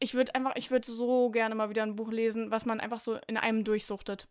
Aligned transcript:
ich 0.00 0.14
würde 0.14 0.34
einfach, 0.34 0.52
ich 0.56 0.70
würde 0.70 0.86
so 0.86 1.30
gerne 1.30 1.54
mal 1.54 1.70
wieder 1.70 1.82
ein 1.82 1.96
Buch 1.96 2.10
lesen, 2.10 2.50
was 2.50 2.66
man 2.66 2.80
einfach 2.80 3.00
so 3.00 3.18
in 3.26 3.36
einem 3.36 3.64
durchsuchtet. 3.64 4.28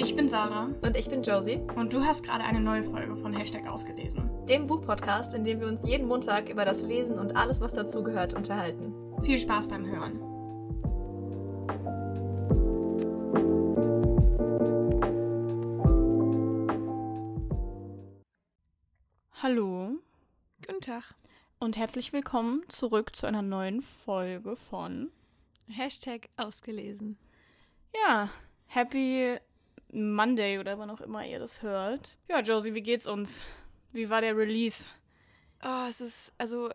Ich 0.00 0.14
bin 0.14 0.28
Sarah. 0.28 0.70
Und 0.82 0.96
ich 0.96 1.08
bin 1.08 1.22
Josie. 1.22 1.60
Und 1.74 1.92
du 1.92 2.04
hast 2.04 2.22
gerade 2.22 2.44
eine 2.44 2.60
neue 2.60 2.84
Folge 2.84 3.16
von 3.16 3.32
Hashtag 3.32 3.68
ausgelesen. 3.68 4.30
Dem 4.48 4.66
Buchpodcast, 4.66 5.34
in 5.34 5.44
dem 5.44 5.60
wir 5.60 5.66
uns 5.66 5.84
jeden 5.84 6.06
Montag 6.06 6.48
über 6.48 6.64
das 6.64 6.82
Lesen 6.82 7.18
und 7.18 7.36
alles, 7.36 7.60
was 7.60 7.74
dazugehört, 7.74 8.34
unterhalten. 8.34 8.94
Viel 9.22 9.38
Spaß 9.38 9.68
beim 9.68 9.86
Hören. 9.86 10.20
Hallo. 19.42 19.98
Guten 20.78 20.92
Tag. 20.92 21.14
Und 21.58 21.76
herzlich 21.76 22.12
willkommen 22.12 22.62
zurück 22.68 23.16
zu 23.16 23.26
einer 23.26 23.42
neuen 23.42 23.82
Folge 23.82 24.54
von 24.54 25.10
Hashtag 25.66 26.28
ausgelesen. 26.36 27.18
Ja, 27.92 28.30
Happy 28.66 29.38
Monday 29.90 30.60
oder 30.60 30.78
wann 30.78 30.90
auch 30.90 31.00
immer 31.00 31.26
ihr 31.26 31.40
das 31.40 31.62
hört. 31.62 32.16
Ja, 32.28 32.42
Josie, 32.42 32.74
wie 32.74 32.82
geht's 32.82 33.08
uns? 33.08 33.42
Wie 33.90 34.08
war 34.08 34.20
der 34.20 34.36
Release? 34.36 34.86
Oh, 35.64 35.86
es 35.88 36.00
ist, 36.00 36.32
also, 36.38 36.70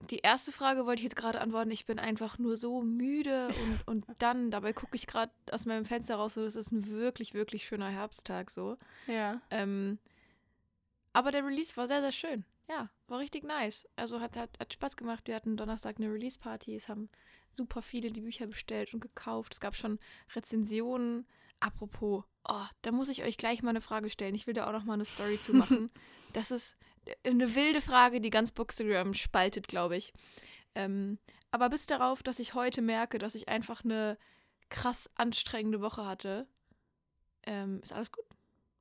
die 0.00 0.18
erste 0.18 0.52
Frage 0.52 0.84
wollte 0.84 1.00
ich 1.00 1.04
jetzt 1.04 1.16
gerade 1.16 1.40
antworten. 1.40 1.70
Ich 1.70 1.86
bin 1.86 1.98
einfach 1.98 2.38
nur 2.38 2.58
so 2.58 2.82
müde 2.82 3.48
und, 3.48 3.80
und 3.86 4.04
dann, 4.18 4.50
dabei 4.50 4.74
gucke 4.74 4.96
ich 4.96 5.06
gerade 5.06 5.32
aus 5.50 5.64
meinem 5.64 5.86
Fenster 5.86 6.16
raus 6.16 6.36
und 6.36 6.44
es 6.44 6.56
ist 6.56 6.72
ein 6.72 6.90
wirklich, 6.90 7.32
wirklich 7.32 7.66
schöner 7.66 7.88
Herbsttag 7.88 8.50
so. 8.50 8.76
Ja. 9.06 9.40
Ähm, 9.50 9.98
aber 11.14 11.30
der 11.30 11.42
Release 11.42 11.74
war 11.78 11.88
sehr, 11.88 12.02
sehr 12.02 12.12
schön. 12.12 12.44
Ja, 12.68 12.90
war 13.06 13.20
richtig 13.20 13.44
nice. 13.44 13.88
Also 13.94 14.20
hat, 14.20 14.36
hat, 14.36 14.58
hat 14.58 14.72
Spaß 14.72 14.96
gemacht. 14.96 15.28
Wir 15.28 15.36
hatten 15.36 15.56
Donnerstag 15.56 15.96
eine 15.98 16.12
Release-Party. 16.12 16.74
Es 16.74 16.88
haben 16.88 17.08
super 17.50 17.80
viele 17.80 18.10
die 18.10 18.22
Bücher 18.22 18.46
bestellt 18.46 18.92
und 18.92 19.00
gekauft. 19.00 19.54
Es 19.54 19.60
gab 19.60 19.76
schon 19.76 19.98
Rezensionen. 20.34 21.26
Apropos, 21.60 22.24
oh, 22.48 22.64
da 22.82 22.92
muss 22.92 23.08
ich 23.08 23.22
euch 23.22 23.38
gleich 23.38 23.62
mal 23.62 23.70
eine 23.70 23.80
Frage 23.80 24.10
stellen. 24.10 24.34
Ich 24.34 24.46
will 24.46 24.54
da 24.54 24.66
auch 24.66 24.72
noch 24.72 24.84
mal 24.84 24.94
eine 24.94 25.04
Story 25.04 25.40
zu 25.40 25.54
machen. 25.54 25.90
das 26.32 26.50
ist 26.50 26.76
eine 27.24 27.54
wilde 27.54 27.80
Frage, 27.80 28.20
die 28.20 28.30
ganz 28.30 28.50
Bookstagram 28.50 29.14
spaltet, 29.14 29.68
glaube 29.68 29.96
ich. 29.96 30.12
Ähm, 30.74 31.18
aber 31.52 31.70
bis 31.70 31.86
darauf, 31.86 32.22
dass 32.22 32.40
ich 32.40 32.54
heute 32.54 32.82
merke, 32.82 33.18
dass 33.18 33.36
ich 33.36 33.48
einfach 33.48 33.84
eine 33.84 34.18
krass 34.68 35.08
anstrengende 35.14 35.80
Woche 35.80 36.04
hatte, 36.04 36.46
ähm, 37.44 37.80
ist 37.82 37.92
alles 37.92 38.10
gut. 38.10 38.24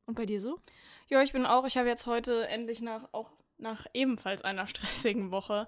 Und 0.07 0.15
bei 0.15 0.25
dir 0.25 0.41
so? 0.41 0.59
Ja, 1.07 1.21
ich 1.21 1.31
bin 1.31 1.45
auch. 1.45 1.65
Ich 1.65 1.77
habe 1.77 1.87
jetzt 1.87 2.05
heute 2.05 2.47
endlich 2.47 2.81
nach 2.81 3.07
auch 3.11 3.31
nach 3.65 3.85
ebenfalls 3.93 4.43
einer 4.43 4.67
stressigen 4.69 5.31
Woche 5.31 5.67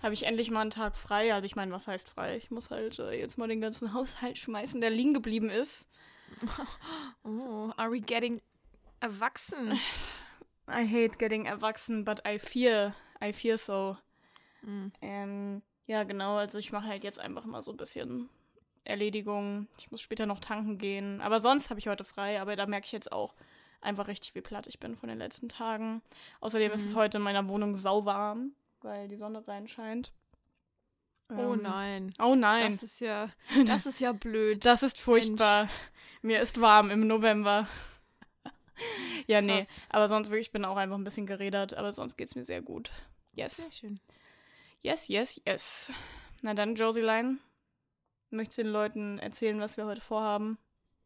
habe 0.00 0.14
ich 0.14 0.26
endlich 0.26 0.50
mal 0.52 0.60
einen 0.60 0.70
Tag 0.70 0.96
frei. 0.96 1.34
Also 1.34 1.46
ich 1.46 1.56
meine, 1.56 1.72
was 1.72 1.88
heißt 1.88 2.08
frei? 2.08 2.36
Ich 2.36 2.52
muss 2.52 2.70
halt 2.70 3.00
äh, 3.00 3.18
jetzt 3.18 3.36
mal 3.36 3.48
den 3.48 3.60
ganzen 3.60 3.92
Haushalt 3.94 4.38
schmeißen, 4.38 4.80
der 4.80 4.90
liegen 4.90 5.14
geblieben 5.14 5.50
ist. 5.50 5.90
Oh, 7.24 7.70
are 7.76 7.90
we 7.90 8.00
getting 8.00 8.40
erwachsen? 9.00 9.72
I 10.70 10.86
hate 10.86 11.18
getting 11.18 11.46
erwachsen, 11.46 12.04
but 12.04 12.22
I 12.26 12.38
fear, 12.38 12.94
I 13.22 13.32
fear 13.32 13.56
so. 13.56 13.96
Mm. 14.62 14.88
Ähm, 15.00 15.62
ja, 15.86 16.04
genau, 16.04 16.36
also 16.36 16.58
ich 16.58 16.70
mache 16.70 16.86
halt 16.86 17.02
jetzt 17.02 17.18
einfach 17.18 17.44
mal 17.44 17.62
so 17.62 17.72
ein 17.72 17.76
bisschen 17.76 18.28
Erledigung. 18.84 19.68
Ich 19.78 19.90
muss 19.90 20.00
später 20.00 20.26
noch 20.26 20.40
tanken 20.40 20.78
gehen. 20.78 21.20
Aber 21.20 21.40
sonst 21.40 21.70
habe 21.70 21.80
ich 21.80 21.88
heute 21.88 22.04
frei, 22.04 22.40
aber 22.40 22.56
da 22.56 22.66
merke 22.66 22.86
ich 22.86 22.92
jetzt 22.92 23.10
auch 23.10 23.34
einfach 23.80 24.08
richtig, 24.08 24.34
wie 24.34 24.40
platt 24.40 24.66
ich 24.66 24.80
bin 24.80 24.96
von 24.96 25.08
den 25.08 25.18
letzten 25.18 25.48
Tagen. 25.48 26.02
Außerdem 26.40 26.68
mhm. 26.68 26.74
ist 26.74 26.84
es 26.84 26.94
mhm. 26.94 26.98
heute 26.98 27.18
in 27.18 27.24
meiner 27.24 27.46
Wohnung 27.48 27.74
sauwarm, 27.74 28.52
weil 28.82 29.08
die 29.08 29.16
Sonne 29.16 29.46
reinscheint. 29.46 30.12
Oh 31.30 31.52
ähm, 31.54 31.62
nein. 31.62 32.14
Oh 32.18 32.34
nein. 32.34 32.72
Das 32.72 32.82
ist 32.82 33.00
ja, 33.00 33.30
das 33.66 33.86
ist 33.86 34.00
ja 34.00 34.12
blöd. 34.12 34.64
Das 34.64 34.82
ist 34.82 34.98
furchtbar. 34.98 35.62
Mensch. 35.62 35.72
Mir 36.22 36.40
ist 36.40 36.60
warm 36.60 36.90
im 36.90 37.06
November. 37.06 37.68
ja, 39.26 39.40
nee. 39.40 39.58
Krass. 39.58 39.80
Aber 39.90 40.08
sonst 40.08 40.28
wirklich, 40.28 40.48
ich 40.48 40.52
bin 40.52 40.64
auch 40.64 40.76
einfach 40.76 40.96
ein 40.96 41.04
bisschen 41.04 41.26
geredert, 41.26 41.74
aber 41.74 41.92
sonst 41.92 42.16
geht 42.16 42.28
es 42.28 42.34
mir 42.34 42.44
sehr 42.44 42.62
gut. 42.62 42.90
Yes. 43.34 43.58
Sehr 43.58 43.70
schön. 43.70 44.00
Yes, 44.82 45.08
yes, 45.08 45.40
yes. 45.46 45.92
Na 46.40 46.54
dann, 46.54 46.76
Josieline, 46.76 47.38
möchtest 48.30 48.58
du 48.58 48.62
den 48.62 48.72
Leuten 48.72 49.18
erzählen, 49.18 49.60
was 49.60 49.76
wir 49.76 49.86
heute 49.86 50.00
vorhaben? 50.00 50.58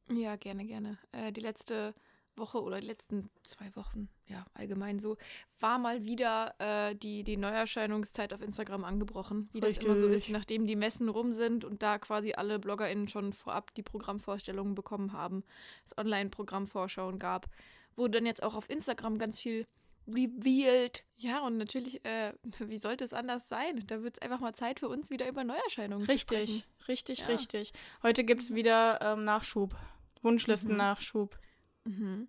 Ja, 0.09 0.37
gerne, 0.37 0.65
gerne. 0.65 0.99
Äh, 1.13 1.33
die 1.33 1.41
letzte 1.41 1.95
Woche 2.37 2.63
oder 2.63 2.81
die 2.81 2.87
letzten 2.87 3.31
zwei 3.43 3.75
Wochen, 3.77 4.09
ja, 4.27 4.45
allgemein 4.55 4.99
so, 4.99 5.17
war 5.61 5.79
mal 5.79 6.05
wieder 6.05 6.55
äh, 6.59 6.95
die, 6.95 7.25
die 7.25 7.37
Neuerscheinungszeit 7.37 8.33
auf 8.33 8.43
Instagram 8.43 8.85
angebrochen, 8.85 9.49
wie 9.53 9.59
Richtig. 9.59 9.77
das 9.77 9.85
immer 9.85 9.97
so 9.97 10.09
ist, 10.09 10.31
nachdem 10.31 10.67
die 10.67 10.77
Messen 10.77 11.09
rum 11.09 11.33
sind 11.33 11.65
und 11.65 11.83
da 11.83 11.99
quasi 11.99 12.33
alle 12.33 12.59
BloggerInnen 12.59 13.09
schon 13.09 13.33
vorab 13.33 13.75
die 13.75 13.83
Programmvorstellungen 13.83 14.75
bekommen 14.75 15.13
haben, 15.13 15.45
es 15.85 15.97
Online-Programmvorschauen 15.97 17.19
gab, 17.19 17.49
wurde 17.97 18.19
dann 18.19 18.27
jetzt 18.27 18.43
auch 18.43 18.55
auf 18.55 18.71
Instagram 18.71 19.19
ganz 19.19 19.39
viel 19.39 19.67
revealed. 20.09 21.05
Ja, 21.17 21.41
und 21.47 21.59
natürlich, 21.59 22.05
äh, 22.05 22.33
wie 22.59 22.77
sollte 22.77 23.05
es 23.05 23.13
anders 23.13 23.49
sein? 23.49 23.83
Da 23.87 24.03
wird 24.03 24.17
es 24.17 24.23
einfach 24.23 24.41
mal 24.41 24.55
Zeit 24.55 24.81
für 24.81 24.89
uns, 24.89 25.11
wieder 25.11 25.29
über 25.29 25.45
Neuerscheinungen 25.45 26.07
richtig, 26.07 26.29
zu 26.29 26.35
sprechen. 26.35 26.65
Richtig, 26.89 26.89
richtig, 26.89 27.19
ja. 27.21 27.27
richtig. 27.27 27.73
Heute 28.03 28.25
gibt 28.25 28.43
es 28.43 28.55
wieder 28.55 29.01
ähm, 29.01 29.25
Nachschub. 29.25 29.75
Wunschlisten-Nachschub. 30.23 31.35
Mhm. 31.35 31.52
Mhm. 31.85 32.29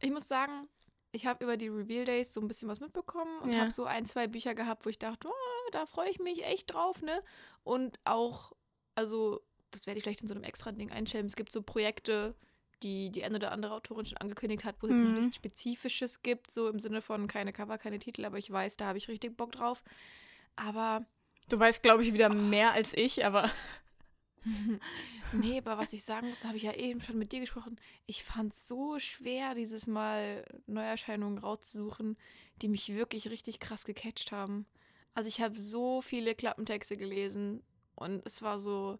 Ich 0.00 0.10
muss 0.10 0.28
sagen, 0.28 0.68
ich 1.12 1.26
habe 1.26 1.44
über 1.44 1.56
die 1.56 1.68
Reveal 1.68 2.04
Days 2.04 2.32
so 2.32 2.40
ein 2.40 2.48
bisschen 2.48 2.68
was 2.68 2.80
mitbekommen 2.80 3.38
und 3.40 3.52
ja. 3.52 3.60
habe 3.60 3.70
so 3.70 3.84
ein, 3.84 4.06
zwei 4.06 4.26
Bücher 4.26 4.54
gehabt, 4.54 4.84
wo 4.84 4.90
ich 4.90 4.98
dachte, 4.98 5.28
oh, 5.28 5.70
da 5.72 5.86
freue 5.86 6.10
ich 6.10 6.18
mich 6.18 6.44
echt 6.44 6.72
drauf, 6.72 7.02
ne? 7.02 7.22
Und 7.64 7.98
auch, 8.04 8.52
also, 8.94 9.40
das 9.70 9.86
werde 9.86 9.98
ich 9.98 10.04
vielleicht 10.04 10.22
in 10.22 10.28
so 10.28 10.34
einem 10.34 10.44
extra 10.44 10.72
Ding 10.72 10.90
einstellen. 10.90 11.26
Es 11.26 11.36
gibt 11.36 11.52
so 11.52 11.62
Projekte, 11.62 12.34
die 12.82 13.10
die 13.10 13.24
eine 13.24 13.36
oder 13.36 13.52
andere 13.52 13.74
Autorin 13.74 14.06
schon 14.06 14.18
angekündigt 14.18 14.64
hat, 14.64 14.76
wo 14.80 14.86
es 14.86 14.92
mhm. 14.92 14.98
jetzt 14.98 15.08
noch 15.08 15.20
nichts 15.20 15.36
Spezifisches 15.36 16.22
gibt, 16.22 16.50
so 16.50 16.68
im 16.68 16.78
Sinne 16.78 17.00
von 17.00 17.26
keine 17.26 17.52
Cover, 17.52 17.78
keine 17.78 17.98
Titel, 17.98 18.24
aber 18.24 18.38
ich 18.38 18.50
weiß, 18.50 18.76
da 18.76 18.86
habe 18.86 18.98
ich 18.98 19.08
richtig 19.08 19.36
Bock 19.36 19.52
drauf. 19.52 19.82
Aber. 20.56 21.06
Du 21.48 21.58
weißt, 21.58 21.82
glaube 21.82 22.02
ich, 22.02 22.12
wieder 22.12 22.30
oh. 22.30 22.34
mehr 22.34 22.72
als 22.72 22.92
ich, 22.94 23.24
aber. 23.24 23.50
Nee, 25.32 25.58
aber 25.58 25.78
was 25.78 25.92
ich 25.92 26.04
sagen 26.04 26.28
muss, 26.28 26.44
habe 26.44 26.56
ich 26.56 26.62
ja 26.62 26.72
eben 26.74 27.00
schon 27.00 27.18
mit 27.18 27.32
dir 27.32 27.40
gesprochen. 27.40 27.76
Ich 28.06 28.24
fand 28.24 28.52
es 28.52 28.68
so 28.68 28.98
schwer, 28.98 29.54
dieses 29.54 29.86
Mal 29.86 30.44
Neuerscheinungen 30.66 31.38
rauszusuchen, 31.38 32.16
die 32.62 32.68
mich 32.68 32.88
wirklich 32.94 33.28
richtig 33.30 33.60
krass 33.60 33.84
gecatcht 33.84 34.32
haben. 34.32 34.66
Also 35.14 35.28
ich 35.28 35.40
habe 35.40 35.58
so 35.58 36.02
viele 36.02 36.34
Klappentexte 36.34 36.96
gelesen 36.96 37.62
und 37.94 38.24
es 38.26 38.42
war 38.42 38.58
so 38.58 38.98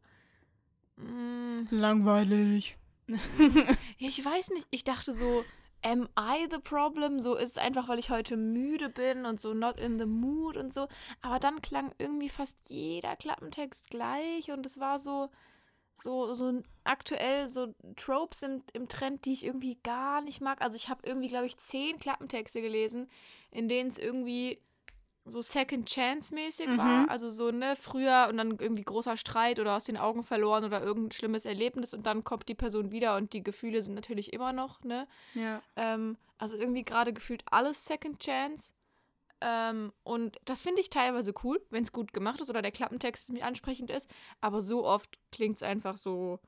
mm, 0.97 1.63
langweilig. 1.71 2.77
ich 3.99 4.25
weiß 4.25 4.51
nicht, 4.51 4.67
ich 4.71 4.83
dachte 4.83 5.13
so, 5.13 5.45
am 5.83 6.09
I 6.19 6.47
the 6.51 6.59
problem? 6.59 7.21
So 7.21 7.35
ist 7.35 7.53
es 7.53 7.59
einfach, 7.59 7.89
weil 7.89 7.99
ich 7.99 8.11
heute 8.11 8.37
müde 8.37 8.89
bin 8.89 9.27
und 9.27 9.41
so 9.41 9.55
not 9.55 9.79
in 9.79 9.99
the 9.99 10.07
mood 10.07 10.57
und 10.57 10.73
so. 10.73 10.89
Aber 11.23 11.39
dann 11.39 11.63
klang 11.63 11.93
irgendwie 11.99 12.29
fast 12.29 12.69
jeder 12.69 13.17
Klappentext 13.17 13.91
gleich 13.91 14.51
und 14.51 14.67
es 14.67 14.81
war 14.81 14.99
so, 14.99 15.31
so, 15.95 16.35
so 16.35 16.63
aktuell 16.85 17.49
so 17.49 17.75
Tropes 17.97 18.43
im, 18.43 18.63
im 18.73 18.89
Trend, 18.89 19.25
die 19.25 19.33
ich 19.33 19.45
irgendwie 19.45 19.79
gar 19.83 20.21
nicht 20.21 20.41
mag. 20.41 20.61
Also 20.61 20.77
ich 20.77 20.89
habe 20.89 21.07
irgendwie, 21.07 21.29
glaube 21.29 21.47
ich, 21.47 21.57
zehn 21.57 21.99
Klappentexte 21.99 22.61
gelesen, 22.61 23.09
in 23.51 23.69
denen 23.69 23.91
es 23.91 23.99
irgendwie 23.99 24.61
so 25.27 25.43
Second 25.43 25.89
Chance 25.89 26.35
mäßig 26.35 26.69
mhm. 26.69 26.79
war. 26.79 27.11
Also 27.11 27.29
so, 27.29 27.51
ne, 27.51 27.77
früher 27.77 28.29
und 28.31 28.37
dann 28.37 28.59
irgendwie 28.59 28.83
großer 28.83 29.17
Streit 29.17 29.59
oder 29.59 29.77
aus 29.77 29.85
den 29.85 29.97
Augen 29.97 30.23
verloren 30.23 30.65
oder 30.65 30.83
irgendein 30.83 31.13
schlimmes 31.13 31.45
Erlebnis 31.45 31.93
und 31.93 32.07
dann 32.07 32.25
kommt 32.25 32.49
die 32.49 32.55
Person 32.55 32.93
wieder 32.93 33.17
und 33.17 33.33
die 33.33 33.43
Gefühle 33.43 33.83
sind 33.83 33.95
natürlich 33.95 34.33
immer 34.33 34.53
noch, 34.53 34.83
ne? 34.85 35.07
Ja. 35.35 35.61
Ähm, 35.75 36.17
also 36.39 36.57
irgendwie 36.57 36.85
gerade 36.85 37.13
gefühlt 37.13 37.43
alles 37.51 37.85
Second 37.85 38.21
Chance. 38.21 38.73
Ähm, 39.41 39.93
und 40.03 40.39
das 40.45 40.63
finde 40.63 40.81
ich 40.81 40.91
teilweise 40.91 41.35
cool, 41.45 41.61
wenn 41.71 41.83
es 41.83 41.93
gut 41.93 42.13
gemacht 42.13 42.41
ist 42.41 42.49
oder 42.49 42.63
der 42.63 42.73
Klappentext 42.73 43.33
mir 43.33 43.45
ansprechend 43.45 43.91
ist. 43.91 44.09
Aber 44.41 44.61
so 44.61 44.85
oft 44.87 45.19
klingt 45.31 45.57
es 45.57 45.63
einfach 45.63 45.97
so. 45.97 46.41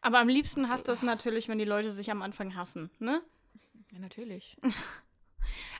Aber 0.00 0.18
am 0.18 0.28
liebsten 0.28 0.68
hast 0.68 0.88
du 0.88 0.92
es 0.92 1.02
natürlich, 1.02 1.48
wenn 1.48 1.58
die 1.58 1.64
Leute 1.64 1.90
sich 1.90 2.10
am 2.10 2.22
Anfang 2.22 2.54
hassen, 2.54 2.90
ne? 2.98 3.22
Ja, 3.90 3.98
natürlich. 3.98 4.56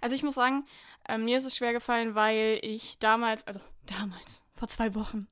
Also 0.01 0.15
ich 0.15 0.23
muss 0.23 0.35
sagen, 0.35 0.65
äh, 1.09 1.19
mir 1.19 1.37
ist 1.37 1.45
es 1.45 1.57
schwer 1.57 1.73
gefallen, 1.73 2.15
weil 2.15 2.59
ich 2.63 2.99
damals, 2.99 3.47
also 3.47 3.61
damals, 3.87 4.43
vor 4.55 4.69
zwei 4.69 4.95
Wochen, 4.95 5.27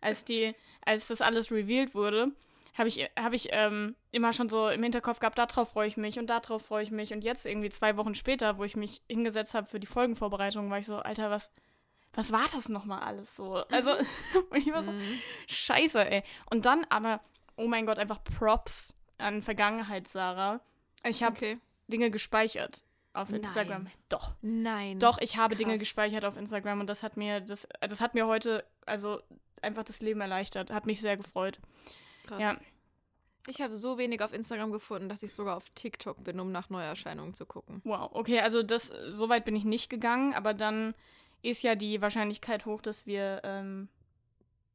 als 0.00 0.24
die, 0.24 0.54
als 0.84 1.08
das 1.08 1.20
alles 1.20 1.50
revealed 1.50 1.94
wurde, 1.94 2.32
habe 2.74 2.88
ich, 2.88 3.10
hab 3.16 3.32
ich 3.34 3.48
ähm, 3.52 3.94
immer 4.12 4.32
schon 4.32 4.48
so 4.48 4.68
im 4.68 4.82
Hinterkopf 4.82 5.20
gehabt, 5.20 5.38
darauf 5.38 5.70
freue 5.70 5.88
ich 5.88 5.98
mich 5.98 6.18
und 6.18 6.28
darauf 6.28 6.64
freue 6.64 6.82
ich 6.82 6.90
mich. 6.90 7.12
Und 7.12 7.22
jetzt 7.22 7.44
irgendwie 7.44 7.68
zwei 7.68 7.96
Wochen 7.98 8.14
später, 8.14 8.56
wo 8.56 8.64
ich 8.64 8.76
mich 8.76 9.02
hingesetzt 9.08 9.54
habe 9.54 9.66
für 9.66 9.78
die 9.78 9.86
Folgenvorbereitung, 9.86 10.70
war 10.70 10.78
ich 10.78 10.86
so, 10.86 10.96
Alter, 10.96 11.30
was, 11.30 11.52
was 12.14 12.32
war 12.32 12.46
das 12.52 12.70
nochmal 12.70 13.02
alles 13.02 13.36
so? 13.36 13.56
Also, 13.70 13.92
ich 14.54 14.72
war 14.72 14.80
so, 14.80 14.90
mhm. 14.90 15.20
scheiße, 15.48 16.10
ey. 16.10 16.22
Und 16.50 16.64
dann 16.64 16.86
aber, 16.88 17.20
oh 17.56 17.68
mein 17.68 17.84
Gott, 17.84 17.98
einfach 17.98 18.24
Props 18.24 18.94
an 19.18 19.42
Vergangenheit, 19.42 20.08
Sarah. 20.08 20.60
Ich 21.04 21.22
habe 21.22 21.36
okay. 21.36 21.58
Dinge 21.88 22.10
gespeichert 22.10 22.84
auf 23.12 23.30
Instagram. 23.30 23.84
Nein. 23.84 23.92
Doch. 24.08 24.32
Nein. 24.40 24.98
Doch, 24.98 25.18
ich 25.20 25.36
habe 25.36 25.56
Dinge 25.56 25.72
Krass. 25.72 25.80
gespeichert 25.80 26.24
auf 26.24 26.36
Instagram 26.36 26.80
und 26.80 26.86
das 26.86 27.02
hat 27.02 27.16
mir, 27.16 27.40
das, 27.40 27.66
das 27.80 28.00
hat 28.00 28.14
mir 28.14 28.26
heute, 28.26 28.64
also 28.86 29.20
einfach 29.60 29.84
das 29.84 30.00
Leben 30.00 30.20
erleichtert. 30.20 30.70
Hat 30.70 30.86
mich 30.86 31.00
sehr 31.00 31.16
gefreut. 31.16 31.60
Krass. 32.26 32.40
Ja. 32.40 32.56
Ich 33.48 33.60
habe 33.60 33.76
so 33.76 33.98
wenig 33.98 34.22
auf 34.22 34.32
Instagram 34.32 34.70
gefunden, 34.70 35.08
dass 35.08 35.22
ich 35.22 35.34
sogar 35.34 35.56
auf 35.56 35.68
TikTok 35.70 36.22
bin, 36.22 36.38
um 36.38 36.52
nach 36.52 36.70
Neuerscheinungen 36.70 37.34
zu 37.34 37.44
gucken. 37.44 37.80
Wow, 37.84 38.10
okay, 38.12 38.40
also 38.40 38.62
das, 38.62 38.92
so 39.12 39.28
weit 39.28 39.44
bin 39.44 39.56
ich 39.56 39.64
nicht 39.64 39.90
gegangen, 39.90 40.32
aber 40.32 40.54
dann 40.54 40.94
ist 41.42 41.62
ja 41.62 41.74
die 41.74 42.00
Wahrscheinlichkeit 42.00 42.66
hoch, 42.66 42.80
dass 42.80 43.04
wir 43.04 43.40
ähm, 43.42 43.88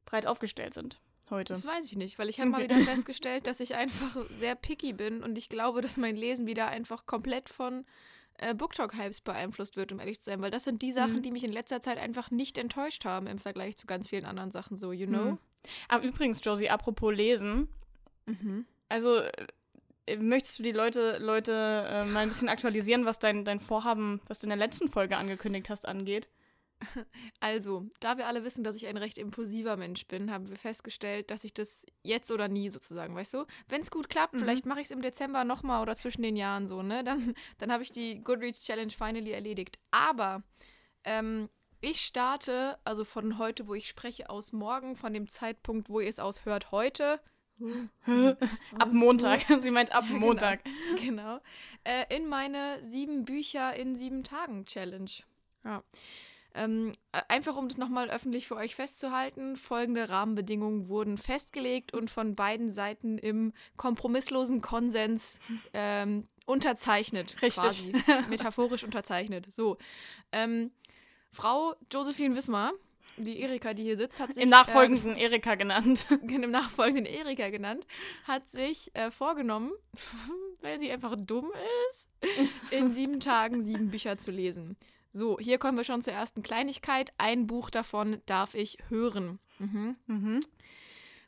breit 0.04 0.26
aufgestellt 0.26 0.74
sind 0.74 1.00
heute. 1.30 1.54
Das 1.54 1.64
weiß 1.66 1.86
ich 1.86 1.96
nicht, 1.96 2.18
weil 2.18 2.28
ich 2.28 2.40
habe 2.40 2.50
mal 2.50 2.62
Okay. 2.62 2.74
wieder 2.74 2.84
festgestellt, 2.84 3.46
dass 3.46 3.60
ich 3.60 3.74
einfach 3.74 4.16
sehr 4.38 4.54
picky 4.54 4.92
bin 4.92 5.22
und 5.22 5.38
ich 5.38 5.48
glaube, 5.48 5.80
dass 5.80 5.96
mein 5.96 6.16
Lesen 6.16 6.46
wieder 6.46 6.68
einfach 6.68 7.06
komplett 7.06 7.48
von 7.48 7.86
äh, 8.38 8.54
BookTok-Hypes 8.54 9.20
beeinflusst 9.20 9.76
wird, 9.76 9.92
um 9.92 10.00
ehrlich 10.00 10.20
zu 10.20 10.26
sein, 10.30 10.40
weil 10.40 10.50
das 10.50 10.64
sind 10.64 10.82
die 10.82 10.92
Sachen, 10.92 11.16
Mhm. 11.16 11.22
die 11.22 11.30
mich 11.30 11.44
in 11.44 11.52
letzter 11.52 11.80
Zeit 11.82 11.98
einfach 11.98 12.30
nicht 12.30 12.58
enttäuscht 12.58 13.04
haben 13.04 13.26
im 13.26 13.38
Vergleich 13.38 13.76
zu 13.76 13.86
ganz 13.86 14.08
vielen 14.08 14.24
anderen 14.24 14.50
Sachen, 14.50 14.76
so, 14.76 14.92
you 14.92 15.06
know? 15.06 15.32
Mhm. 15.32 15.38
Aber 15.88 16.04
übrigens, 16.04 16.40
Josie, 16.44 16.70
apropos 16.70 17.14
Lesen, 17.14 17.68
Mhm. 18.26 18.64
also 18.88 19.16
äh, 20.06 20.16
möchtest 20.18 20.58
du 20.58 20.62
die 20.62 20.72
Leute, 20.72 21.18
Leute 21.18 21.52
äh, 21.88 22.04
mal 22.06 22.20
ein 22.20 22.28
bisschen 22.28 22.48
aktualisieren, 22.48 23.04
was 23.04 23.18
dein, 23.18 23.44
dein 23.44 23.60
Vorhaben, 23.60 24.20
was 24.28 24.38
du 24.40 24.44
in 24.46 24.50
der 24.50 24.56
letzten 24.58 24.88
Folge 24.88 25.16
angekündigt 25.16 25.68
hast, 25.70 25.86
angeht? 25.86 26.28
Also, 27.40 27.86
da 28.00 28.16
wir 28.18 28.26
alle 28.26 28.44
wissen, 28.44 28.64
dass 28.64 28.76
ich 28.76 28.86
ein 28.86 28.96
recht 28.96 29.18
impulsiver 29.18 29.76
Mensch 29.76 30.06
bin, 30.06 30.30
haben 30.30 30.48
wir 30.48 30.56
festgestellt, 30.56 31.30
dass 31.30 31.44
ich 31.44 31.54
das 31.54 31.86
jetzt 32.02 32.30
oder 32.30 32.48
nie 32.48 32.68
sozusagen, 32.70 33.14
weißt 33.14 33.34
du? 33.34 33.46
Wenn 33.68 33.80
es 33.82 33.90
gut 33.90 34.08
klappt, 34.08 34.34
Mhm. 34.34 34.38
vielleicht 34.40 34.66
mache 34.66 34.80
ich 34.80 34.86
es 34.86 34.90
im 34.90 35.02
Dezember 35.02 35.44
nochmal 35.44 35.82
oder 35.82 35.94
zwischen 35.96 36.22
den 36.22 36.36
Jahren 36.36 36.66
so, 36.68 36.82
ne? 36.82 37.04
Dann, 37.04 37.34
dann 37.58 37.72
habe 37.72 37.82
ich 37.82 37.90
die 37.90 38.22
Goodreads 38.22 38.64
Challenge 38.64 38.90
finally 38.92 39.30
erledigt. 39.32 39.78
Aber 39.90 40.42
ähm, 41.04 41.48
ich 41.80 42.00
starte, 42.00 42.78
also 42.84 43.04
von 43.04 43.38
heute, 43.38 43.68
wo 43.68 43.74
ich 43.74 43.86
spreche, 43.88 44.28
aus 44.30 44.52
morgen, 44.52 44.96
von 44.96 45.12
dem 45.14 45.28
Zeitpunkt, 45.28 45.88
wo 45.90 46.00
ihr 46.00 46.08
es 46.08 46.18
aushört, 46.18 46.72
heute. 46.72 47.20
Ab 48.78 48.92
Montag. 48.92 49.40
Sie 49.60 49.70
meint 49.70 49.92
ab 49.92 50.04
Ja, 50.04 50.12
genau. 50.12 50.26
Montag. 50.26 50.60
genau, 51.00 51.40
äh, 51.84 52.14
in 52.16 52.26
meine 52.28 52.82
sieben 52.82 53.24
Bücher 53.24 53.74
in 53.74 53.94
sieben 53.96 54.22
Tagen 54.24 54.64
Challenge. 54.64 55.10
Ja. 55.64 55.82
Ähm, 56.58 56.92
äh, 57.12 57.20
einfach 57.28 57.56
um 57.56 57.68
das 57.68 57.78
nochmal 57.78 58.10
öffentlich 58.10 58.48
für 58.48 58.56
euch 58.56 58.74
festzuhalten, 58.74 59.56
folgende 59.56 60.10
Rahmenbedingungen 60.10 60.88
wurden 60.88 61.16
festgelegt 61.16 61.94
und 61.94 62.10
von 62.10 62.34
beiden 62.34 62.72
Seiten 62.72 63.16
im 63.16 63.52
kompromisslosen 63.76 64.60
Konsens 64.60 65.38
ähm, 65.72 66.26
unterzeichnet. 66.46 67.40
Richtig. 67.42 67.62
Quasi. 67.62 67.92
Metaphorisch 68.28 68.82
unterzeichnet. 68.82 69.52
So. 69.52 69.78
Ähm, 70.32 70.72
Frau 71.30 71.76
Josephine 71.92 72.34
Wismar, 72.34 72.72
die 73.16 73.38
Erika, 73.38 73.72
die 73.72 73.84
hier 73.84 73.96
sitzt, 73.96 74.18
hat 74.18 74.34
sich 74.34 74.42
Im 74.42 74.48
äh, 74.48 74.50
nachfolgenden 74.50 75.16
Erika 75.16 75.54
genannt. 75.54 76.06
im 76.28 76.50
nachfolgenden 76.50 77.06
Erika 77.06 77.50
genannt, 77.50 77.86
hat 78.24 78.48
sich 78.48 78.90
äh, 78.94 79.12
vorgenommen, 79.12 79.70
weil 80.62 80.80
sie 80.80 80.90
einfach 80.90 81.14
dumm 81.16 81.52
ist, 81.90 82.08
in 82.72 82.90
sieben 82.92 83.20
Tagen 83.20 83.62
sieben 83.62 83.90
Bücher 83.90 84.18
zu 84.18 84.32
lesen. 84.32 84.76
So, 85.10 85.38
hier 85.38 85.58
kommen 85.58 85.76
wir 85.76 85.84
schon 85.84 86.02
zur 86.02 86.12
ersten 86.12 86.42
Kleinigkeit. 86.42 87.12
Ein 87.18 87.46
Buch 87.46 87.70
davon 87.70 88.20
darf 88.26 88.54
ich 88.54 88.78
hören. 88.88 89.38
Mhm. 89.58 89.96
Mhm. 90.06 90.40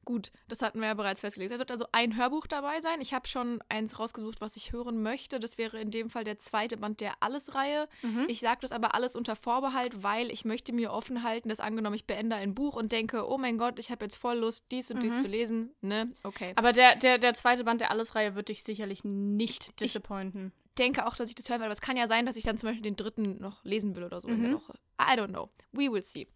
Gut, 0.07 0.33
das 0.49 0.63
hatten 0.63 0.81
wir 0.81 0.89
ja 0.89 0.95
bereits 0.95 1.21
festgelegt. 1.21 1.53
Es 1.53 1.59
wird 1.59 1.71
also 1.71 1.85
ein 1.93 2.17
Hörbuch 2.17 2.47
dabei 2.47 2.81
sein. 2.81 3.01
Ich 3.01 3.13
habe 3.15 3.29
schon 3.29 3.61
eins 3.69 3.99
rausgesucht, 3.99 4.41
was 4.41 4.57
ich 4.57 4.73
hören 4.73 5.03
möchte. 5.03 5.39
Das 5.39 5.59
wäre 5.59 5.79
in 5.79 5.91
dem 5.91 6.09
Fall 6.11 6.25
der 6.25 6.39
zweite 6.39 6.79
Band 6.79 7.01
der 7.01 7.13
Alles-Reihe. 7.21 7.87
Mhm. 8.03 8.25
Ich 8.29 8.41
sage 8.41 8.61
das 8.63 8.73
aber 8.73 8.95
alles 8.95 9.15
unter 9.15 9.37
Vorbehalt, 9.37 10.03
weil 10.03 10.31
ich 10.33 10.45
möchte 10.45 10.73
mir 10.73 10.91
offen 10.93 11.23
halten, 11.23 11.49
dass 11.51 11.61
angenommen, 11.61 11.95
ich 11.95 12.07
beende 12.07 12.35
ein 12.37 12.55
Buch 12.55 12.77
und 12.77 12.93
denke, 12.93 13.29
oh 13.29 13.37
mein 13.39 13.59
Gott, 13.59 13.79
ich 13.79 13.91
habe 13.91 14.05
jetzt 14.07 14.17
voll 14.17 14.39
Lust, 14.39 14.65
dies 14.73 14.91
und 14.91 15.03
dies 15.03 15.17
Mhm. 15.17 15.21
zu 15.21 15.29
lesen. 15.29 15.71
Ne? 15.83 16.09
Okay. 16.25 16.55
Aber 16.57 16.73
der, 16.73 16.97
der, 16.97 17.19
der 17.19 17.35
zweite 17.35 17.65
Band 17.65 17.81
der 17.83 17.91
Alles-Reihe 17.91 18.35
wird 18.35 18.49
dich 18.49 18.63
sicherlich 18.65 19.05
nicht 19.05 19.81
disappointen. 19.81 20.53
Denke 20.79 21.07
auch, 21.07 21.15
dass 21.15 21.29
ich 21.29 21.35
das 21.35 21.49
hören 21.49 21.61
werde, 21.61 21.67
aber 21.67 21.75
es 21.75 21.81
kann 21.81 21.97
ja 21.97 22.09
sein, 22.09 22.27
dass 22.27 22.37
ich 22.37 22.45
dann 22.45 22.59
zum 22.59 22.69
Beispiel 22.69 22.83
den 22.83 22.97
dritten 22.97 23.39
noch 23.41 23.65
lesen 23.65 23.95
will 23.97 24.05
oder 24.05 24.21
so 24.21 24.29
in 24.29 24.41
der 24.41 24.51
Mhm. 24.51 24.55
Woche. 24.55 24.75
I 25.01 25.15
don't 25.19 25.29
know. 25.29 25.51
We 25.73 25.91
will 25.93 26.05
see. 26.05 26.29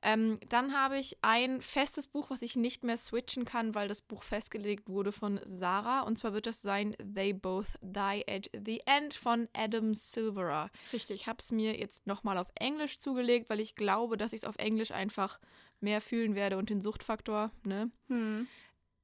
Ähm, 0.00 0.38
dann 0.48 0.76
habe 0.76 0.96
ich 0.96 1.18
ein 1.22 1.60
festes 1.60 2.06
Buch, 2.06 2.30
was 2.30 2.42
ich 2.42 2.54
nicht 2.54 2.84
mehr 2.84 2.96
switchen 2.96 3.44
kann, 3.44 3.74
weil 3.74 3.88
das 3.88 4.00
Buch 4.00 4.22
festgelegt 4.22 4.88
wurde 4.88 5.10
von 5.10 5.40
Sarah. 5.44 6.02
Und 6.02 6.16
zwar 6.18 6.32
wird 6.32 6.46
das 6.46 6.62
sein 6.62 6.94
They 6.98 7.32
Both 7.32 7.66
Die 7.82 8.24
at 8.28 8.48
the 8.64 8.80
End 8.86 9.14
von 9.14 9.48
Adam 9.54 9.94
Silverer. 9.94 10.70
Richtig. 10.92 11.22
Ich 11.22 11.26
habe 11.26 11.38
es 11.40 11.50
mir 11.50 11.76
jetzt 11.76 12.06
nochmal 12.06 12.38
auf 12.38 12.46
Englisch 12.54 13.00
zugelegt, 13.00 13.50
weil 13.50 13.58
ich 13.58 13.74
glaube, 13.74 14.16
dass 14.16 14.32
ich 14.32 14.42
es 14.42 14.48
auf 14.48 14.54
Englisch 14.58 14.92
einfach 14.92 15.40
mehr 15.80 16.00
fühlen 16.00 16.36
werde 16.36 16.58
und 16.58 16.70
den 16.70 16.80
Suchtfaktor, 16.80 17.50
ne? 17.64 17.90
Hm. 18.06 18.46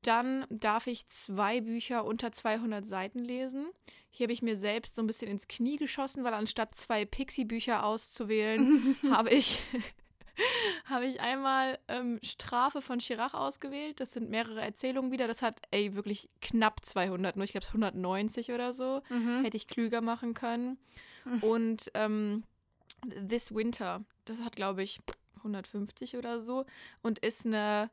Dann 0.04 0.44
darf 0.50 0.86
ich 0.86 1.06
zwei 1.06 1.62
Bücher 1.62 2.04
unter 2.04 2.30
200 2.30 2.86
Seiten 2.86 3.20
lesen. 3.20 3.66
Hier 4.10 4.26
habe 4.26 4.32
ich 4.32 4.42
mir 4.42 4.56
selbst 4.56 4.94
so 4.94 5.02
ein 5.02 5.06
bisschen 5.06 5.30
ins 5.30 5.48
Knie 5.48 5.76
geschossen, 5.76 6.22
weil 6.24 6.34
anstatt 6.34 6.74
zwei 6.74 7.04
Pixie-Bücher 7.04 7.84
auszuwählen, 7.84 8.96
habe 9.10 9.30
ich, 9.30 9.62
habe 10.84 11.06
ich 11.06 11.20
einmal 11.20 11.78
ähm, 11.88 12.20
Strafe 12.22 12.82
von 12.82 12.98
Chirac 12.98 13.32
ausgewählt. 13.32 13.98
Das 14.00 14.12
sind 14.12 14.28
mehrere 14.28 14.60
Erzählungen 14.60 15.10
wieder. 15.10 15.26
Das 15.26 15.40
hat, 15.40 15.62
ey, 15.70 15.94
wirklich 15.94 16.28
knapp 16.42 16.84
200, 16.84 17.36
nur 17.36 17.44
ich 17.44 17.52
glaube 17.52 17.66
190 17.66 18.52
oder 18.52 18.74
so. 18.74 19.02
Mhm. 19.08 19.42
Hätte 19.42 19.56
ich 19.56 19.68
klüger 19.68 20.02
machen 20.02 20.34
können. 20.34 20.78
Mhm. 21.24 21.42
Und 21.42 21.90
ähm, 21.94 22.44
This 23.26 23.54
Winter, 23.54 24.04
das 24.26 24.42
hat, 24.42 24.54
glaube 24.54 24.82
ich, 24.82 25.00
150 25.38 26.16
oder 26.16 26.40
so 26.40 26.66
und 27.02 27.18
ist 27.20 27.46
eine 27.46 27.90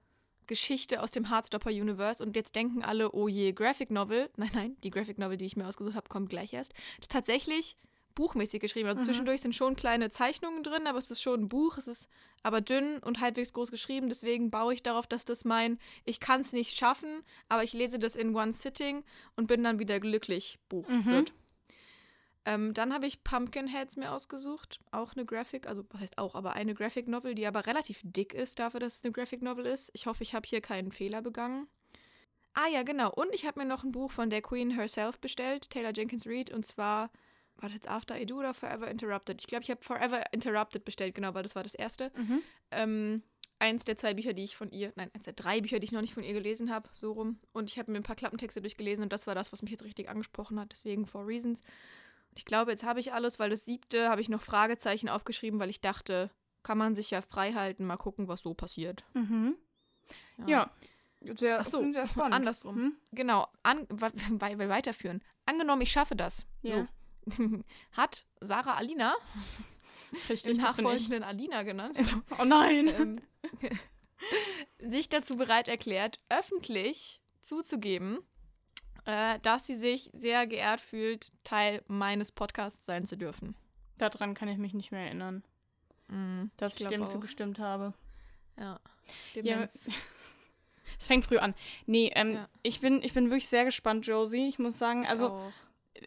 Geschichte 0.48 1.02
aus 1.02 1.12
dem 1.12 1.30
Heartstopper 1.30 1.70
Universe. 1.70 2.24
Und 2.24 2.36
jetzt 2.36 2.56
denken 2.56 2.84
alle, 2.84 3.12
oh 3.14 3.28
je, 3.28 3.52
Graphic 3.54 3.92
Novel. 3.92 4.30
Nein, 4.38 4.52
nein, 4.54 4.78
die 4.84 4.90
Graphic 4.92 5.18
Novel, 5.18 5.38
die 5.38 5.46
ich 5.46 5.56
mir 5.56 5.68
ausgesucht 5.68 5.96
habe, 5.96 6.10
kommt 6.10 6.30
gleich 6.30 6.54
erst. 6.54 6.74
Das 6.74 7.04
ist 7.06 7.12
tatsächlich 7.12 7.78
buchmäßig 8.16 8.60
geschrieben. 8.60 8.90
Also 8.90 9.02
Mhm. 9.02 9.06
zwischendurch 9.06 9.42
sind 9.42 9.56
schon 9.56 9.76
kleine 9.78 10.10
Zeichnungen 10.10 10.64
drin, 10.64 10.86
aber 10.86 10.98
es 10.98 11.10
ist 11.12 11.22
schon 11.22 11.44
ein 11.44 11.50
Buch. 11.50 11.78
Es 11.78 11.88
ist 11.88 12.10
aber 12.44 12.60
dünn 12.60 12.98
und 13.00 13.22
halbwegs 13.22 13.54
groß 13.54 13.72
geschrieben. 13.72 14.10
Deswegen 14.10 14.52
baue 14.52 14.74
ich 14.74 14.84
darauf, 14.84 15.08
dass 15.08 15.24
das 15.24 15.46
mein 15.46 15.80
Ich 16.04 16.20
kann 16.20 16.42
es 16.42 16.52
nicht 16.52 16.76
schaffen, 16.78 17.24
aber 17.48 17.64
ich 17.64 17.72
lese 17.72 18.00
das 18.00 18.16
in 18.18 18.36
one 18.36 18.52
sitting 18.52 19.04
und 19.38 19.48
bin 19.48 19.64
dann 19.64 19.80
wieder 19.80 20.00
glücklich 20.02 20.60
Buch 20.68 20.88
Mhm. 20.90 21.06
wird. 21.06 21.34
Ähm, 22.46 22.74
dann 22.74 22.94
habe 22.94 23.06
ich 23.06 23.24
Pumpkinheads 23.24 23.98
mir 23.98 24.12
ausgesucht. 24.12 24.80
Auch 24.92 25.14
eine 25.14 25.26
Graphic, 25.26 25.68
also 25.68 25.84
was 25.90 26.02
heißt 26.02 26.18
auch, 26.18 26.34
aber 26.34 26.54
eine 26.54 26.74
Graphic 26.74 27.08
Novel, 27.08 27.36
die 27.36 27.46
aber 27.46 27.68
relativ 27.68 28.02
dick 28.04 28.34
ist 28.34 28.60
dafür, 28.60 28.80
dass 28.80 28.98
es 28.98 29.04
eine 29.04 29.12
Graphic 29.12 29.42
Novel 29.42 29.66
ist. 29.66 29.92
Ich 29.94 30.08
hoffe, 30.08 30.24
ich 30.24 30.34
habe 30.34 30.48
hier 30.48 30.62
keinen 30.62 30.92
Fehler 30.92 31.22
begangen. 31.22 31.68
Ah 32.54 32.68
ja, 32.68 32.84
genau. 32.84 33.12
Und 33.12 33.34
ich 33.34 33.46
habe 33.46 33.60
mir 33.60 33.66
noch 33.66 33.84
ein 33.84 33.92
Buch 33.92 34.12
von 34.12 34.30
der 34.30 34.42
Queen 34.42 34.72
herself 34.72 35.20
bestellt, 35.20 35.70
Taylor 35.70 35.94
Jenkins 35.96 36.26
Reid, 36.28 36.52
und 36.52 36.66
zwar, 36.66 37.12
war 37.58 37.70
das 37.70 37.74
jetzt 37.74 37.90
After 37.90 38.20
I 38.20 38.26
Do 38.26 38.40
oder 38.40 38.54
Forever 38.54 38.90
Interrupted? 38.90 39.40
Ich 39.40 39.48
glaube, 39.48 39.64
ich 39.64 39.70
habe 39.70 39.82
Forever 39.82 40.24
Interrupted 40.34 40.84
bestellt, 40.84 41.16
genau, 41.16 41.34
weil 41.34 41.44
das 41.44 41.56
war 41.56 41.64
das 41.64 41.76
erste. 41.76 42.12
Mhm. 42.18 42.42
Ähm, 42.72 43.24
eins 43.60 43.86
der 43.86 43.96
zwei 43.96 44.16
Bücher, 44.16 44.34
die 44.34 44.44
ich 44.44 44.56
von 44.58 44.72
ihr, 44.72 44.92
nein, 44.96 45.12
eins 45.14 45.26
der 45.26 45.34
drei 45.34 45.62
Bücher, 45.62 45.80
die 45.80 45.86
ich 45.86 45.92
noch 45.92 46.02
nicht 46.02 46.16
von 46.16 46.24
ihr 46.24 46.34
gelesen 46.34 46.74
habe, 46.74 46.90
so 46.94 47.12
rum. 47.14 47.40
Und 47.54 47.70
ich 47.70 47.78
habe 47.78 47.92
mir 47.92 47.98
ein 47.98 48.04
paar 48.04 48.16
Klappentexte 48.16 48.62
durchgelesen 48.62 49.04
und 49.04 49.14
das 49.14 49.28
war 49.28 49.36
das, 49.36 49.54
was 49.54 49.62
mich 49.62 49.72
jetzt 49.72 49.84
richtig 49.84 50.10
angesprochen 50.10 50.60
hat, 50.60 50.72
deswegen 50.72 51.06
For 51.06 51.26
Reasons. 51.26 51.62
Ich 52.36 52.46
glaube, 52.46 52.72
jetzt 52.72 52.84
habe 52.84 53.00
ich 53.00 53.14
alles, 53.14 53.40
weil 53.40 53.50
das 53.50 53.66
siebte 53.66 54.10
habe 54.10 54.22
ich 54.22 54.30
noch 54.30 54.42
Fragezeichen 54.42 55.10
aufgeschrieben, 55.10 55.60
weil 55.60 55.70
ich 55.70 55.82
dachte, 55.82 56.30
kann 56.64 56.78
man 56.78 56.96
sich 56.96 57.12
ja 57.12 57.22
frei 57.22 57.54
halten, 57.54 57.86
mal 57.86 57.98
gucken, 57.98 58.28
was 58.28 58.42
so 58.42 58.54
passiert. 58.54 59.04
Mhm. 59.14 59.56
Ja. 60.48 60.72
Sehr, 61.36 61.60
Ach 61.60 61.66
so, 61.66 61.92
sehr 61.92 62.08
spannend. 62.08 62.34
Andersrum. 62.34 62.76
Hm? 62.76 62.98
Genau, 63.12 63.48
an, 63.62 63.86
weil 63.90 64.58
wir 64.58 64.70
weiterführen. 64.70 65.24
Angenommen, 65.46 65.82
ich 65.82 65.92
schaffe 65.92 66.16
das. 66.16 66.48
Ja. 66.64 66.88
So. 67.28 67.62
Hat 67.92 68.26
Sarah 68.40 68.76
Alina, 68.76 69.16
Richtig, 70.30 70.58
nachfolgenden 70.58 71.24
Alina 71.24 71.64
genannt, 71.64 72.00
Oh 72.40 72.44
nein. 72.44 72.88
ähm, 72.88 73.22
sich 74.80 75.10
dazu 75.10 75.36
bereit 75.38 75.68
erklärt, 75.68 76.18
öffentlich 76.30 77.22
zuzugeben, 77.42 78.20
äh, 79.06 79.40
dass 79.40 79.66
sie 79.66 79.76
sich 79.76 80.10
sehr 80.14 80.48
geehrt 80.48 80.82
fühlt, 80.82 81.28
Teil 81.44 81.82
meines 81.88 82.32
Podcasts 82.32 82.86
sein 82.86 83.06
zu 83.06 83.18
dürfen. 83.18 83.56
Daran 83.98 84.34
kann 84.34 84.48
ich 84.48 84.58
mich 84.58 84.74
nicht 84.74 84.92
mehr 84.92 85.06
erinnern, 85.06 85.44
Mhm, 86.08 86.52
dass 86.58 86.74
ich, 86.74 86.80
glaub 86.80 86.90
dem 86.92 87.04
auch. 87.04 87.10
zugestimmt 87.10 87.60
habe. 87.60 87.94
Ja. 88.58 88.80
Ja, 89.36 89.42
Demenz. 89.42 89.90
Es 91.00 91.08
fängt 91.08 91.26
früh 91.26 91.38
an. 91.38 91.56
Nee, 91.86 92.12
ähm, 92.16 92.34
Ja. 92.36 92.50
ich, 92.64 92.82
bin, 92.82 93.02
ich 93.02 93.14
bin 93.14 93.26
wirklich 93.30 93.48
sehr 93.48 93.66
gespannt, 93.66 94.06
Josie. 94.06 94.48
Ich 94.48 94.60
muss 94.60 94.78
sagen, 94.78 95.04
Ich 95.04 95.10
also, 95.10 95.30
auch. 95.30 95.52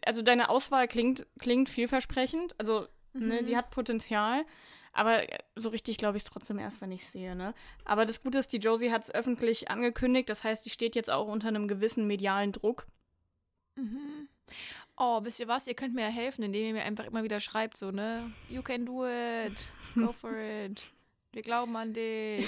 also 0.05 0.21
deine 0.21 0.49
Auswahl 0.49 0.87
klingt, 0.87 1.25
klingt 1.39 1.69
vielversprechend. 1.69 2.57
Also, 2.59 2.87
ne, 3.13 3.41
Mhm. 3.41 3.45
die 3.45 3.57
hat 3.57 3.71
Potenzial. 3.71 4.45
Aber 4.97 5.29
äh, 5.29 5.37
so 5.55 5.69
richtig 5.69 5.97
glaube 5.97 6.17
ich 6.17 6.23
es 6.23 6.29
trotzdem 6.29 6.57
erst, 6.57 6.79
wenn 6.81 6.91
ich 6.91 7.01
es 7.03 7.11
sehe, 7.11 7.35
ne? 7.35 7.53
Aber 7.83 8.05
das 8.05 8.23
Gute 8.23 8.37
ist, 8.37 8.53
die 8.53 8.57
Josie 8.57 8.91
hat 8.91 9.03
es 9.03 9.13
öffentlich 9.13 9.69
angekündigt. 9.69 10.29
Das 10.29 10.43
heißt, 10.43 10.65
die 10.65 10.69
steht 10.69 10.95
jetzt 10.95 11.09
auch 11.11 11.27
unter 11.27 11.49
einem 11.49 11.67
gewissen 11.67 12.07
medialen 12.07 12.53
Druck. 12.53 12.87
Mhm. 13.75 14.29
Oh, 14.97 15.19
wisst 15.23 15.39
ihr 15.41 15.47
was? 15.49 15.67
Ihr 15.67 15.73
könnt 15.73 15.93
mir 15.93 16.03
ja 16.03 16.07
helfen, 16.07 16.43
indem 16.43 16.65
ihr 16.67 16.73
mir 16.73 16.83
einfach 16.83 17.03
immer 17.05 17.23
wieder 17.23 17.41
schreibt, 17.41 17.75
so, 17.77 17.91
ne? 17.91 18.31
You 18.49 18.61
can 18.61 18.85
do 18.85 19.05
it. 19.05 19.65
Go 19.95 20.13
for 20.13 20.31
it. 20.37 20.81
Wir 21.33 21.41
glauben 21.41 21.75
an 21.75 21.93
dich. 21.93 22.47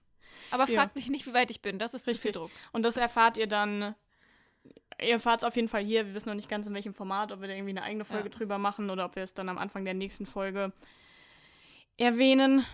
Aber 0.52 0.68
Ja. 0.68 0.76
fragt 0.82 0.94
mich 0.94 1.08
nicht, 1.10 1.26
wie 1.26 1.34
weit 1.34 1.50
ich 1.50 1.60
bin. 1.62 1.80
Das 1.80 1.94
ist 1.94 2.06
Richtig. 2.06 2.36
Druck. 2.36 2.50
Und 2.72 2.84
das 2.84 2.96
erfahrt 2.96 3.36
ihr 3.38 3.48
dann. 3.48 3.96
Ihr 5.00 5.14
erfahrt 5.14 5.40
es 5.42 5.44
auf 5.44 5.56
jeden 5.56 5.68
Fall 5.68 5.82
hier. 5.84 6.06
Wir 6.06 6.14
wissen 6.14 6.28
noch 6.28 6.36
nicht 6.36 6.48
ganz 6.48 6.66
in 6.68 6.74
welchem 6.74 6.94
Format, 6.94 7.32
ob 7.32 7.40
wir 7.40 7.48
da 7.48 7.54
irgendwie 7.54 7.70
eine 7.70 7.82
eigene 7.82 8.04
Folge 8.04 8.28
Ja. 8.28 8.34
drüber 8.36 8.58
machen 8.58 8.90
oder 8.90 9.04
ob 9.04 9.16
wir 9.16 9.22
es 9.24 9.34
dann 9.34 9.48
am 9.48 9.58
Anfang 9.58 9.84
der 9.84 9.94
nächsten 9.94 10.26
Folge 10.26 10.72
erwähnen. 11.98 12.64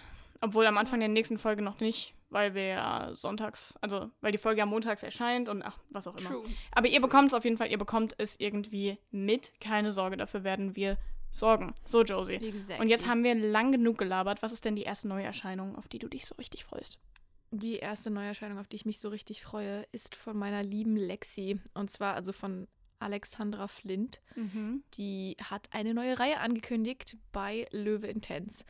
Obwohl 0.41 0.67
am 0.67 0.77
Anfang 0.77 1.01
der 1.01 1.09
nächsten 1.09 1.39
Folge 1.39 1.63
noch 1.63 1.81
nicht, 1.81 2.13
weil 2.29 2.55
wir 2.55 2.67
ja 2.67 3.11
sonntags, 3.15 3.79
also 3.81 4.11
weil 4.21 4.31
die 4.31 4.37
Folge 4.37 4.59
ja 4.59 4.67
montags 4.67 5.03
erscheint 5.03 5.49
und 5.49 5.63
ach, 5.63 5.79
was 5.89 6.07
auch 6.07 6.17
immer. 6.17 6.29
True. 6.29 6.43
Aber 6.73 6.87
ihr 6.87 7.01
bekommt 7.01 7.29
es 7.29 7.35
auf 7.35 7.45
jeden 7.45 7.57
Fall, 7.57 7.71
ihr 7.71 7.79
bekommt 7.79 8.15
es 8.19 8.39
irgendwie 8.39 8.99
mit. 9.11 9.55
Keine 9.59 9.91
Sorge, 9.91 10.19
dafür 10.19 10.45
werden 10.45 10.77
wir 10.77 10.99
sorgen. 11.31 11.75
So, 11.83 12.03
Josie. 12.03 12.35
Exactly. 12.35 12.79
Und 12.79 12.91
jetzt 12.91 13.07
haben 13.07 13.25
wir 13.25 13.35
lang 13.35 13.73
genug 13.73 13.97
gelabert. 13.97 14.43
Was 14.43 14.53
ist 14.53 14.67
denn 14.67 14.77
die 14.77 14.83
erste 14.83 15.09
Neuerscheinung, 15.09 15.77
auf 15.77 15.89
die 15.89 15.99
du 15.99 16.09
dich 16.09 16.27
so 16.27 16.35
richtig 16.35 16.65
freust? 16.65 16.99
Die 17.51 17.77
erste 17.77 18.11
Neuerscheinung, 18.11 18.59
auf 18.59 18.69
die 18.69 18.77
ich 18.77 18.85
mich 18.85 18.99
so 18.99 19.09
richtig 19.09 19.43
freue, 19.43 19.87
ist 19.93 20.15
von 20.15 20.37
meiner 20.37 20.63
lieben 20.63 20.97
Lexi. 20.97 21.59
Und 21.73 21.89
zwar 21.89 22.15
also 22.15 22.33
von 22.33 22.69
Alexandra 22.99 23.69
Flint. 23.69 24.21
Die 24.95 25.37
hat 25.43 25.69
eine 25.73 25.95
neue 25.95 26.19
Reihe 26.19 26.41
angekündigt 26.41 27.17
bei 27.33 27.67
Löwe 27.71 28.09
Intense. 28.09 28.65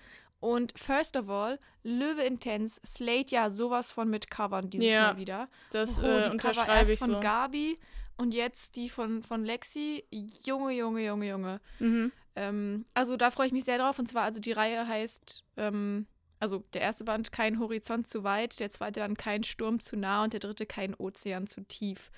Und 0.45 0.79
first 0.79 1.17
of 1.17 1.31
all, 1.31 1.59
Löwe 1.85 2.21
Intense 2.23 2.79
slayt 2.85 3.31
ja 3.31 3.49
sowas 3.49 3.91
von 3.91 4.11
mit 4.11 4.31
Covern 4.31 4.69
dieses 4.69 4.93
Ja, 4.93 5.15
Mal 5.15 5.17
wieder. 5.17 5.49
Das 5.71 5.99
Oh, 5.99 6.03
äh, 6.03 6.17
die 6.17 6.21
Cover 6.23 6.31
unterschreibe 6.33 6.79
erst 6.81 6.91
ich 6.91 6.99
von 6.99 7.13
so. 7.13 7.21
Gabi 7.21 7.79
und 8.19 8.35
jetzt 8.35 8.77
die 8.77 8.91
von, 8.91 9.23
von 9.23 9.43
Lexi. 9.43 10.05
Junge, 10.45 10.73
Junge, 10.73 11.03
Junge, 11.07 11.29
Junge. 11.31 11.61
Mhm. 11.79 12.13
Ähm, 12.37 12.85
also 12.93 13.17
da 13.17 13.31
freue 13.31 13.47
ich 13.47 13.55
mich 13.55 13.65
sehr 13.65 13.79
drauf. 13.79 13.99
Und 13.99 14.07
zwar, 14.07 14.25
also 14.25 14.39
die 14.39 14.53
Reihe 14.53 14.87
heißt, 14.87 15.45
ähm, 15.57 16.07
also 16.41 16.63
der 16.75 16.83
erste 16.83 17.05
Band 17.05 17.33
Kein 17.33 17.59
Horizont 17.59 18.07
zu 18.07 18.23
weit, 18.23 18.61
der 18.61 18.69
zweite 18.69 19.01
dann 19.01 19.17
Kein 19.17 19.45
Sturm 19.45 19.81
zu 19.81 19.97
nah 19.97 20.25
und 20.25 20.35
der 20.35 20.41
dritte 20.41 20.67
Kein 20.67 20.95
Ozean 20.95 21.47
zu 21.47 21.63
tief. 21.63 22.11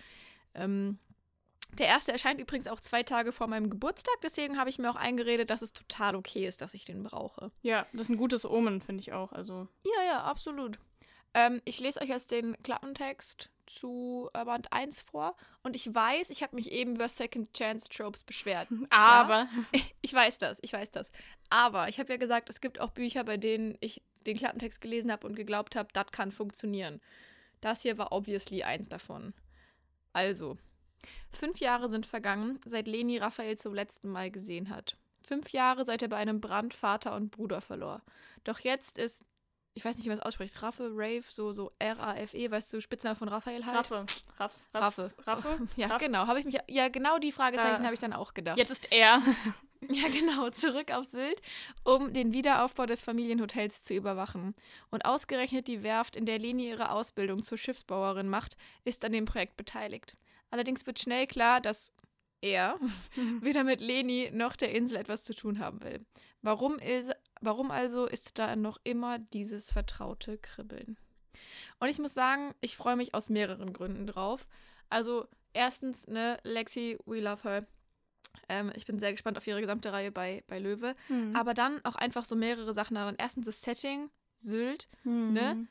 Ähm, 0.53 0.99
der 1.79 1.87
erste 1.87 2.13
erscheint 2.13 2.41
übrigens 2.41 2.69
auch 2.69 2.81
zwei 2.81 3.03
Tage 3.03 3.33
vor 3.33 3.47
meinem 3.47 3.71
Geburtstag, 3.71 4.15
deswegen 4.23 4.59
habe 4.59 4.71
ich 4.71 4.79
mir 4.79 4.91
auch 4.91 4.97
eingeredet, 4.97 5.51
dass 5.51 5.63
es 5.63 5.73
total 5.73 6.17
okay 6.17 6.47
ist, 6.47 6.63
dass 6.63 6.75
ich 6.75 6.85
den 6.85 7.03
brauche. 7.03 7.51
Ja, 7.63 7.87
das 7.93 8.03
ist 8.03 8.11
ein 8.11 8.17
gutes 8.17 8.45
Omen, 8.45 8.81
finde 8.81 9.01
ich 9.01 9.13
auch. 9.13 9.33
Also, 9.33 9.69
Ja, 9.85 10.05
ja, 10.07 10.23
absolut. 10.23 10.79
Ähm, 11.35 11.61
ich 11.65 11.81
lese 11.81 12.01
euch 12.01 12.09
jetzt 12.09 12.31
den 12.31 12.57
Klappentext 12.63 13.51
zu 13.67 14.31
äh, 14.33 14.45
Band 14.45 14.73
1 14.73 15.03
vor 15.03 15.37
und 15.63 15.77
ich 15.77 15.93
weiß, 15.93 16.31
ich 16.31 16.43
habe 16.43 16.57
mich 16.57 16.73
eben 16.73 16.95
über 16.95 17.09
Second 17.09 17.53
Chance 17.53 17.91
Tropes 17.91 18.25
beschwert. 18.25 18.69
aber 18.91 19.49
Ich 20.01 20.15
weiß 20.15 20.39
das, 20.39 20.59
ich 20.63 20.73
weiß 20.73 20.91
das. 20.93 21.11
Aber 21.51 21.89
ich 21.89 21.99
habe 21.99 22.13
ja 22.13 22.17
gesagt, 22.17 22.49
es 22.49 22.61
gibt 22.61 22.81
auch 22.81 22.91
Bücher, 22.91 23.25
bei 23.25 23.37
denen 23.37 23.77
ich 23.81 24.03
den 24.27 24.39
Klappentext 24.39 24.81
gelesen 24.81 25.13
habe 25.13 25.27
und 25.27 25.37
geglaubt 25.37 25.77
habe, 25.77 25.89
das 25.93 26.07
kann 26.11 26.33
funktionieren. 26.33 27.01
Das 27.61 27.83
hier 27.83 27.99
war 27.99 28.13
obviously 28.13 28.63
eins 28.63 28.89
davon. 28.89 29.35
Also, 30.13 30.57
fünf 31.33 31.59
Jahre 31.61 31.89
sind 31.89 32.07
vergangen, 32.07 32.59
seit 32.65 32.89
Leni 32.89 33.19
Raphael 33.19 33.57
zum 33.59 33.75
letzten 33.75 34.09
Mal 34.11 34.31
gesehen 34.31 34.71
hat. 34.71 34.97
Fünf 35.23 35.51
Jahre, 35.51 35.85
seit 35.85 36.03
er 36.03 36.09
bei 36.09 36.17
einem 36.17 36.41
Brand 36.41 36.73
Vater 36.75 37.15
und 37.17 37.31
Bruder 37.31 37.61
verlor. 37.61 38.03
Doch 38.45 38.61
jetzt 38.61 38.99
ist, 38.99 39.25
ich 39.75 39.85
weiß 39.85 39.97
nicht, 39.97 40.05
wie 40.07 40.11
man 40.11 40.19
es 40.19 40.25
ausspricht, 40.25 40.63
Raffe, 40.63 40.91
Rave, 40.93 41.25
so, 41.29 41.53
so 41.53 41.73
R-A-F-E, 41.81 42.51
weißt 42.51 42.73
du, 42.73 42.81
Spitzname 42.81 43.17
von 43.17 43.29
Raphael 43.29 43.67
halt? 43.67 43.77
Raffe. 43.77 44.07
Raff, 44.39 44.55
Raffe. 44.73 45.13
Raffe? 45.27 45.59
Ja, 45.77 45.89
Raff. 45.89 46.01
genau, 46.01 46.27
habe 46.29 46.39
ich 46.39 46.45
mich, 46.47 46.57
ja, 46.69 46.89
genau 46.89 47.19
die 47.19 47.33
Fragezeichen 47.33 47.81
Ja. 47.81 47.85
habe 47.85 47.95
ich 47.95 48.01
dann 48.01 48.13
auch 48.13 48.35
gedacht. 48.35 48.57
Jetzt 48.59 48.71
ist 48.71 48.93
er. 48.93 49.21
Ja, 49.91 50.09
genau, 50.09 50.49
zurück 50.51 50.91
auf 50.91 51.05
Sylt, 51.05 51.41
um 51.85 52.13
den 52.15 52.33
Wiederaufbau 52.33 52.87
des 52.87 53.03
Familienhotels 53.03 53.83
zu 53.83 53.93
überwachen. 53.95 54.55
Und 54.91 55.05
ausgerechnet 55.05 55.69
die 55.69 55.83
Werft, 55.83 56.17
in 56.17 56.25
der 56.25 56.39
Leni 56.39 56.71
ihre 56.71 56.91
Ausbildung 56.91 57.43
zur 57.43 57.59
Schiffsbauerin 57.59 58.27
macht, 58.29 58.57
ist 58.85 59.05
an 59.05 59.13
dem 59.13 59.27
Projekt 59.27 59.57
beteiligt. 59.59 60.17
Allerdings 60.51 60.87
wird 60.87 60.99
schnell 60.99 61.27
klar, 61.27 61.61
dass 61.61 61.93
er 62.41 62.79
weder 63.41 63.65
mit 63.65 63.81
Leni 63.81 64.31
noch 64.33 64.57
der 64.57 64.73
Insel 64.75 64.97
etwas 64.99 65.25
zu 65.25 65.35
tun 65.35 65.59
haben 65.59 65.83
will. 65.83 66.05
Warum, 66.43 66.79
is, 66.79 67.11
warum 67.41 67.71
also 67.71 68.07
ist 68.07 68.39
da 68.39 68.55
noch 68.57 68.79
immer 68.85 69.19
dieses 69.19 69.71
vertraute 69.73 70.39
Kribbeln? 70.39 70.97
Und 71.81 71.89
ich 71.89 71.99
muss 71.99 72.15
sagen, 72.15 72.55
ich 72.61 72.77
freue 72.77 72.97
mich 72.97 73.15
aus 73.15 73.29
mehreren 73.31 73.73
Gründen 73.73 74.07
drauf. 74.07 74.47
Also 74.89 75.27
erstens, 75.53 76.07
ne, 76.07 76.39
Lexi, 76.45 76.99
we 77.07 77.21
love 77.21 77.43
her. 77.43 77.67
Ähm, 78.49 78.73
ich 78.77 78.87
bin 78.87 78.99
sehr 78.99 79.13
gespannt 79.13 79.37
auf 79.39 79.47
ihre 79.47 79.61
gesamte 79.61 79.93
Reihe 79.93 80.13
bei, 80.13 80.45
bei 80.47 80.59
Löwe. 80.59 80.95
Mhm. 81.09 81.35
Aber 81.35 81.53
dann 81.55 81.85
auch 81.85 81.97
einfach 81.97 82.25
so 82.25 82.37
mehrere 82.37 82.73
Sachen 82.73 82.95
daran. 82.95 83.17
Erstens 83.19 83.47
das 83.47 83.61
Setting, 83.63 84.11
Sylt, 84.37 84.89
Mhm. 85.05 85.33
ne? 85.33 85.67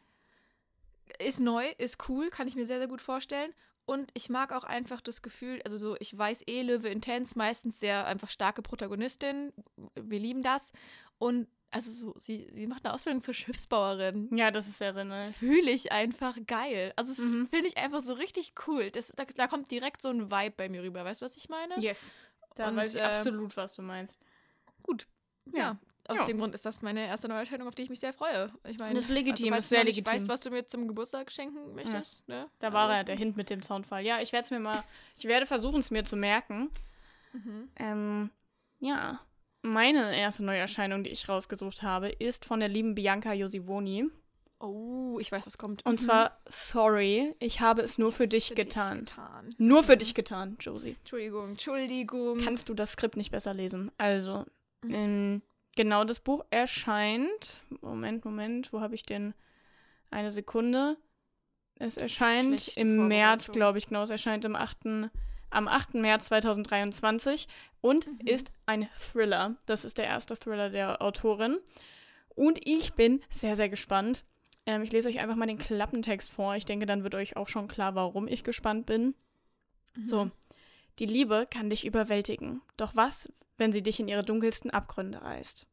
ist 1.20 1.40
neu, 1.40 1.68
ist 1.78 2.10
cool, 2.10 2.30
kann 2.30 2.48
ich 2.48 2.56
mir 2.56 2.66
sehr, 2.66 2.80
sehr 2.80 2.88
gut 2.88 3.02
vorstellen. 3.02 3.54
Und 3.86 4.10
ich 4.16 4.30
mag 4.30 4.52
auch 4.52 4.64
einfach 4.64 5.00
das 5.02 5.22
Gefühl, 5.22 5.62
also 5.64 5.78
so, 5.78 5.96
ich 6.00 6.18
weiß 6.18 6.44
eh, 6.48 6.64
Löwe 6.64 6.90
Intense, 6.90 7.38
meistens 7.38 7.80
sehr 7.80 8.06
einfach 8.08 8.30
starke 8.30 8.62
Protagonistin. 8.62 9.54
Wir 9.96 10.20
lieben 10.20 10.42
das. 10.42 10.72
Und 11.20 11.48
also 11.72 11.92
so, 11.92 12.16
sie, 12.18 12.48
sie 12.52 12.68
macht 12.68 12.86
eine 12.86 12.94
Ausbildung 12.94 13.22
zur 13.22 13.34
Schiffsbauerin. 13.34 14.30
Ja, 14.36 14.50
das 14.50 14.66
ist 14.68 14.78
sehr, 14.78 14.94
sehr 14.94 15.04
nice. 15.04 15.38
Fühle 15.38 15.70
ich 15.72 15.92
einfach 15.92 16.38
geil. 16.48 16.94
Also, 16.96 17.12
das 17.14 17.20
Mhm. 17.24 17.48
finde 17.48 17.68
ich 17.68 17.78
einfach 17.78 18.02
so 18.02 18.14
richtig 18.14 18.54
cool. 18.66 18.92
Das, 18.92 19.10
da, 19.10 19.26
da 19.26 19.48
kommt 19.48 19.70
direkt 19.72 20.02
so 20.02 20.10
ein 20.10 20.32
Vibe 20.32 20.54
bei 20.56 20.70
mir 20.70 20.84
rüber. 20.84 21.04
Weißt 21.04 21.22
du, 21.22 21.26
was 21.26 21.36
ich 21.38 21.50
meine? 21.50 21.78
Yes. 21.80 22.14
Da 22.56 22.70
Und, 22.70 22.78
weiß 22.78 22.96
ich 22.96 23.02
äh, 23.02 23.04
absolut, 23.04 23.56
was 23.58 23.76
du 23.76 23.82
meinst. 23.82 24.20
Gut. 24.84 25.06
Ja. 25.52 25.60
Ja. 25.60 25.78
Aus 26.08 26.20
Ja. 26.20 26.26
dem 26.26 26.38
Grund 26.38 26.54
ist 26.54 26.66
das 26.66 26.82
meine 26.82 27.06
erste 27.08 27.28
Neuerscheinung, 27.28 27.68
auf 27.68 27.74
die 27.76 27.82
ich 27.84 27.90
mich 27.90 28.00
sehr 28.00 28.14
freue. 28.14 28.52
Ich 28.68 28.78
meine, 28.78 28.94
Das 28.96 29.06
ist 29.06 29.10
legitim, 29.12 29.50
falls 29.50 29.66
ist 29.66 29.72
du 29.72 29.76
sehr 29.76 29.84
legitim. 29.84 30.14
weißt, 30.14 30.28
was 30.28 30.42
du 30.42 30.52
mir 30.52 30.66
zum 30.68 30.88
Geburtstag 30.88 31.32
schenken 31.32 31.74
möchtest, 31.74 32.28
ne? 32.28 32.48
Da 32.60 32.74
war 32.74 32.94
er, 32.94 33.04
der 33.04 33.16
Hint 33.16 33.36
mit 33.38 33.50
dem 33.50 33.64
Soundfall. 33.64 34.04
Ja, 34.06 34.22
ich 34.22 34.32
werde 34.32 34.46
es 34.46 34.52
mir 34.52 34.60
mal, 34.60 34.84
ich 35.18 35.26
werde 35.26 35.46
versuchen, 35.46 35.80
es 35.80 35.90
mir 35.92 36.04
zu 36.06 36.16
merken. 36.16 36.70
Mhm. 37.34 37.70
Ähm, 37.78 38.30
ja. 38.80 39.20
Meine 39.64 40.16
erste 40.16 40.46
Neuerscheinung, 40.46 41.04
die 41.04 41.10
ich 41.10 41.28
rausgesucht 41.28 41.82
habe, 41.82 42.10
ist 42.10 42.46
von 42.46 42.60
der 42.60 42.70
lieben 42.70 42.94
Bianca 42.94 43.34
Josivoni. 43.34 44.06
Oh, 44.60 45.18
ich 45.20 45.32
weiß, 45.32 45.46
was 45.48 45.58
kommt. 45.58 45.84
Und 45.86 46.00
Mhm. 46.00 46.06
zwar, 46.06 46.40
sorry, 46.48 47.36
ich 47.40 47.62
habe 47.62 47.82
es 47.82 47.98
nur 47.98 48.10
Ich 48.10 48.16
für 48.16 48.24
hab's 48.24 48.30
dich 48.32 48.56
getan. 48.56 49.00
getan. 49.00 49.56
Nur 49.58 49.84
für 49.84 49.98
dich 49.98 50.14
getan, 50.14 50.56
Josie. 50.60 50.96
Entschuldigung, 51.00 51.50
Entschuldigung. 51.50 52.40
Kannst 52.42 52.70
du 52.70 52.74
das 52.76 52.92
Skript 52.94 53.18
nicht 53.18 53.32
besser 53.32 53.54
lesen? 53.56 53.92
Also, 53.98 54.46
Mhm. 54.84 54.94
ähm, 54.94 55.42
genau, 55.76 56.04
das 56.04 56.20
Buch 56.20 56.44
erscheint. 56.50 57.62
Moment, 57.82 58.26
Moment, 58.26 58.74
wo 58.74 58.82
habe 58.82 58.96
ich 58.96 59.04
denn? 59.04 59.34
Eine 60.12 60.32
Sekunde. 60.32 60.98
Es 61.78 61.98
erscheint 61.98 62.62
Schlechte 62.62 62.80
im 62.80 63.08
März, 63.08 63.52
glaube 63.52 63.78
ich, 63.78 63.88
genau. 63.88 64.04
Es 64.04 64.10
erscheint 64.10 64.46
im 64.46 64.56
8., 64.56 65.10
am 65.50 65.68
8. 65.68 65.96
März 65.96 66.26
2023 66.28 67.48
und 67.82 68.08
Mhm. 68.08 68.20
ist 68.28 68.52
ein 68.66 68.88
Thriller. 69.00 69.56
Das 69.66 69.86
ist 69.86 69.98
der 69.98 70.06
erste 70.06 70.36
Thriller 70.38 70.70
der 70.70 71.02
Autorin. 71.02 71.58
Und 72.30 72.60
ich 72.68 72.94
bin 72.94 73.22
sehr, 73.30 73.56
sehr 73.56 73.70
gespannt. 73.70 74.26
Ähm, 74.66 74.82
ich 74.84 74.92
lese 74.92 75.08
euch 75.10 75.20
einfach 75.20 75.36
mal 75.36 75.46
den 75.48 75.58
Klappentext 75.58 76.32
vor. 76.32 76.56
Ich 76.56 76.66
denke, 76.66 76.86
dann 76.86 77.04
wird 77.04 77.16
euch 77.16 77.38
auch 77.38 77.48
schon 77.48 77.68
klar, 77.68 77.96
warum 77.96 78.28
ich 78.28 78.44
gespannt 78.44 78.86
bin. 78.86 79.14
Mhm. 79.96 80.06
So, 80.06 80.32
die 81.00 81.06
Liebe 81.06 81.48
kann 81.50 81.70
dich 81.70 81.86
überwältigen. 81.86 82.62
Doch 82.78 82.96
was, 82.96 83.32
wenn 83.58 83.72
sie 83.72 83.84
dich 83.84 84.00
in 84.00 84.08
ihre 84.08 84.24
dunkelsten 84.24 84.72
Abgründe 84.72 85.22
reißt? 85.22 85.68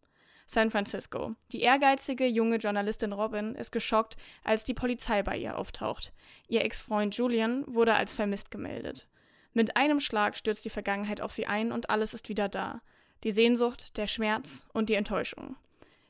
San 0.46 0.70
Francisco. 0.70 1.34
Die 1.52 1.60
ehrgeizige 1.60 2.26
junge 2.26 2.56
Journalistin 2.56 3.12
Robin 3.12 3.54
ist 3.54 3.72
geschockt, 3.72 4.16
als 4.44 4.64
die 4.64 4.74
Polizei 4.74 5.22
bei 5.22 5.36
ihr 5.36 5.56
auftaucht. 5.56 6.12
Ihr 6.48 6.62
Ex-Freund 6.64 7.16
Julian 7.16 7.64
wurde 7.66 7.94
als 7.94 8.14
vermisst 8.14 8.50
gemeldet. 8.50 9.08
Mit 9.54 9.76
einem 9.76 10.00
Schlag 10.00 10.36
stürzt 10.36 10.64
die 10.64 10.70
Vergangenheit 10.70 11.20
auf 11.20 11.32
sie 11.32 11.46
ein 11.46 11.72
und 11.72 11.90
alles 11.90 12.14
ist 12.14 12.28
wieder 12.28 12.48
da. 12.48 12.82
Die 13.24 13.30
Sehnsucht, 13.30 13.96
der 13.96 14.06
Schmerz 14.06 14.66
und 14.72 14.88
die 14.88 14.94
Enttäuschung. 14.94 15.56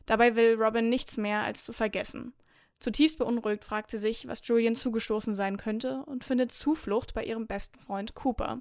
Dabei 0.06 0.34
will 0.34 0.54
Robin 0.54 0.88
nichts 0.88 1.16
mehr 1.16 1.42
als 1.42 1.64
zu 1.64 1.72
vergessen. 1.72 2.32
Zutiefst 2.78 3.18
beunruhigt 3.18 3.64
fragt 3.64 3.92
sie 3.92 3.98
sich, 3.98 4.26
was 4.26 4.42
Julian 4.44 4.74
zugestoßen 4.74 5.34
sein 5.34 5.56
könnte 5.56 6.02
und 6.06 6.24
findet 6.24 6.50
Zuflucht 6.50 7.14
bei 7.14 7.24
ihrem 7.24 7.46
besten 7.46 7.78
Freund 7.78 8.14
Cooper. 8.14 8.60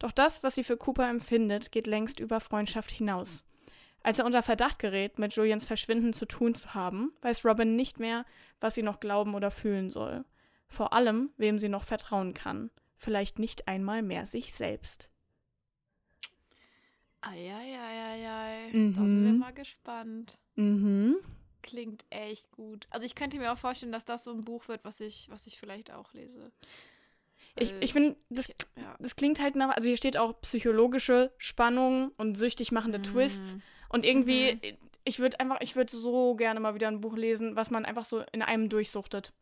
Doch 0.00 0.10
das, 0.10 0.42
was 0.42 0.56
sie 0.56 0.64
für 0.64 0.76
Cooper 0.76 1.08
empfindet, 1.08 1.70
geht 1.70 1.86
längst 1.86 2.18
über 2.18 2.40
Freundschaft 2.40 2.90
hinaus. 2.90 3.44
Als 4.02 4.18
er 4.18 4.24
unter 4.24 4.42
Verdacht 4.42 4.78
gerät, 4.78 5.18
mit 5.18 5.36
Julians 5.36 5.66
Verschwinden 5.66 6.14
zu 6.14 6.26
tun 6.26 6.54
zu 6.54 6.74
haben, 6.74 7.12
weiß 7.20 7.44
Robin 7.44 7.76
nicht 7.76 8.00
mehr, 8.00 8.24
was 8.60 8.74
sie 8.74 8.82
noch 8.82 8.98
glauben 8.98 9.34
oder 9.34 9.50
fühlen 9.50 9.90
soll. 9.90 10.24
Vor 10.68 10.94
allem, 10.94 11.30
wem 11.36 11.58
sie 11.58 11.68
noch 11.68 11.84
vertrauen 11.84 12.32
kann. 12.32 12.70
Vielleicht 12.96 13.38
nicht 13.38 13.68
einmal 13.68 14.02
mehr 14.02 14.26
sich 14.26 14.54
selbst. 14.54 15.10
Eieieiei. 17.20 18.70
Mhm. 18.72 18.94
Da 18.94 19.00
sind 19.00 19.24
wir 19.24 19.32
mal 19.32 19.52
gespannt. 19.52 20.38
Mhm. 20.54 21.16
Klingt 21.62 22.06
echt 22.08 22.50
gut. 22.52 22.86
Also 22.88 23.04
ich 23.04 23.14
könnte 23.14 23.38
mir 23.38 23.52
auch 23.52 23.58
vorstellen, 23.58 23.92
dass 23.92 24.06
das 24.06 24.24
so 24.24 24.32
ein 24.32 24.44
Buch 24.44 24.68
wird, 24.68 24.82
was 24.84 25.00
ich, 25.00 25.28
was 25.28 25.46
ich 25.46 25.58
vielleicht 25.58 25.92
auch 25.92 26.14
lese. 26.14 26.52
Ich, 27.56 27.74
ich 27.80 27.92
finde, 27.92 28.16
das, 28.30 28.48
ja. 28.48 28.94
das 28.98 29.16
klingt 29.16 29.40
halt 29.40 29.56
nach, 29.56 29.70
also 29.76 29.88
hier 29.88 29.96
steht 29.96 30.16
auch 30.16 30.40
psychologische 30.40 31.32
Spannung 31.38 32.12
und 32.16 32.36
süchtig 32.36 32.72
machende 32.72 33.02
Twists. 33.02 33.56
Mm. 33.56 33.60
Und 33.90 34.06
irgendwie, 34.06 34.54
Mhm. 34.54 34.76
ich 35.04 35.18
würde 35.18 35.40
einfach, 35.40 35.60
ich 35.60 35.74
würde 35.76 35.90
so 35.94 36.34
gerne 36.36 36.60
mal 36.60 36.74
wieder 36.74 36.88
ein 36.88 37.00
Buch 37.00 37.16
lesen, 37.16 37.56
was 37.56 37.70
man 37.70 37.84
einfach 37.84 38.04
so 38.04 38.22
in 38.32 38.42
einem 38.42 38.68
durchsuchtet. 38.68 39.32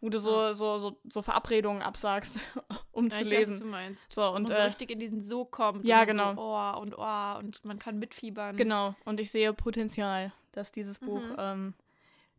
Wo 0.00 0.08
du 0.10 0.18
so, 0.18 0.32
Ja. 0.32 0.52
so, 0.54 0.78
so, 0.78 0.98
so 1.08 1.22
Verabredungen 1.22 1.80
absagst, 1.82 2.40
um 2.92 3.04
Ja, 3.04 3.10
zu 3.10 3.22
ich 3.22 3.30
weiß, 3.30 3.40
was 3.42 3.48
lesen. 3.48 3.60
du 3.60 3.66
meinst. 3.70 4.12
So, 4.12 4.26
und 4.30 4.34
Und 4.36 4.48
so 4.48 4.54
äh, 4.54 4.62
richtig 4.62 4.90
in 4.90 4.98
diesen 4.98 5.20
So 5.22 5.44
kommt. 5.44 5.84
ja, 5.84 6.04
genau. 6.04 6.34
So, 6.34 6.40
oh 6.40 6.80
und 6.80 6.98
oh 6.98 7.38
und 7.38 7.64
man 7.64 7.78
kann 7.78 7.98
mitfiebern. 8.00 8.56
genau. 8.56 8.96
Und 9.04 9.20
ich 9.20 9.30
sehe 9.30 9.52
Potenzial, 9.52 10.32
dass 10.50 10.72
dieses 10.72 10.98
Buch 10.98 11.22
Mhm. 11.22 11.36
ähm, 11.38 11.74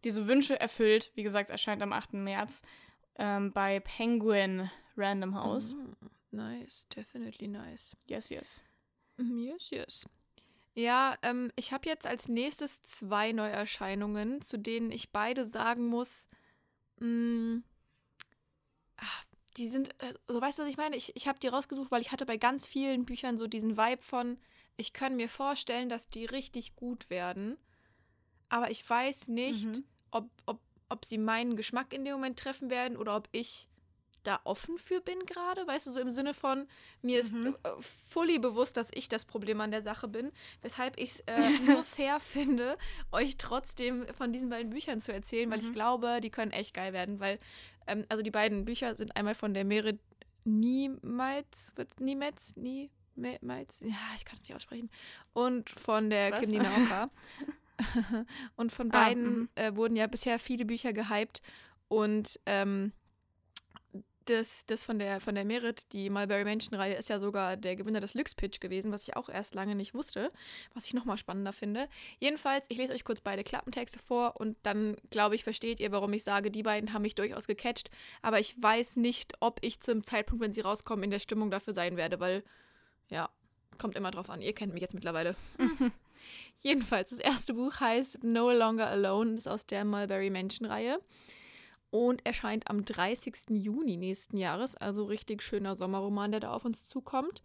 diese 0.04 0.28
Wünsche 0.28 0.60
erfüllt. 0.60 1.12
Wie 1.16 1.24
gesagt, 1.24 1.48
es 1.48 1.52
erscheint 1.52 1.82
am 1.82 1.94
8. 1.94 2.16
März 2.16 2.64
ähm, 3.16 3.52
bei 3.52 3.80
Penguin 3.80 4.70
Random 4.98 5.36
House. 5.36 5.76
Mhm. 5.76 5.96
Nice, 6.32 6.88
definitely 6.96 7.48
nice. 7.48 7.96
Yes, 8.10 8.30
yes. 8.30 8.64
Mhm, 9.18 9.38
Yes, 9.38 9.70
yes. 9.70 10.06
Ja, 10.76 11.16
ähm, 11.22 11.52
ich 11.56 11.72
habe 11.72 11.88
jetzt 11.88 12.08
als 12.08 12.28
nächstes 12.28 12.82
zwei 12.84 13.32
Neuerscheinungen, 13.32 14.42
zu 14.42 14.58
denen 14.58 14.92
ich 14.92 15.12
beide 15.12 15.46
sagen 15.46 15.86
muss, 15.86 16.28
mh, 16.98 17.62
ach, 18.98 19.26
die 19.58 19.68
sind, 19.68 19.90
äh, 20.02 20.14
so 20.28 20.42
weißt 20.42 20.58
du, 20.58 20.64
was 20.64 20.70
ich 20.70 20.78
meine? 20.78 20.96
Ich, 20.96 21.16
ich 21.16 21.28
habe 21.28 21.38
die 21.40 21.48
rausgesucht, 21.48 21.92
weil 21.92 22.02
ich 22.02 22.12
hatte 22.12 22.26
bei 22.26 22.38
ganz 22.38 22.66
vielen 22.66 23.06
Büchern 23.06 23.38
so 23.38 23.46
diesen 23.46 23.78
Vibe 23.78 24.02
von, 24.02 24.40
ich 24.78 24.94
kann 24.94 25.16
mir 25.16 25.30
vorstellen, 25.30 25.90
dass 25.90 26.10
die 26.10 26.26
richtig 26.26 26.76
gut 26.76 27.12
werden, 27.12 27.58
aber 28.50 28.72
ich 28.72 28.88
weiß 28.90 29.28
nicht, 29.28 29.66
Mhm. 29.68 29.84
ob, 30.10 30.30
ob, 30.48 30.60
ob 30.94 31.04
sie 31.06 31.18
meinen 31.18 31.56
Geschmack 31.58 31.92
in 31.94 32.06
dem 32.06 32.14
Moment 32.14 32.40
treffen 32.40 32.70
werden 32.70 32.96
oder 32.98 33.16
ob 33.18 33.28
ich 33.34 33.68
da 34.24 34.40
offen 34.46 34.78
für 34.78 35.02
bin 35.02 35.26
gerade, 35.26 35.68
weißt 35.68 35.88
du, 35.88 35.92
so 35.92 36.00
im 36.00 36.10
Sinne 36.10 36.34
von, 36.34 36.66
mir 37.02 37.20
ist 37.20 37.34
Mhm. 37.34 37.58
äh, 37.62 37.70
fully 38.10 38.40
bewusst, 38.40 38.78
dass 38.78 38.90
ich 38.94 39.10
das 39.10 39.26
Problem 39.26 39.60
an 39.60 39.72
der 39.72 39.82
Sache 39.82 40.08
bin, 40.08 40.32
weshalb 40.62 40.98
ich 40.98 41.10
es 41.10 41.20
äh, 41.28 41.50
nur 41.60 41.84
fair 41.84 42.22
finde, 42.22 42.78
euch 43.12 43.36
trotzdem 43.38 44.08
von 44.18 44.32
diesen 44.32 44.50
beiden 44.50 44.70
Büchern 44.70 45.02
zu 45.02 45.12
erzählen, 45.12 45.52
weil 45.52 45.60
ich 45.60 45.68
Mhm. 45.68 45.74
glaube, 45.74 46.22
die 46.22 46.30
können 46.30 46.52
echt 46.54 46.74
geil 46.74 46.94
werden, 46.94 47.20
weil, 47.20 47.38
ähm, 47.86 48.06
also 48.08 48.24
die 48.24 48.32
beiden 48.32 48.64
Bücher 48.64 48.96
sind 48.96 49.14
einmal 49.18 49.36
von 49.36 49.54
der 49.54 49.66
Merit 49.66 50.00
Niemetz, 50.46 51.74
wird 51.76 52.00
Niemetz, 52.00 52.56
Nie, 52.56 52.90
Me- 53.16 53.40
Meitz, 53.42 53.80
ja, 53.82 53.96
ich 54.16 54.24
kann 54.26 54.38
es 54.42 54.48
nicht 54.48 54.56
aussprechen, 54.56 54.90
und 55.34 55.70
von 55.70 56.10
der 56.10 56.32
Was? 56.32 56.40
Kim 56.40 56.50
Nina 56.52 56.76
Oka. 56.78 57.10
und 58.56 58.72
von 58.72 58.92
Ah, 58.92 59.06
beiden 59.06 59.40
mhm. 59.40 59.50
äh, 59.56 59.76
wurden 59.76 59.96
ja 59.96 60.08
bisher 60.08 60.40
viele 60.40 60.66
Bücher 60.66 60.94
gehypt 60.94 61.42
und 61.88 62.40
ähm, 62.46 62.92
das, 64.26 64.66
das 64.66 64.84
von 64.84 65.00
der 65.00 65.20
von 65.20 65.36
der 65.36 65.46
Merit, 65.46 65.92
die 65.92 66.10
Mulberry 66.10 66.46
Mansion-Reihe, 66.46 66.96
ist 66.96 67.10
ja 67.10 67.20
sogar 67.20 67.58
der 67.58 67.76
Gewinner 67.76 68.00
des 68.00 68.14
Lux-Pitch 68.14 68.60
gewesen, 68.60 68.92
was 68.92 69.04
ich 69.08 69.16
auch 69.16 69.30
erst 69.30 69.56
lange 69.56 69.76
nicht 69.76 69.94
wusste, 69.94 70.30
was 70.74 70.86
ich 70.86 70.94
nochmal 70.94 71.18
spannender 71.18 71.54
finde. 71.54 71.90
Jedenfalls, 72.20 72.66
ich 72.70 72.78
lese 72.78 72.94
euch 72.94 73.04
kurz 73.04 73.22
beide 73.22 73.44
Klappentexte 73.44 74.00
vor 74.00 74.40
und 74.40 74.58
dann, 74.64 74.96
glaube 75.10 75.36
ich, 75.36 75.44
versteht 75.44 75.80
ihr, 75.80 75.92
warum 75.92 76.14
ich 76.14 76.24
sage, 76.24 76.52
die 76.52 76.64
beiden 76.64 76.94
haben 76.94 77.02
mich 77.02 77.16
durchaus 77.16 77.48
gecatcht, 77.48 77.90
aber 78.22 78.40
ich 78.40 78.62
weiß 78.62 78.98
nicht, 78.98 79.34
ob 79.40 79.60
ich 79.62 79.82
zum 79.82 80.04
Zeitpunkt, 80.04 80.44
wenn 80.44 80.54
sie 80.54 80.62
rauskommen, 80.62 81.04
in 81.04 81.12
der 81.12 81.20
Stimmung 81.20 81.52
dafür 81.52 81.74
sein 81.74 81.98
werde, 81.98 82.20
weil, 82.20 82.44
ja, 83.10 83.30
kommt 83.78 83.96
immer 83.96 84.12
drauf 84.12 84.30
an. 84.30 84.42
Ihr 84.42 84.54
kennt 84.54 84.74
mich 84.74 84.82
jetzt 84.82 84.94
mittlerweile. 84.94 85.36
Jedenfalls, 86.60 87.10
das 87.10 87.20
erste 87.20 87.54
Buch 87.54 87.80
heißt 87.80 88.24
No 88.24 88.52
Longer 88.52 88.88
Alone, 88.88 89.36
ist 89.36 89.48
aus 89.48 89.66
der 89.66 89.84
Mulberry 89.86 90.30
Mansion-Reihe 90.30 91.00
und 91.92 92.26
erscheint 92.26 92.70
am 92.70 92.86
30. 92.86 93.50
Juni 93.50 93.98
nächsten 93.98 94.38
Jahres. 94.38 94.76
Also 94.76 95.06
richtig 95.06 95.44
schöner 95.44 95.76
Sommerroman, 95.76 96.32
der 96.32 96.40
da 96.40 96.52
auf 96.54 96.66
uns 96.66 96.88
zukommt. 96.88 97.42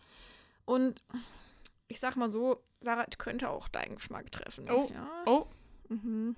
Und 0.64 1.02
ich 1.88 1.98
sag 2.00 2.16
mal 2.16 2.28
so, 2.28 2.62
Sarah 2.80 3.06
könnte 3.18 3.48
auch 3.50 3.68
deinen 3.68 3.96
Geschmack 3.96 4.30
treffen. 4.30 4.70
Oh. 4.70 4.88
Ja? 4.92 5.08
Oh, 5.26 5.46
Mhm. 5.88 6.36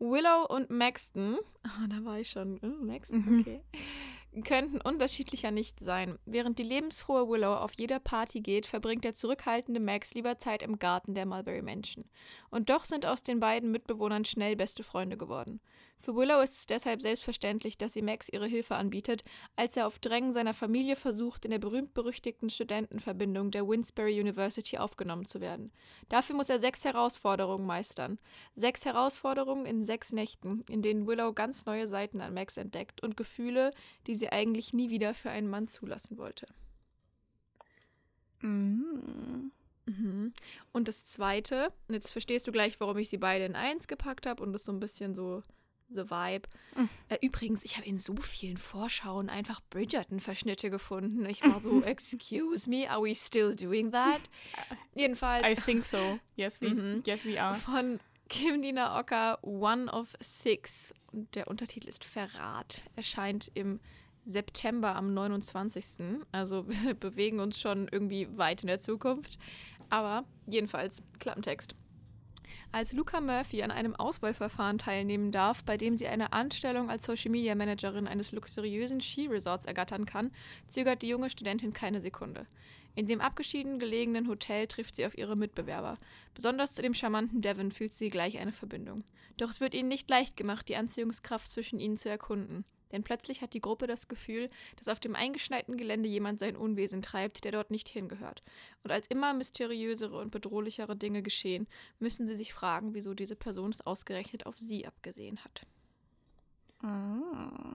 Willow 0.00 0.46
und 0.48 0.68
Maxton, 0.70 1.38
ah, 1.62 1.86
da 1.88 2.04
war 2.04 2.18
ich 2.18 2.28
schon, 2.30 2.58
oh, 2.62 2.84
Maxton, 2.84 3.24
Mhm. 3.24 3.40
okay, 3.40 3.60
könnten 4.42 4.80
unterschiedlicher 4.80 5.50
nicht 5.50 5.78
sein. 5.80 6.18
Während 6.24 6.58
die 6.58 6.64
lebensfrohe 6.64 7.28
Willow 7.28 7.54
auf 7.54 7.74
jeder 7.74 8.00
Party 8.00 8.40
geht, 8.40 8.66
verbringt 8.66 9.04
der 9.04 9.14
zurückhaltende 9.14 9.80
Max 9.80 10.14
lieber 10.14 10.38
Zeit 10.38 10.62
im 10.62 10.78
Garten 10.78 11.14
der 11.14 11.26
Mulberry 11.26 11.62
Mansion. 11.62 12.04
Und 12.50 12.70
doch 12.70 12.84
sind 12.84 13.06
aus 13.06 13.22
den 13.22 13.38
beiden 13.38 13.70
Mitbewohnern 13.70 14.24
schnell 14.24 14.56
beste 14.56 14.82
Freunde 14.82 15.16
geworden. 15.16 15.60
Für 16.04 16.16
Willow 16.16 16.40
ist 16.42 16.58
es 16.58 16.66
deshalb 16.66 17.00
selbstverständlich, 17.00 17.78
dass 17.78 17.94
sie 17.94 18.02
Max 18.02 18.28
ihre 18.28 18.46
Hilfe 18.46 18.74
anbietet, 18.74 19.24
als 19.56 19.76
er 19.76 19.86
auf 19.86 19.98
Drängen 19.98 20.34
seiner 20.34 20.52
Familie 20.52 20.96
versucht, 20.96 21.46
in 21.46 21.50
der 21.50 21.58
berühmt-berüchtigten 21.58 22.50
Studentenverbindung 22.50 23.50
der 23.50 23.66
Winsbury 23.66 24.20
University 24.20 24.76
aufgenommen 24.76 25.24
zu 25.24 25.40
werden. 25.40 25.72
Dafür 26.10 26.36
muss 26.36 26.50
er 26.50 26.58
sechs 26.58 26.84
Herausforderungen 26.84 27.64
meistern. 27.64 28.18
Sechs 28.54 28.84
Herausforderungen 28.84 29.64
in 29.64 29.82
sechs 29.82 30.12
Nächten, 30.12 30.62
in 30.68 30.82
denen 30.82 31.06
Willow 31.06 31.32
ganz 31.32 31.64
neue 31.64 31.86
Seiten 31.86 32.20
an 32.20 32.34
Max 32.34 32.58
entdeckt 32.58 33.02
und 33.02 33.16
Gefühle, 33.16 33.72
die 34.06 34.14
sie 34.14 34.23
eigentlich 34.32 34.72
nie 34.72 34.90
wieder 34.90 35.14
für 35.14 35.30
einen 35.30 35.48
Mann 35.48 35.68
zulassen 35.68 36.18
wollte. 36.18 36.46
Mhm. 38.40 39.50
Mhm. 39.86 40.32
Und 40.72 40.88
das 40.88 41.04
zweite, 41.04 41.72
und 41.88 41.94
jetzt 41.94 42.12
verstehst 42.12 42.46
du 42.46 42.52
gleich, 42.52 42.80
warum 42.80 42.96
ich 42.98 43.08
sie 43.10 43.18
beide 43.18 43.44
in 43.44 43.54
eins 43.56 43.86
gepackt 43.86 44.26
habe 44.26 44.42
und 44.42 44.52
das 44.52 44.64
so 44.64 44.72
ein 44.72 44.80
bisschen 44.80 45.14
so 45.14 45.42
the 45.88 46.08
Vibe. 46.10 46.48
Mhm. 46.76 46.88
Äh, 47.10 47.18
übrigens, 47.20 47.62
ich 47.64 47.76
habe 47.76 47.86
in 47.86 47.98
so 47.98 48.16
vielen 48.16 48.56
Vorschauen 48.56 49.28
einfach 49.28 49.60
Bridgerton-Verschnitte 49.70 50.70
gefunden. 50.70 51.26
Ich 51.26 51.42
war 51.44 51.60
so, 51.60 51.82
excuse 51.84 52.68
me, 52.68 52.90
are 52.90 53.02
we 53.02 53.14
still 53.14 53.54
doing 53.54 53.92
that? 53.92 54.20
Jedenfalls 54.94 55.46
I 55.46 55.54
think 55.54 55.84
so. 55.84 56.18
Yes, 56.36 56.60
we, 56.62 56.70
Mhm. 56.70 57.02
yes, 57.06 57.24
we 57.24 57.40
are. 57.40 57.54
von 57.54 58.00
Kim 58.30 58.62
Dina 58.62 58.98
Ocker, 58.98 59.38
One 59.42 59.92
of 59.92 60.14
Six. 60.20 60.94
Und 61.12 61.34
der 61.34 61.48
Untertitel 61.48 61.88
ist 61.88 62.04
Verrat. 62.04 62.82
Erscheint 62.96 63.50
im 63.54 63.78
September 64.24 64.96
am 64.96 65.14
29. 65.14 66.24
Also 66.32 66.68
wir 66.68 66.94
bewegen 66.94 67.40
uns 67.40 67.60
schon 67.60 67.88
irgendwie 67.90 68.28
weit 68.36 68.62
in 68.62 68.68
der 68.68 68.78
Zukunft. 68.80 69.38
Aber 69.90 70.24
jedenfalls, 70.46 71.02
Klappentext. 71.18 71.74
Als 72.72 72.92
Luca 72.92 73.20
Murphy 73.20 73.62
an 73.62 73.70
einem 73.70 73.94
Auswahlverfahren 73.94 74.78
teilnehmen 74.78 75.30
darf, 75.30 75.62
bei 75.62 75.76
dem 75.76 75.96
sie 75.96 76.08
eine 76.08 76.32
Anstellung 76.32 76.90
als 76.90 77.06
Social 77.06 77.30
Media 77.30 77.54
Managerin 77.54 78.08
eines 78.08 78.32
luxuriösen 78.32 79.00
Skiresorts 79.00 79.66
ergattern 79.66 80.06
kann, 80.06 80.32
zögert 80.66 81.02
die 81.02 81.08
junge 81.08 81.30
Studentin 81.30 81.72
keine 81.72 82.00
Sekunde. 82.00 82.46
In 82.96 83.06
dem 83.06 83.20
abgeschieden 83.20 83.78
gelegenen 83.78 84.28
Hotel 84.28 84.66
trifft 84.66 84.96
sie 84.96 85.06
auf 85.06 85.18
ihre 85.18 85.36
Mitbewerber. 85.36 85.98
Besonders 86.34 86.74
zu 86.74 86.82
dem 86.82 86.94
charmanten 86.94 87.42
Devon 87.42 87.72
fühlt 87.72 87.92
sie 87.92 88.08
gleich 88.08 88.38
eine 88.38 88.52
Verbindung. 88.52 89.04
Doch 89.36 89.50
es 89.50 89.60
wird 89.60 89.74
ihnen 89.74 89.88
nicht 89.88 90.08
leicht 90.08 90.36
gemacht, 90.36 90.68
die 90.68 90.76
Anziehungskraft 90.76 91.50
zwischen 91.50 91.80
ihnen 91.80 91.96
zu 91.96 92.08
erkunden. 92.08 92.64
Denn 92.94 93.02
plötzlich 93.02 93.42
hat 93.42 93.54
die 93.54 93.60
Gruppe 93.60 93.88
das 93.88 94.06
Gefühl, 94.06 94.48
dass 94.76 94.86
auf 94.86 95.00
dem 95.00 95.16
eingeschneiten 95.16 95.76
Gelände 95.76 96.08
jemand 96.08 96.38
sein 96.38 96.56
Unwesen 96.56 97.02
treibt, 97.02 97.42
der 97.42 97.50
dort 97.50 97.72
nicht 97.72 97.88
hingehört. 97.88 98.44
Und 98.84 98.92
als 98.92 99.08
immer 99.08 99.34
mysteriösere 99.34 100.16
und 100.16 100.30
bedrohlichere 100.30 100.94
Dinge 100.94 101.20
geschehen, 101.20 101.66
müssen 101.98 102.28
sie 102.28 102.36
sich 102.36 102.54
fragen, 102.54 102.94
wieso 102.94 103.12
diese 103.12 103.34
Person 103.34 103.72
es 103.72 103.84
ausgerechnet 103.84 104.46
auf 104.46 104.60
sie 104.60 104.86
abgesehen 104.86 105.40
hat. 105.44 105.66
Ah. 106.82 107.74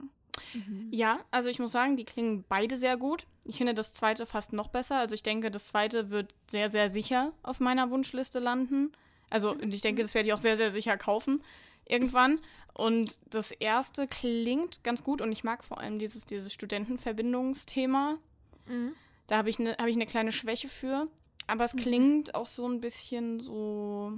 Ja, 0.90 1.20
also 1.30 1.50
ich 1.50 1.58
muss 1.58 1.72
sagen, 1.72 1.98
die 1.98 2.06
klingen 2.06 2.46
beide 2.48 2.78
sehr 2.78 2.96
gut. 2.96 3.26
Ich 3.44 3.58
finde 3.58 3.74
das 3.74 3.92
zweite 3.92 4.24
fast 4.24 4.54
noch 4.54 4.68
besser. 4.68 4.96
Also 4.96 5.14
ich 5.14 5.22
denke, 5.22 5.50
das 5.50 5.66
zweite 5.66 6.08
wird 6.08 6.34
sehr, 6.46 6.70
sehr 6.70 6.88
sicher 6.88 7.34
auf 7.42 7.60
meiner 7.60 7.90
Wunschliste 7.90 8.38
landen. 8.38 8.92
Also 9.28 9.50
und 9.50 9.74
ich 9.74 9.82
denke, 9.82 10.00
das 10.00 10.14
werde 10.14 10.28
ich 10.28 10.32
auch 10.32 10.38
sehr, 10.38 10.56
sehr 10.56 10.70
sicher 10.70 10.96
kaufen 10.96 11.42
irgendwann. 11.90 12.40
Und 12.74 13.18
das 13.26 13.50
erste 13.50 14.06
klingt 14.06 14.82
ganz 14.84 15.02
gut 15.04 15.20
und 15.20 15.32
ich 15.32 15.44
mag 15.44 15.64
vor 15.64 15.78
allem 15.78 15.98
dieses, 15.98 16.24
dieses 16.24 16.52
Studentenverbindungsthema. 16.52 18.18
Mhm. 18.66 18.92
Da 19.26 19.36
habe 19.38 19.50
ich 19.50 19.58
eine 19.58 19.72
hab 19.76 19.86
ich 19.86 19.96
eine 19.96 20.06
kleine 20.06 20.32
Schwäche 20.32 20.68
für. 20.68 21.08
Aber 21.46 21.64
es 21.64 21.74
Mhm. 21.74 21.78
klingt 21.80 22.34
auch 22.34 22.46
so 22.46 22.66
ein 22.68 22.80
bisschen 22.80 23.40
so. 23.40 24.12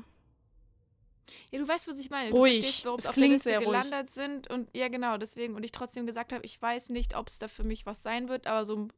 Ja, 1.50 1.58
du 1.58 1.66
weißt, 1.68 1.88
was 1.88 1.98
ich 1.98 2.10
meine. 2.10 2.30
Ruhig. 2.30 2.56
Du 2.56 2.62
verstehst, 2.62 2.84
warum 2.84 2.98
Es 2.98 3.06
auf 3.06 3.14
der 3.14 3.20
klingt 3.20 3.32
Liste 3.34 3.48
sehr 3.48 3.58
ruhig. 3.60 3.68
gelandet 3.82 4.10
sind. 4.12 4.50
Und 4.50 4.68
ja, 4.76 4.88
genau, 4.88 5.16
deswegen. 5.16 5.54
Und 5.54 5.64
ich 5.64 5.72
trotzdem 5.72 6.06
gesagt 6.06 6.32
habe, 6.32 6.44
ich 6.44 6.60
weiß 6.60 6.90
nicht, 6.90 7.16
ob 7.16 7.28
es 7.28 7.38
da 7.38 7.48
für 7.48 7.64
mich 7.64 7.86
was 7.86 8.02
sein 8.02 8.28
wird, 8.28 8.46
aber 8.46 8.64
so, 8.64 8.88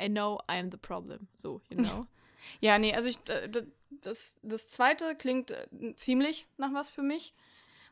I 0.00 0.08
know 0.08 0.38
I'm 0.48 0.70
the 0.70 0.76
problem. 0.76 1.26
So, 1.34 1.60
you 1.68 1.76
know. 1.76 2.06
Ja, 2.60 2.78
nee, 2.78 2.92
also 2.94 3.08
ich, 3.08 3.16
äh, 3.26 3.48
das, 4.02 4.36
das 4.42 4.68
zweite 4.68 5.14
klingt 5.16 5.50
äh, 5.50 5.94
ziemlich 5.96 6.46
nach 6.58 6.74
was 6.74 6.90
für 6.90 7.00
mich. 7.02 7.32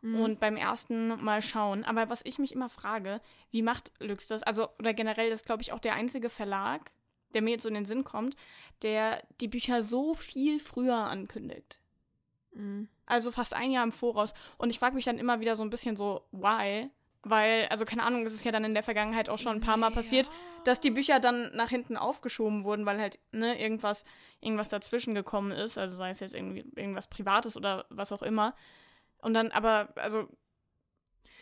Mhm. 0.03 0.21
Und 0.21 0.41
beim 0.41 0.57
ersten 0.57 1.23
Mal 1.23 1.43
schauen. 1.43 1.85
Aber 1.85 2.11
was 2.11 2.23
ich 2.25 2.39
mich 2.39 2.53
immer 2.53 2.69
frage, 2.69 3.21
wie 3.51 3.63
macht 3.63 3.93
Lux 4.01 4.27
das? 4.27 4.43
Also, 4.43 4.69
oder 4.79 4.93
generell, 4.93 5.31
das 5.31 5.41
ist, 5.41 5.47
glaube 5.47 5.63
ich, 5.63 5.73
auch 5.73 5.79
der 5.79 5.95
einzige 5.95 6.29
Verlag, 6.29 6.91
der 7.35 7.43
mir 7.43 7.51
jetzt 7.51 7.63
so 7.63 7.69
in 7.69 7.75
den 7.75 7.85
Sinn 7.85 8.05
kommt, 8.05 8.37
der 8.83 9.23
die 9.41 9.49
Bücher 9.49 9.81
so 9.81 10.15
viel 10.15 10.59
früher 10.59 10.97
ankündigt. 10.97 11.79
Mhm. 12.53 12.89
Also 13.07 13.31
fast 13.31 13.55
ein 13.55 13.71
Jahr 13.71 13.85
im 13.85 13.93
Voraus. 13.93 14.35
Und 14.59 14.71
ich 14.71 14.79
frage 14.79 14.97
mich 14.97 15.05
dann 15.05 15.19
immer 15.19 15.41
wieder 15.41 15.55
so 15.55 15.63
ein 15.63 15.71
bisschen 15.71 15.97
so, 15.97 16.27
why? 16.33 16.91
Weil, 17.23 17.67
also 17.69 17.85
keine 17.85 18.03
Ahnung, 18.03 18.27
es 18.27 18.35
ist 18.35 18.45
ja 18.45 18.51
dann 18.51 18.65
in 18.65 18.75
der 18.75 18.83
Vergangenheit 18.83 19.29
auch 19.29 19.39
schon 19.39 19.57
ein 19.57 19.61
paar 19.61 19.77
Mal 19.77 19.93
passiert, 19.93 20.29
dass 20.65 20.81
die 20.81 20.91
Bücher 20.91 21.21
dann 21.21 21.55
nach 21.55 21.71
hinten 21.71 21.97
aufgeschoben 21.97 22.65
wurden, 22.65 22.85
weil 22.87 23.01
halt, 23.01 23.21
ne, 23.31 23.61
irgendwas, 23.61 24.05
irgendwas 24.41 24.69
dazwischen 24.69 25.15
gekommen 25.15 25.53
ist. 25.53 25.79
Also 25.79 25.97
sei 25.97 26.11
es 26.11 26.19
jetzt 26.19 26.35
irgendwie 26.35 26.65
irgendwas 26.75 27.07
Privates 27.07 27.57
oder 27.57 27.87
was 27.91 28.11
auch 28.11 28.23
immer. 28.23 28.57
Und 29.23 29.35
dann, 29.35 29.51
aber, 29.51 29.93
also. 29.97 30.29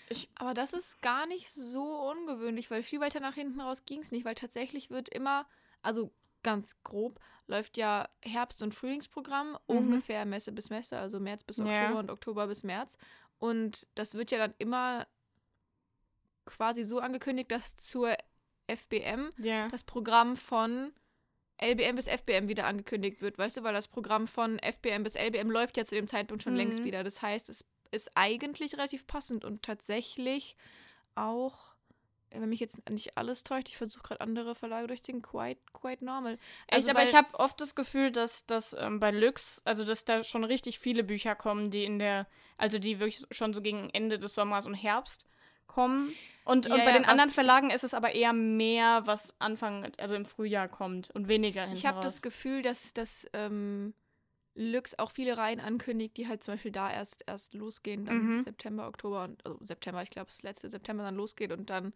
Ich 0.09 0.29
aber 0.37 0.55
das 0.55 0.73
ist 0.73 1.03
gar 1.03 1.27
nicht 1.27 1.51
so 1.51 2.11
ungewöhnlich, 2.11 2.71
weil 2.71 2.83
viel 2.83 3.01
weiter 3.01 3.21
nach 3.21 3.35
hinten 3.35 3.61
raus 3.61 3.85
ging 3.85 4.01
es 4.01 4.13
nicht, 4.13 4.25
weil 4.25 4.35
tatsächlich 4.35 4.91
wird 4.91 5.09
immer, 5.09 5.47
also 5.83 6.13
ganz 6.43 6.83
grob, 6.83 7.21
läuft 7.47 7.77
ja 7.77 8.09
Herbst- 8.23 8.63
und 8.63 8.75
Frühlingsprogramm, 8.75 9.53
mhm. 9.53 9.59
ungefähr 9.67 10.25
Messe 10.25 10.53
bis 10.53 10.71
Messe, 10.71 10.99
also 10.99 11.21
März 11.21 11.45
bis 11.45 11.61
Oktober 11.61 11.81
ja. 11.81 11.99
und 11.99 12.11
Oktober 12.11 12.47
bis 12.47 12.63
März. 12.63 12.97
Und 13.39 13.87
das 13.95 14.15
wird 14.15 14.31
ja 14.31 14.39
dann 14.39 14.55
immer 14.59 15.07
quasi 16.45 16.85
so 16.85 17.01
angekündigt, 17.01 17.51
dass 17.51 17.77
zur 17.77 18.15
FBM 18.67 19.31
yeah. 19.39 19.69
das 19.69 19.85
Programm 19.85 20.37
von 20.37 20.93
LBM 21.63 21.97
bis 21.97 22.09
FBM 22.09 22.49
wieder 22.49 22.67
angekündigt 22.67 23.21
wird, 23.21 23.39
weißt 23.39 23.59
du, 23.59 23.63
weil 23.63 23.75
das 23.75 23.89
Programm 23.89 24.27
von 24.27 24.59
FBM 24.59 25.03
bis 25.03 25.15
LBM 25.15 25.51
läuft 25.51 25.77
ja 25.77 25.85
zu 25.85 25.95
dem 25.95 26.07
Zeitpunkt 26.07 26.43
schon 26.43 26.55
mhm. 26.55 26.59
längst 26.59 26.85
wieder. 26.85 27.05
Das 27.05 27.21
heißt, 27.21 27.51
es 27.51 27.70
ist 27.91 28.11
eigentlich 28.15 28.75
relativ 28.75 29.07
passend 29.07 29.45
und 29.45 29.63
tatsächlich 29.63 30.57
auch, 31.15 31.75
wenn 32.31 32.49
mich 32.49 32.61
jetzt 32.61 32.89
nicht 32.89 33.17
alles 33.17 33.43
täuscht, 33.43 33.69
ich 33.69 33.77
versuche 33.77 34.03
gerade 34.03 34.21
andere 34.21 34.55
Verlage 34.55 34.87
durchzuziehen, 34.87 35.23
quite, 35.23 35.61
quite 35.73 36.05
normal. 36.05 36.39
Also 36.69 36.89
Echt, 36.89 36.97
aber 36.97 37.09
ich 37.09 37.15
habe 37.15 37.39
oft 37.39 37.61
das 37.61 37.75
Gefühl, 37.75 38.13
dass, 38.13 38.47
dass 38.47 38.75
ähm, 38.79 39.01
bei 39.01 39.11
Lux, 39.11 39.63
also 39.65 39.85
dass 39.85 40.05
da 40.05 40.23
schon 40.23 40.45
richtig 40.45 40.79
viele 40.79 41.03
Bücher 41.03 41.35
kommen, 41.35 41.71
die 41.71 41.85
in 41.85 41.99
der, 41.99 42.27
also 42.57 42.79
die 42.79 43.01
wirklich 43.01 43.27
schon 43.31 43.53
so 43.53 43.61
gegen 43.61 43.91
Ende 43.91 44.19
des 44.19 44.35
Sommers 44.35 44.67
und 44.67 44.75
Herbst 44.75 45.27
kommen. 45.67 46.15
Und, 46.45 46.67
ja, 46.67 46.75
und 46.75 46.81
bei 46.81 46.91
ja, 46.91 46.99
den 46.99 47.05
anderen 47.05 47.31
Verlagen 47.31 47.71
ist 47.71 47.85
es 47.85 47.95
aber 47.95 48.13
eher 48.13 48.33
mehr, 48.33 49.03
was 49.07 49.35
Anfang, 49.41 49.91
also 49.99 50.15
im 50.15 50.25
Frühjahr 50.25 50.69
kommt 50.69 51.11
und 51.11 51.29
weniger 51.29 51.63
hinten 51.63 51.77
Ich 51.77 51.87
habe 51.87 52.01
das 52.01 52.23
Gefühl, 52.23 52.63
dass, 52.63 52.93
dass 52.93 53.29
ähm, 53.33 53.95
Lux 54.55 54.99
auch 54.99 55.11
viele 55.11 55.37
Reihen 55.37 55.61
ankündigt, 55.61 56.17
die 56.17 56.29
halt 56.29 56.43
zum 56.43 56.55
Beispiel 56.55 56.73
da 56.73 56.93
erst, 56.93 57.25
erst 57.27 57.55
losgehen, 57.55 58.05
dann 58.05 58.35
mhm. 58.35 58.43
September, 58.43 58.89
Oktober 58.89 59.25
und 59.25 59.45
also 59.47 59.59
September, 59.63 60.03
ich 60.03 60.11
glaube, 60.11 60.27
das 60.27 60.43
letzte 60.43 60.69
September 60.69 61.05
dann 61.05 61.15
losgeht 61.15 61.53
und 61.53 61.71
dann 61.71 61.93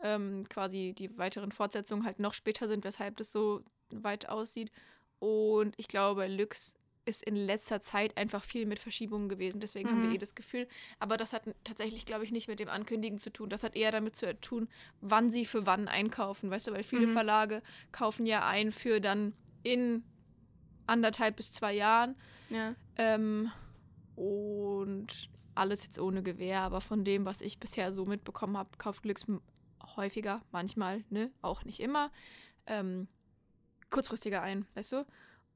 ähm, 0.00 0.44
quasi 0.48 0.94
die 0.96 1.16
weiteren 1.16 1.52
Fortsetzungen 1.52 2.04
halt 2.04 2.18
noch 2.18 2.34
später 2.34 2.68
sind, 2.68 2.84
weshalb 2.84 3.16
das 3.16 3.32
so 3.32 3.62
weit 3.90 4.28
aussieht. 4.28 4.70
Und 5.18 5.74
ich 5.78 5.88
glaube, 5.88 6.26
Lux 6.26 6.74
ist 7.06 7.22
in 7.22 7.36
letzter 7.36 7.80
Zeit 7.80 8.16
einfach 8.16 8.42
viel 8.42 8.66
mit 8.66 8.78
Verschiebungen 8.78 9.28
gewesen. 9.28 9.60
Deswegen 9.60 9.88
mhm. 9.88 9.92
haben 9.92 10.02
wir 10.02 10.08
mhm. 10.08 10.14
eh 10.16 10.18
das 10.18 10.34
Gefühl. 10.34 10.66
Aber 10.98 11.16
das 11.16 11.32
hat 11.32 11.42
tatsächlich, 11.62 12.06
glaube 12.06 12.24
ich, 12.24 12.32
nicht 12.32 12.48
mit 12.48 12.60
dem 12.60 12.68
Ankündigen 12.68 13.18
zu 13.18 13.30
tun. 13.30 13.50
Das 13.50 13.62
hat 13.62 13.76
eher 13.76 13.90
damit 13.90 14.16
zu 14.16 14.38
tun, 14.40 14.68
wann 15.00 15.30
sie 15.30 15.44
für 15.44 15.66
wann 15.66 15.88
einkaufen. 15.88 16.50
Weißt 16.50 16.66
du, 16.66 16.72
weil 16.72 16.82
viele 16.82 17.06
mhm. 17.06 17.12
Verlage 17.12 17.62
kaufen 17.92 18.26
ja 18.26 18.46
ein 18.46 18.72
für 18.72 19.00
dann 19.00 19.34
in 19.62 20.02
anderthalb 20.86 21.36
bis 21.36 21.52
zwei 21.52 21.72
Jahren. 21.72 22.16
Ja. 22.50 22.74
Ähm, 22.96 23.50
und 24.16 25.28
alles 25.54 25.84
jetzt 25.84 25.98
ohne 25.98 26.22
Gewehr. 26.22 26.60
Aber 26.60 26.80
von 26.80 27.04
dem, 27.04 27.24
was 27.24 27.40
ich 27.40 27.58
bisher 27.58 27.92
so 27.92 28.04
mitbekommen 28.04 28.56
habe, 28.56 28.70
kauft 28.78 29.02
Glücks 29.02 29.26
häufiger, 29.96 30.42
manchmal, 30.50 31.04
ne? 31.10 31.30
Auch 31.42 31.64
nicht 31.64 31.80
immer. 31.80 32.10
Ähm, 32.66 33.08
kurzfristiger 33.90 34.42
ein, 34.42 34.66
weißt 34.74 34.92
du? 34.92 35.06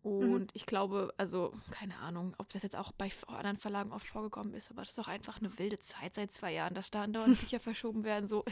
Mhm. 0.05 0.33
Und 0.33 0.41
mhm. 0.41 0.47
ich 0.53 0.67
glaube, 0.67 1.13
also 1.17 1.53
keine 1.71 1.99
Ahnung, 1.99 2.35
ob 2.39 2.51
das 2.51 2.63
jetzt 2.63 2.77
auch 2.77 2.93
bei 2.93 3.11
anderen 3.27 3.57
Verlagen 3.57 3.93
oft 3.93 4.07
vorgekommen 4.07 4.55
ist, 4.55 4.71
aber 4.71 4.83
das 4.83 4.91
ist 4.91 4.99
auch 4.99 5.09
einfach 5.09 5.39
eine 5.39 5.59
wilde 5.59 5.79
Zeit 5.79 6.15
seit 6.15 6.33
zwei 6.33 6.53
Jahren, 6.53 6.75
dass 6.75 6.91
da 6.91 7.03
andauernd 7.03 7.39
Bücher 7.41 7.61
verschoben 7.61 8.05
werden. 8.05 8.29
So, 8.29 8.45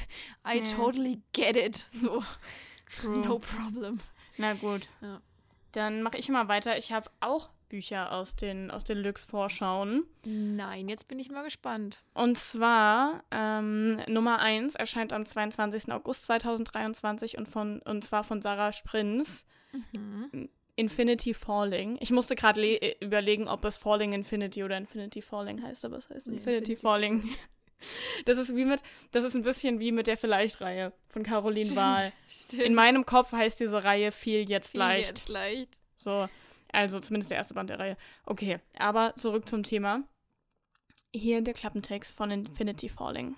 I 0.46 0.58
ja. 0.58 0.64
totally 0.64 1.22
get 1.32 1.56
it. 1.56 1.86
So, 1.92 2.22
True. 2.90 3.18
no 3.26 3.38
problem. 3.38 4.00
Na 4.38 4.54
gut. 4.54 4.88
Ja. 5.00 5.20
Dann 5.76 6.02
mache 6.02 6.16
ich 6.16 6.30
mal 6.30 6.48
weiter. 6.48 6.78
Ich 6.78 6.90
habe 6.90 7.10
auch 7.20 7.50
Bücher 7.68 8.12
aus 8.12 8.34
den, 8.34 8.70
aus 8.70 8.84
den 8.84 8.98
Lux-Vorschauen. 8.98 10.04
Nein, 10.24 10.88
jetzt 10.88 11.06
bin 11.06 11.18
ich 11.18 11.30
mal 11.30 11.44
gespannt. 11.44 11.98
Und 12.14 12.38
zwar 12.38 13.22
ähm, 13.30 14.00
Nummer 14.08 14.38
1 14.38 14.76
erscheint 14.76 15.12
am 15.12 15.26
22. 15.26 15.92
August 15.92 16.24
2023 16.24 17.36
und, 17.36 17.46
von, 17.46 17.80
und 17.80 18.02
zwar 18.02 18.24
von 18.24 18.40
Sarah 18.40 18.72
Sprins. 18.72 19.46
Mhm. 19.92 20.48
Infinity 20.76 21.34
Falling. 21.34 21.98
Ich 22.00 22.10
musste 22.10 22.36
gerade 22.36 22.62
äh, 22.62 22.96
überlegen, 23.04 23.46
ob 23.46 23.64
es 23.64 23.76
Falling 23.76 24.12
Infinity 24.12 24.64
oder 24.64 24.76
Infinity 24.78 25.20
Falling 25.20 25.62
heißt, 25.62 25.84
aber 25.84 25.96
es 25.98 26.08
heißt 26.08 26.28
nee, 26.28 26.36
Infinity, 26.36 26.72
Infinity, 26.72 26.82
Falling. 26.82 27.36
Das 28.24 28.38
ist 28.38 28.56
wie 28.56 28.64
mit, 28.64 28.82
das 29.10 29.24
ist 29.24 29.34
ein 29.34 29.42
bisschen 29.42 29.78
wie 29.80 29.92
mit 29.92 30.06
der 30.06 30.16
Vielleicht-Reihe 30.16 30.92
von 31.08 31.22
Caroline 31.22 31.66
stimmt, 31.66 31.76
Wahl. 31.76 32.12
Stimmt. 32.28 32.62
In 32.62 32.74
meinem 32.74 33.06
Kopf 33.06 33.32
heißt 33.32 33.60
diese 33.60 33.84
Reihe 33.84 34.12
viel 34.12 34.48
jetzt 34.48 34.72
viel 34.72 34.80
leicht. 34.80 35.08
Jetzt 35.08 35.28
leicht. 35.28 35.80
So, 35.96 36.28
also 36.72 37.00
zumindest 37.00 37.30
der 37.30 37.38
erste 37.38 37.54
Band 37.54 37.70
der 37.70 37.78
Reihe. 37.78 37.96
Okay, 38.24 38.58
aber 38.78 39.14
zurück 39.16 39.48
zum 39.48 39.62
Thema. 39.62 40.02
Hier 41.14 41.40
der 41.42 41.54
Klappentext 41.54 42.14
von 42.14 42.30
Infinity 42.30 42.88
Falling. 42.88 43.36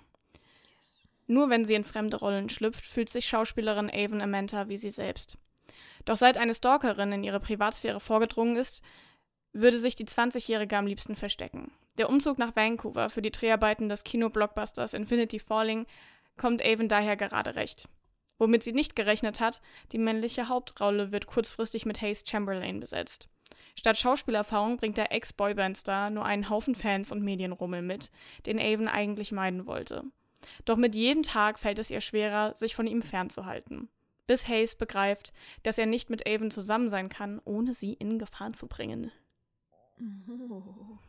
Yes. 0.75 1.07
Nur 1.27 1.49
wenn 1.49 1.65
sie 1.65 1.75
in 1.75 1.83
fremde 1.83 2.17
Rollen 2.17 2.49
schlüpft, 2.49 2.85
fühlt 2.85 3.09
sich 3.09 3.25
Schauspielerin 3.27 3.91
Avon 3.91 4.21
Amenta 4.21 4.67
wie 4.67 4.77
sie 4.77 4.89
selbst. 4.89 5.37
Doch 6.05 6.15
seit 6.15 6.37
eine 6.37 6.53
Stalkerin 6.53 7.11
in 7.11 7.23
ihre 7.23 7.39
Privatsphäre 7.39 7.99
vorgedrungen 7.99 8.57
ist, 8.57 8.81
würde 9.53 9.77
sich 9.77 9.95
die 9.95 10.05
20-Jährige 10.05 10.77
am 10.77 10.87
liebsten 10.87 11.15
verstecken. 11.15 11.71
Der 11.99 12.09
Umzug 12.09 12.39
nach 12.39 12.55
Vancouver 12.55 13.09
für 13.09 13.21
die 13.21 13.29
Dreharbeiten 13.29 13.89
des 13.89 14.05
Kino-Blockbusters 14.05 14.93
Infinity 14.93 15.37
Falling 15.37 15.85
kommt 16.37 16.65
Avon 16.65 16.87
daher 16.87 17.17
gerade 17.17 17.55
recht. 17.55 17.89
Womit 18.37 18.63
sie 18.63 18.71
nicht 18.71 18.95
gerechnet 18.95 19.41
hat, 19.41 19.61
die 19.91 19.97
männliche 19.97 20.47
Hauptrolle 20.47 21.11
wird 21.11 21.27
kurzfristig 21.27 21.85
mit 21.85 22.01
Hayes 22.01 22.23
Chamberlain 22.25 22.79
besetzt. 22.79 23.27
Statt 23.75 23.97
Schauspielerfahrung 23.97 24.77
bringt 24.77 24.97
der 24.97 25.11
Ex-Boyband-Star 25.11 26.09
nur 26.09 26.23
einen 26.23 26.49
Haufen 26.49 26.73
Fans 26.73 27.11
und 27.11 27.21
Medienrummel 27.21 27.81
mit, 27.81 28.11
den 28.45 28.59
Avon 28.59 28.87
eigentlich 28.87 29.33
meiden 29.33 29.67
wollte. 29.67 30.03
Doch 30.63 30.77
mit 30.77 30.95
jedem 30.95 31.21
Tag 31.21 31.59
fällt 31.59 31.79
es 31.79 31.91
ihr 31.91 32.01
schwerer, 32.01 32.55
sich 32.55 32.75
von 32.75 32.87
ihm 32.87 33.01
fernzuhalten 33.01 33.89
bis 34.29 34.47
Hayes 34.47 34.75
begreift, 34.75 35.33
dass 35.63 35.79
er 35.79 35.87
nicht 35.87 36.11
mit 36.11 36.27
Avon 36.29 36.51
zusammen 36.51 36.87
sein 36.87 37.09
kann, 37.09 37.41
ohne 37.45 37.73
sie 37.73 37.93
in 37.93 38.19
Gefahr 38.19 38.53
zu 38.53 38.67
bringen. 38.67 39.11
Oh. 39.99 40.99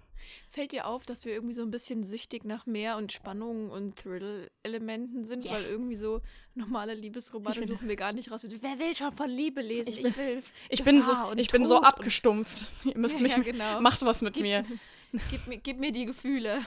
Fällt 0.51 0.73
dir 0.73 0.87
auf, 0.87 1.07
dass 1.07 1.25
wir 1.25 1.33
irgendwie 1.33 1.55
so 1.55 1.63
ein 1.63 1.71
bisschen 1.71 2.05
süchtig 2.05 2.45
nach 2.45 2.67
mehr 2.67 2.97
und 2.97 3.13
Spannungen 3.13 3.71
und 3.71 3.97
Thrill-Elementen 3.97 5.25
sind? 5.25 5.45
Yes. 5.45 5.53
Weil 5.53 5.73
irgendwie 5.73 5.97
so 5.97 6.21
normale 6.55 6.95
Liebesromane 6.95 7.67
suchen 7.67 7.89
wir 7.89 7.97
gar 7.97 8.13
nicht 8.13 8.31
raus. 8.31 8.43
Wer 8.45 8.79
will 8.79 8.95
schon 8.95 9.13
von 9.13 9.31
Liebe 9.31 9.63
lesen? 9.63 9.91
Ich, 9.91 10.17
will 10.17 10.43
ich 10.69 10.85
bin 10.85 11.03
so, 11.03 11.13
ich 11.37 11.51
bin 11.51 11.65
so 11.65 11.81
abgestumpft. 11.81 12.73
Ihr 12.85 12.99
müsst 12.99 13.17
ja, 13.17 13.21
mich, 13.21 13.33
ja, 13.33 13.43
genau. 13.43 13.81
macht 13.81 14.03
was 14.03 14.23
mit 14.23 14.35
gib, 14.35 14.43
mir. 14.43 14.65
Gib, 15.31 15.47
mir. 15.47 15.59
Gib 15.59 15.79
mir 15.79 15.93
die 15.93 16.07
Gefühle. 16.07 16.63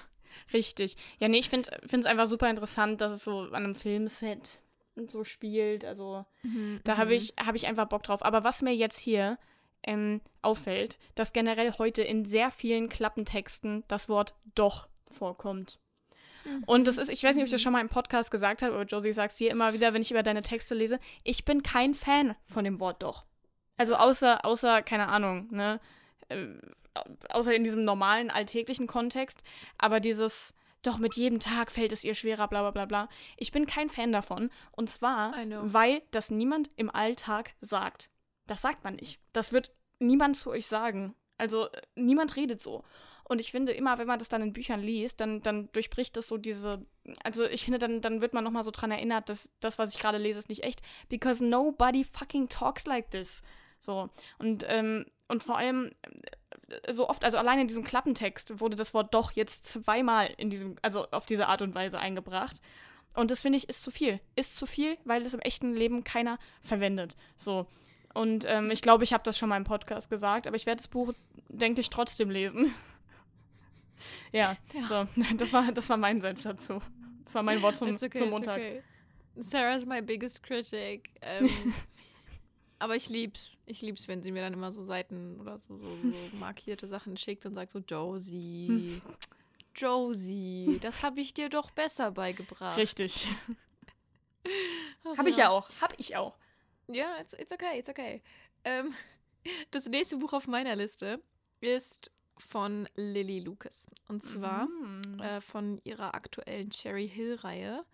Richtig. 0.51 0.97
Ja, 1.19 1.27
nee, 1.27 1.37
ich 1.37 1.49
finde 1.49 1.69
es 1.91 2.05
einfach 2.05 2.25
super 2.25 2.49
interessant, 2.49 3.01
dass 3.01 3.13
es 3.13 3.23
so 3.23 3.41
an 3.41 3.55
einem 3.63 3.75
Filmset 3.75 4.59
und 4.95 5.09
so 5.09 5.23
spielt. 5.23 5.85
Also 5.85 6.25
mhm, 6.43 6.81
da 6.83 6.97
habe 6.97 7.11
mhm. 7.11 7.17
ich, 7.17 7.33
hab 7.37 7.55
ich 7.55 7.67
einfach 7.67 7.87
Bock 7.87 8.03
drauf. 8.03 8.23
Aber 8.23 8.43
was 8.43 8.61
mir 8.61 8.75
jetzt 8.75 8.99
hier 8.99 9.37
ähm, 9.84 10.22
auffällt, 10.41 10.98
dass 11.15 11.34
generell 11.34 11.74
heute 11.78 12.02
in 12.02 12.26
sehr 12.26 12.52
vielen 12.52 12.89
Klappentexten 12.89 13.84
das 13.88 14.10
Wort 14.10 14.36
doch 14.56 14.88
vorkommt. 15.12 15.80
Mhm. 16.46 16.63
Und 16.65 16.88
das 16.88 16.98
ist, 16.98 17.10
ich 17.10 17.24
weiß 17.24 17.36
nicht, 17.36 17.43
ob 17.43 17.48
ich 17.48 17.52
das 17.52 17.62
schon 17.62 17.74
mal 17.74 17.82
im 17.82 17.89
Podcast 17.89 18.32
gesagt 18.32 18.62
habe, 18.62 18.74
aber 18.74 18.84
Josie 18.84 19.12
sagst 19.12 19.38
hier 19.38 19.52
immer 19.52 19.74
wieder, 19.74 19.93
wenn 19.93 20.02
ich 20.02 20.12
über 20.12 20.24
deine 20.24 20.41
Texte 20.41 20.76
lese, 20.76 21.00
ich 21.24 21.46
bin 21.46 21.63
kein 21.63 21.93
Fan 21.93 22.36
von 22.46 22.63
dem 22.63 22.80
Wort 22.80 23.04
doch. 23.04 23.26
Also 23.78 23.96
außer, 23.96 24.46
außer, 24.46 24.82
keine 24.82 25.08
Ahnung, 25.08 25.48
ne? 25.52 25.80
Äh, 26.30 26.48
außer 27.30 27.56
in 27.56 27.63
diesem 27.63 27.86
normalen, 27.86 28.30
alltäglichen 28.30 28.86
Kontext. 28.86 29.43
Aber 29.78 30.00
dieses, 30.00 30.54
doch 30.84 31.00
mit 31.00 31.15
jedem 31.15 31.39
Tag 31.39 31.72
fällt 31.72 31.91
es 31.91 32.04
ihr 32.04 32.13
schwerer, 32.13 32.48
bla 32.48 32.62
bla 32.62 32.72
bla 32.72 32.86
bla. 32.86 33.10
Ich 33.38 33.52
bin 33.52 33.65
kein 33.65 33.89
Fan 33.89 34.12
davon. 34.12 34.52
Und 34.72 34.89
zwar, 34.89 35.34
weil 35.63 36.04
das 36.12 36.30
niemand 36.30 36.69
im 36.76 36.93
Alltag 36.93 37.56
sagt. 37.62 38.10
Das 38.47 38.62
sagt 38.62 38.84
man 38.84 38.95
nicht. 38.95 39.19
Das 39.32 39.51
wird 39.51 39.71
niemand 39.99 40.38
zu 40.38 40.49
euch 40.49 40.67
sagen. 40.67 41.15
Also 41.38 41.67
niemand 41.95 42.36
redet 42.36 42.62
so. 42.62 42.84
Und 43.23 43.39
ich 43.39 43.51
finde 43.51 43.71
immer, 43.71 43.97
wenn 43.97 44.08
man 44.08 44.19
das 44.19 44.29
dann 44.29 44.41
in 44.41 44.53
Büchern 44.53 44.82
liest, 44.82 45.21
dann, 45.21 45.41
dann 45.41 45.71
durchbricht 45.71 46.17
das 46.17 46.27
so 46.27 46.38
diese. 46.38 46.86
Also 47.23 47.45
ich 47.45 47.63
finde, 47.63 47.79
dann, 47.79 48.01
dann 48.01 48.21
wird 48.21 48.34
man 48.34 48.43
nochmal 48.43 48.63
so 48.63 48.71
dran 48.71 48.91
erinnert, 48.91 49.29
dass 49.29 49.51
das, 49.62 49.79
was 49.79 49.95
ich 49.95 50.01
gerade 50.01 50.17
lese, 50.17 50.39
ist 50.39 50.49
nicht 50.49 50.63
echt. 50.63 50.82
Because 51.10 51.43
nobody 51.43 52.03
fucking 52.03 52.49
talks 52.49 52.86
like 52.86 53.12
this. 53.12 53.41
So. 53.79 54.10
Und, 54.39 54.65
ähm, 54.67 55.06
und 55.29 55.43
vor 55.43 55.58
allem, 55.58 55.91
so 56.89 57.10
oft, 57.10 57.23
also 57.23 57.38
allein 57.38 57.60
in 57.60 57.67
diesem 57.67 57.84
Klappentext 57.84 58.60
wurde 58.60 58.75
das 58.75 58.93
Wort 58.93 59.13
doch 59.13 59.32
jetzt 59.32 59.65
zweimal 59.65 60.34
in 60.38 60.49
diesem, 60.49 60.75
also 60.82 61.08
auf 61.12 61.25
diese 61.25 61.47
Art 61.47 61.62
und 61.62 61.75
Weise 61.75 61.99
eingebracht. 61.99 62.62
Und 63.15 63.32
das 63.32 63.41
finde 63.41 63.58
ich 63.58 63.69
ist 63.69 63.84
zu 63.84 63.91
viel. 63.91 64.19
Ist 64.36 64.56
zu 64.56 64.65
viel, 64.65 64.97
weil 65.06 65.23
es 65.23 65.34
im 65.34 65.39
echten 65.39 65.73
Leben 65.73 66.03
keiner 66.03 66.39
verwendet. 66.62 67.15
So. 67.38 67.67
Und 68.13 68.45
ähm, 68.47 68.69
ich 68.69 68.82
glaube, 68.82 69.04
ich 69.04 69.13
habe 69.13 69.23
das 69.23 69.38
schon 69.38 69.49
mal 69.49 69.58
im 69.58 69.63
Podcast 69.63 70.10
gesagt, 70.10 70.45
aber 70.45 70.56
ich 70.56 70.65
werde 70.65 70.78
das 70.78 70.88
Buch, 70.88 71.13
denke 71.49 71.82
ich, 71.82 71.89
trotzdem 71.89 72.30
lesen. 72.30 72.73
ja, 74.32 74.56
ja, 74.73 74.84
so. 74.84 75.08
Das 75.38 75.52
war, 75.52 75.71
das 75.71 75.89
war 75.89 75.97
mein 75.97 76.21
Senf 76.21 76.41
dazu. 76.41 76.82
Das 77.23 77.36
war 77.36 77.43
mein 77.43 77.62
Wort 77.62 77.76
zum, 77.76 77.95
okay, 77.95 78.10
zum 78.10 78.30
Montag. 78.30 78.58
okay. 78.58 78.84
Sarah's 79.36 79.86
my 79.86 80.02
biggest 80.02 80.43
critic. 80.43 81.10
Ähm, 81.21 81.49
aber 82.80 82.95
ich 82.95 83.10
lieb's. 83.10 83.58
Ich 83.65 83.82
lieb's, 83.82 84.08
wenn 84.08 84.21
sie 84.21 84.32
mir 84.32 84.41
dann 84.41 84.54
immer 84.54 84.71
so 84.71 84.84
Seiten 84.84 85.39
oder 85.39 85.58
so, 85.58 85.76
so, 85.76 85.88
so 85.88 86.38
markierte 86.38 86.88
Sachen 86.88 87.17
schickt 87.17 87.45
und 87.47 87.56
sagt 87.56 87.71
so, 87.71 87.80
Josie, 87.80 89.02
Josie, 89.76 90.78
das 90.82 91.02
habe 91.02 91.19
ich 91.21 91.34
dir 91.34 91.49
doch 91.49 91.71
besser 91.71 92.12
beigebracht. 92.12 92.78
Richtig. 92.78 93.28
Ach 95.06 95.17
Hab 95.17 95.26
ich 95.26 95.38
ja 95.38 95.49
auch. 95.49 95.67
Hab 95.82 95.99
ich 95.99 96.15
auch. 96.15 96.36
Ja, 96.88 97.17
it's, 97.19 97.34
it's 97.34 97.52
okay, 97.52 97.80
it's 97.80 97.89
okay. 97.89 98.22
Ähm, 98.63 98.93
das 99.72 99.88
nächste 99.88 100.17
Buch 100.17 100.34
auf 100.34 100.48
meiner 100.48 100.76
Liste 100.76 101.22
ist 101.62 102.12
von 102.38 102.89
Lily 102.96 103.39
Lucas. 103.39 103.88
Und 104.08 104.24
zwar 104.24 104.65
Mhm. 104.67 105.19
äh, 105.19 105.41
von 105.41 105.80
ihrer 105.84 106.15
aktuellen 106.15 106.69
Cherry 106.72 107.08
Hill-Reihe. 107.08 107.86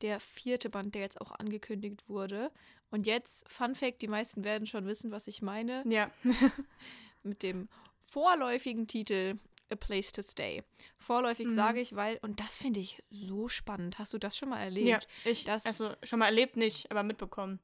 Der 0.00 0.18
vierte 0.20 0.68
Band, 0.68 0.94
der 0.94 1.02
jetzt 1.02 1.20
auch 1.20 1.30
angekündigt 1.32 2.08
wurde. 2.08 2.50
Und 2.90 3.06
jetzt, 3.06 3.48
Fun 3.48 3.74
Fact, 3.74 4.02
die 4.02 4.08
meisten 4.08 4.42
werden 4.44 4.66
schon 4.66 4.86
wissen, 4.86 5.10
was 5.12 5.28
ich 5.28 5.40
meine, 5.40 5.84
Ja. 5.86 6.10
mit 7.22 7.42
dem 7.42 7.68
vorläufigen 8.00 8.86
Titel 8.86 9.38
A 9.70 9.76
Place 9.76 10.12
to 10.12 10.20
Stay. 10.22 10.62
Vorläufig 10.98 11.46
Mhm. 11.46 11.54
sage 11.54 11.80
ich, 11.80 11.94
weil, 11.96 12.18
und 12.22 12.40
das 12.40 12.56
finde 12.56 12.80
ich 12.80 13.02
so 13.10 13.48
spannend. 13.48 13.98
Hast 13.98 14.12
du 14.12 14.18
das 14.18 14.36
schon 14.36 14.48
mal 14.50 14.60
erlebt? 14.60 14.88
ja. 15.24 15.30
Ich, 15.30 15.44
Das- 15.44 15.64
also 15.64 15.94
schon 16.02 16.18
mal 16.18 16.26
erlebt 16.26 16.56
nicht, 16.56 16.90
aber 16.90 17.02
mitbekommen. 17.02 17.60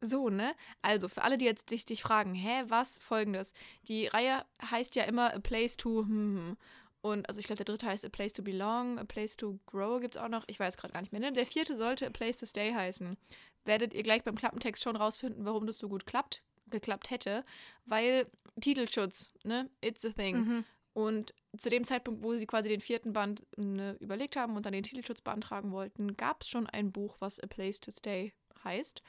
So, 0.00 0.30
ne? 0.30 0.54
Also, 0.82 1.08
für 1.08 1.22
alle, 1.22 1.36
die 1.36 1.44
jetzt 1.44 1.68
sich 1.68 1.84
dich 1.84 2.02
fragen, 2.02 2.34
hä, 2.34 2.62
was? 2.68 2.98
Folgendes. 2.98 3.52
Die 3.88 4.06
Reihe 4.06 4.44
heißt 4.62 4.96
ja 4.96 5.04
immer 5.04 5.34
A 5.34 5.38
Place 5.38 5.76
to, 5.76 6.02
hm, 6.02 6.36
hm. 6.36 6.56
Und 7.02 7.28
also 7.28 7.40
ich 7.40 7.46
glaube, 7.46 7.64
der 7.64 7.64
dritte 7.64 7.86
heißt 7.86 8.04
A 8.04 8.08
Place 8.10 8.34
to 8.34 8.42
Belong, 8.42 8.98
A 8.98 9.04
Place 9.04 9.36
to 9.36 9.58
Grow 9.66 10.00
gibt 10.00 10.16
es 10.16 10.22
auch 10.22 10.28
noch. 10.28 10.44
Ich 10.48 10.60
weiß 10.60 10.76
gerade 10.76 10.92
gar 10.92 11.00
nicht 11.00 11.12
mehr. 11.12 11.20
Ne? 11.20 11.32
Der 11.32 11.46
vierte 11.46 11.74
sollte 11.74 12.06
A 12.06 12.10
Place 12.10 12.36
to 12.38 12.46
Stay 12.46 12.72
heißen. 12.72 13.16
Werdet 13.64 13.94
ihr 13.94 14.02
gleich 14.02 14.22
beim 14.22 14.36
Klappentext 14.36 14.82
schon 14.82 14.96
rausfinden, 14.96 15.44
warum 15.44 15.66
das 15.66 15.78
so 15.78 15.88
gut 15.88 16.06
klappt, 16.06 16.42
geklappt 16.68 17.10
hätte. 17.10 17.44
Weil 17.86 18.26
Titelschutz, 18.60 19.32
ne? 19.44 19.70
It's 19.80 20.04
a 20.04 20.10
thing. 20.10 20.36
Mhm. 20.36 20.64
Und 20.92 21.34
zu 21.56 21.70
dem 21.70 21.84
Zeitpunkt, 21.84 22.22
wo 22.22 22.36
sie 22.36 22.46
quasi 22.46 22.68
den 22.68 22.80
vierten 22.80 23.12
Band 23.12 23.46
ne, 23.56 23.96
überlegt 24.00 24.36
haben 24.36 24.56
und 24.56 24.66
dann 24.66 24.72
den 24.72 24.82
Titelschutz 24.82 25.22
beantragen 25.22 25.72
wollten, 25.72 26.16
gab 26.16 26.42
es 26.42 26.48
schon 26.48 26.66
ein 26.66 26.92
Buch, 26.92 27.16
was 27.20 27.40
A 27.40 27.46
Place 27.46 27.80
to 27.80 27.90
Stay 27.90 28.34
heißt. 28.64 29.02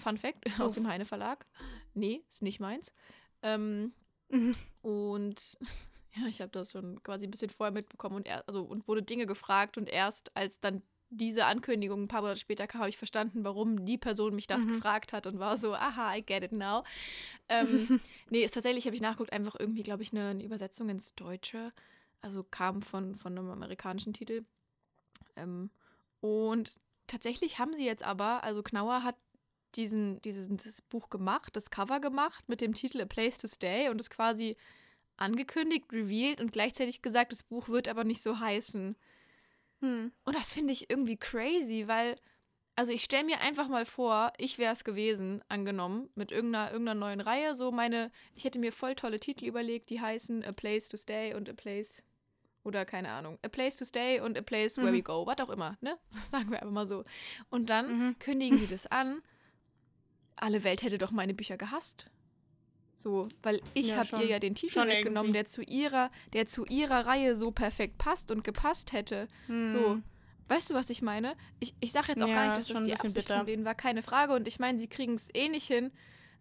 Fun 0.00 0.18
Fact 0.18 0.44
aus 0.60 0.72
Uff. 0.72 0.74
dem 0.74 0.88
Heine 0.88 1.04
Verlag. 1.04 1.46
Nee, 1.94 2.22
ist 2.28 2.42
nicht 2.42 2.60
meins. 2.60 2.94
Ähm, 3.42 3.92
Mhm. 4.30 4.52
und 4.82 5.58
ja, 6.16 6.26
ich 6.28 6.40
habe 6.40 6.50
das 6.52 6.72
schon 6.72 7.02
quasi 7.02 7.26
ein 7.26 7.30
bisschen 7.30 7.50
vorher 7.50 7.72
mitbekommen 7.72 8.16
und, 8.16 8.26
er, 8.28 8.46
also, 8.48 8.62
und 8.62 8.86
wurde 8.88 9.02
Dinge 9.02 9.26
gefragt 9.26 9.78
und 9.78 9.88
erst 9.88 10.36
als 10.36 10.60
dann 10.60 10.82
diese 11.12 11.44
Ankündigung 11.46 12.04
ein 12.04 12.08
paar 12.08 12.20
Monate 12.22 12.38
später 12.38 12.68
kam, 12.68 12.82
habe 12.82 12.90
ich 12.90 12.96
verstanden, 12.96 13.42
warum 13.42 13.84
die 13.84 13.98
Person 13.98 14.34
mich 14.36 14.46
das 14.46 14.62
Mhm. 14.64 14.68
gefragt 14.68 15.12
hat 15.12 15.26
und 15.26 15.40
war 15.40 15.56
so, 15.56 15.74
aha, 15.74 16.14
I 16.14 16.22
get 16.22 16.44
it 16.44 16.52
now. 16.52 16.84
Ähm, 17.48 17.88
nee, 18.30 18.44
ist 18.44 18.54
tatsächlich, 18.54 18.86
habe 18.86 18.94
ich 18.94 19.02
nachgeguckt, 19.02 19.32
einfach 19.32 19.56
irgendwie, 19.58 19.82
glaube 19.82 20.04
ich, 20.04 20.12
eine, 20.12 20.28
eine 20.28 20.44
Übersetzung 20.44 20.88
ins 20.88 21.14
Deutsche. 21.16 21.72
Also 22.22 22.44
kam 22.44 22.82
von, 22.82 23.16
von 23.16 23.36
einem 23.36 23.50
amerikanischen 23.50 24.12
Titel. 24.12 24.44
Ähm, 25.36 25.70
und 26.20 26.78
tatsächlich 27.08 27.58
haben 27.58 27.74
sie 27.74 27.84
jetzt 27.84 28.04
aber, 28.04 28.44
also 28.44 28.62
Knauer 28.62 29.02
hat 29.02 29.16
diesen, 29.76 30.20
dieses, 30.22 30.82
Buch 30.82 31.10
gemacht, 31.10 31.56
das 31.56 31.70
Cover 31.70 32.00
gemacht 32.00 32.48
mit 32.48 32.60
dem 32.60 32.74
Titel 32.74 33.00
A 33.00 33.06
Place 33.06 33.38
to 33.38 33.46
Stay 33.46 33.88
und 33.88 34.00
es 34.00 34.10
quasi 34.10 34.56
angekündigt, 35.16 35.92
revealed 35.92 36.40
und 36.40 36.52
gleichzeitig 36.52 37.02
gesagt, 37.02 37.32
das 37.32 37.42
Buch 37.42 37.68
wird 37.68 37.88
aber 37.88 38.04
nicht 38.04 38.22
so 38.22 38.38
heißen. 38.40 38.96
Hm. 39.80 40.12
Und 40.24 40.36
das 40.36 40.50
finde 40.52 40.72
ich 40.72 40.90
irgendwie 40.90 41.16
crazy, 41.16 41.86
weil, 41.86 42.16
also 42.76 42.92
ich 42.92 43.04
stelle 43.04 43.24
mir 43.24 43.40
einfach 43.40 43.68
mal 43.68 43.84
vor, 43.84 44.32
ich 44.38 44.58
wäre 44.58 44.72
es 44.72 44.84
gewesen, 44.84 45.42
angenommen, 45.48 46.08
mit 46.14 46.32
irgendeiner, 46.32 46.72
irgendeiner 46.72 47.00
neuen 47.00 47.20
Reihe. 47.20 47.54
So 47.54 47.70
meine, 47.70 48.10
ich 48.34 48.44
hätte 48.44 48.58
mir 48.58 48.72
voll 48.72 48.94
tolle 48.94 49.20
Titel 49.20 49.44
überlegt, 49.44 49.90
die 49.90 50.00
heißen 50.00 50.44
A 50.44 50.52
Place 50.52 50.88
to 50.88 50.96
Stay 50.96 51.34
und 51.34 51.48
A 51.48 51.52
Place. 51.52 52.02
Oder 52.62 52.84
keine 52.84 53.10
Ahnung. 53.10 53.38
A 53.42 53.48
Place 53.48 53.76
to 53.76 53.84
Stay 53.86 54.20
und 54.20 54.36
A 54.38 54.42
Place 54.42 54.76
Where 54.76 54.90
Mhm. 54.90 54.96
We 54.96 55.02
Go. 55.02 55.26
Was 55.26 55.38
auch 55.40 55.48
immer, 55.50 55.78
ne? 55.80 55.98
Sagen 56.08 56.50
wir 56.50 56.60
einfach 56.60 56.72
mal 56.72 56.86
so. 56.86 57.04
Und 57.48 57.70
dann 57.70 58.08
Mhm. 58.08 58.18
kündigen 58.18 58.58
die 58.58 58.66
das 58.66 58.86
an. 58.86 59.22
Alle 60.40 60.64
Welt 60.64 60.82
hätte 60.82 60.98
doch 60.98 61.10
meine 61.10 61.34
Bücher 61.34 61.56
gehasst. 61.56 62.06
So, 62.96 63.28
weil 63.42 63.62
ich 63.74 63.88
Ja, 63.88 63.96
habe 63.96 64.22
ihr 64.22 64.26
ja 64.26 64.38
den 64.38 64.54
Titel 64.54 64.78
irgendwie. 64.80 65.32
der 65.32 65.46
zu 65.46 65.62
ihrer, 65.62 66.10
der 66.34 66.46
zu 66.46 66.64
ihrer 66.66 67.06
Reihe 67.06 67.34
so 67.34 67.50
perfekt 67.50 67.96
passt 67.98 68.30
und 68.30 68.44
gepasst 68.44 68.92
hätte. 68.92 69.26
Hm. 69.46 69.70
So, 69.70 70.00
weißt 70.48 70.70
du, 70.70 70.74
was 70.74 70.90
ich 70.90 71.00
meine? 71.00 71.34
Ich, 71.60 71.74
ich 71.80 71.92
sage 71.92 72.08
jetzt 72.08 72.22
auch 72.22 72.28
Ja, 72.28 72.34
gar 72.34 72.44
nicht, 72.44 72.56
dass 72.58 72.66
das 72.66 72.82
die 72.82 72.92
Absicht 72.92 73.14
bitter. 73.14 73.38
von 73.38 73.46
denen 73.46 73.64
war, 73.64 73.74
keine 73.74 74.02
Frage. 74.02 74.34
Und 74.34 74.46
ich 74.48 74.58
meine, 74.58 74.78
sie 74.78 74.88
kriegen 74.88 75.14
es 75.14 75.28
eh 75.34 75.48
nicht 75.48 75.66
hin, 75.66 75.92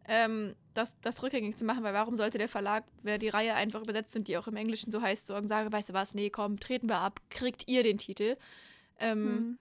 ähm, 0.06 0.54
das, 0.74 1.00
das 1.02 1.24
rückgängig 1.24 1.56
zu 1.56 1.64
machen, 1.64 1.84
weil 1.84 1.94
warum 1.94 2.16
sollte 2.18 2.38
der 2.38 2.50
Verlag, 2.50 2.84
wenn 3.04 3.14
er 3.14 3.18
die 3.20 3.30
Reihe 3.30 3.54
einfach 3.56 3.82
übersetzt 3.82 4.16
und 4.18 4.28
die 4.28 4.38
auch 4.38 4.48
im 4.48 4.56
Englischen 4.58 4.92
so 4.92 5.02
heißt, 5.02 5.28
sagen, 5.28 5.48
sagen, 5.48 5.72
weißt 5.72 5.90
du 5.90 5.94
was, 5.94 6.14
nee, 6.14 6.30
komm, 6.30 6.60
treten 6.60 6.90
wir 6.90 6.98
ab, 7.00 7.22
kriegt 7.30 7.68
ihr 7.70 7.84
den 7.84 7.98
Titel. 7.98 8.36
Ähm, 9.00 9.26
Hm. 9.26 9.58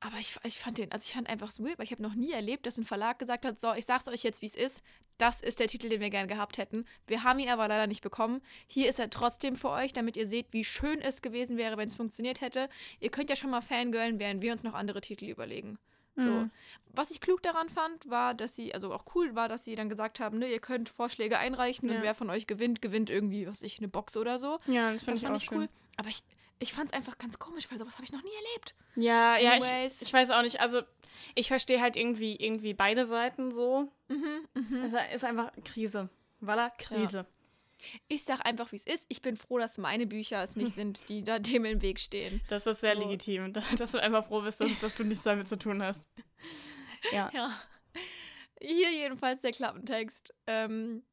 Aber 0.00 0.16
ich, 0.18 0.36
ich 0.44 0.58
fand 0.58 0.78
den, 0.78 0.92
also 0.92 1.04
ich 1.04 1.12
fand 1.12 1.28
einfach 1.28 1.50
so 1.50 1.64
weird, 1.64 1.78
weil 1.78 1.84
ich 1.84 1.90
habe 1.92 2.02
noch 2.02 2.14
nie 2.14 2.30
erlebt, 2.32 2.66
dass 2.66 2.76
ein 2.78 2.84
Verlag 2.84 3.18
gesagt 3.18 3.44
hat, 3.44 3.58
so, 3.60 3.72
ich 3.74 3.84
sag's 3.86 4.06
euch 4.08 4.22
jetzt, 4.22 4.42
wie 4.42 4.46
es 4.46 4.54
ist. 4.56 4.82
Das 5.18 5.40
ist 5.40 5.58
der 5.58 5.66
Titel, 5.66 5.88
den 5.88 6.00
wir 6.00 6.10
gern 6.10 6.28
gehabt 6.28 6.58
hätten. 6.58 6.84
Wir 7.08 7.24
haben 7.24 7.40
ihn 7.40 7.48
aber 7.48 7.66
leider 7.66 7.88
nicht 7.88 8.02
bekommen. 8.02 8.40
Hier 8.68 8.88
ist 8.88 9.00
er 9.00 9.10
trotzdem 9.10 9.56
für 9.56 9.70
euch, 9.70 9.92
damit 9.92 10.16
ihr 10.16 10.28
seht, 10.28 10.46
wie 10.52 10.62
schön 10.64 11.00
es 11.00 11.22
gewesen 11.22 11.56
wäre, 11.56 11.76
wenn 11.76 11.88
es 11.88 11.96
funktioniert 11.96 12.40
hätte. 12.40 12.68
Ihr 13.00 13.10
könnt 13.10 13.28
ja 13.28 13.34
schon 13.34 13.50
mal 13.50 13.60
Fangirlen, 13.60 14.20
während 14.20 14.40
wir 14.42 14.52
uns 14.52 14.62
noch 14.62 14.74
andere 14.74 15.00
Titel 15.00 15.24
überlegen. 15.24 15.78
So. 16.14 16.22
Mhm. 16.22 16.50
Was 16.92 17.10
ich 17.10 17.20
klug 17.20 17.42
daran 17.42 17.68
fand, 17.68 18.08
war, 18.10 18.34
dass 18.34 18.54
sie, 18.54 18.74
also 18.74 18.92
auch 18.92 19.04
cool 19.14 19.34
war, 19.34 19.48
dass 19.48 19.64
sie 19.64 19.74
dann 19.74 19.88
gesagt 19.88 20.20
haben, 20.20 20.38
ne, 20.38 20.48
ihr 20.48 20.60
könnt 20.60 20.88
Vorschläge 20.88 21.38
einreichen 21.38 21.88
Ja. 21.88 21.96
und 21.96 22.02
wer 22.02 22.14
von 22.14 22.30
euch 22.30 22.46
gewinnt, 22.46 22.80
gewinnt 22.82 23.10
irgendwie, 23.10 23.46
was 23.48 23.62
ich, 23.62 23.78
eine 23.78 23.88
Box 23.88 24.16
oder 24.16 24.38
so. 24.38 24.58
Ja, 24.66 24.92
das, 24.92 25.04
Das 25.04 25.18
ich 25.18 25.24
fand 25.24 25.36
ich 25.36 25.48
schön. 25.48 25.58
cool. 25.58 25.68
Aber 25.96 26.08
ich, 26.08 26.22
ich 26.58 26.72
fand 26.72 26.90
es 26.90 26.92
einfach 26.96 27.18
ganz 27.18 27.38
komisch, 27.38 27.70
weil 27.70 27.78
sowas 27.78 27.94
habe 27.94 28.04
ich 28.04 28.12
noch 28.12 28.22
nie 28.22 28.34
erlebt. 28.34 28.74
Ja, 28.96 29.36
ja, 29.38 29.52
Anyways. 29.52 30.02
ich, 30.02 30.08
ich 30.08 30.12
weiß 30.12 30.30
auch 30.32 30.42
nicht. 30.42 30.60
Also, 30.60 30.82
ich 31.34 31.48
verstehe 31.48 31.80
halt 31.80 31.96
irgendwie, 31.96 32.36
irgendwie 32.36 32.74
beide 32.74 33.06
Seiten 33.06 33.50
so. 33.52 33.92
Mhm, 34.08 34.46
mhm. 34.54 34.82
Es 34.84 34.94
ist 35.14 35.24
einfach 35.24 35.52
Krise. 35.64 36.08
Voilà, 36.42 36.70
Krise. 36.78 37.26
Ich 38.08 38.24
sag 38.24 38.44
einfach, 38.44 38.72
wie 38.72 38.76
es 38.76 38.86
ist. 38.86 39.06
Ich 39.08 39.22
bin 39.22 39.36
froh, 39.36 39.58
dass 39.58 39.78
meine 39.78 40.06
Bücher 40.06 40.42
es 40.42 40.56
nicht 40.56 40.74
sind, 40.74 41.08
die 41.08 41.22
da 41.22 41.38
dem 41.38 41.64
im 41.64 41.80
Weg 41.82 42.00
stehen. 42.00 42.40
Das 42.48 42.66
ist 42.66 42.80
sehr 42.80 42.94
So. 42.94 43.00
legitim, 43.02 43.52
dass 43.78 43.92
du 43.92 43.98
einfach 44.02 44.26
froh 44.26 44.42
bist, 44.42 44.60
dass, 44.60 44.78
dass 44.80 44.94
du 44.96 45.04
nichts 45.04 45.24
damit 45.24 45.48
zu 45.48 45.58
tun 45.58 45.82
hast. 45.82 46.08
Ja. 47.12 47.30
Ja. 47.32 47.56
Hier 48.60 48.90
jedenfalls 48.90 49.42
der 49.42 49.52
Klappentext. 49.52 50.34
Ähm, 50.48 51.04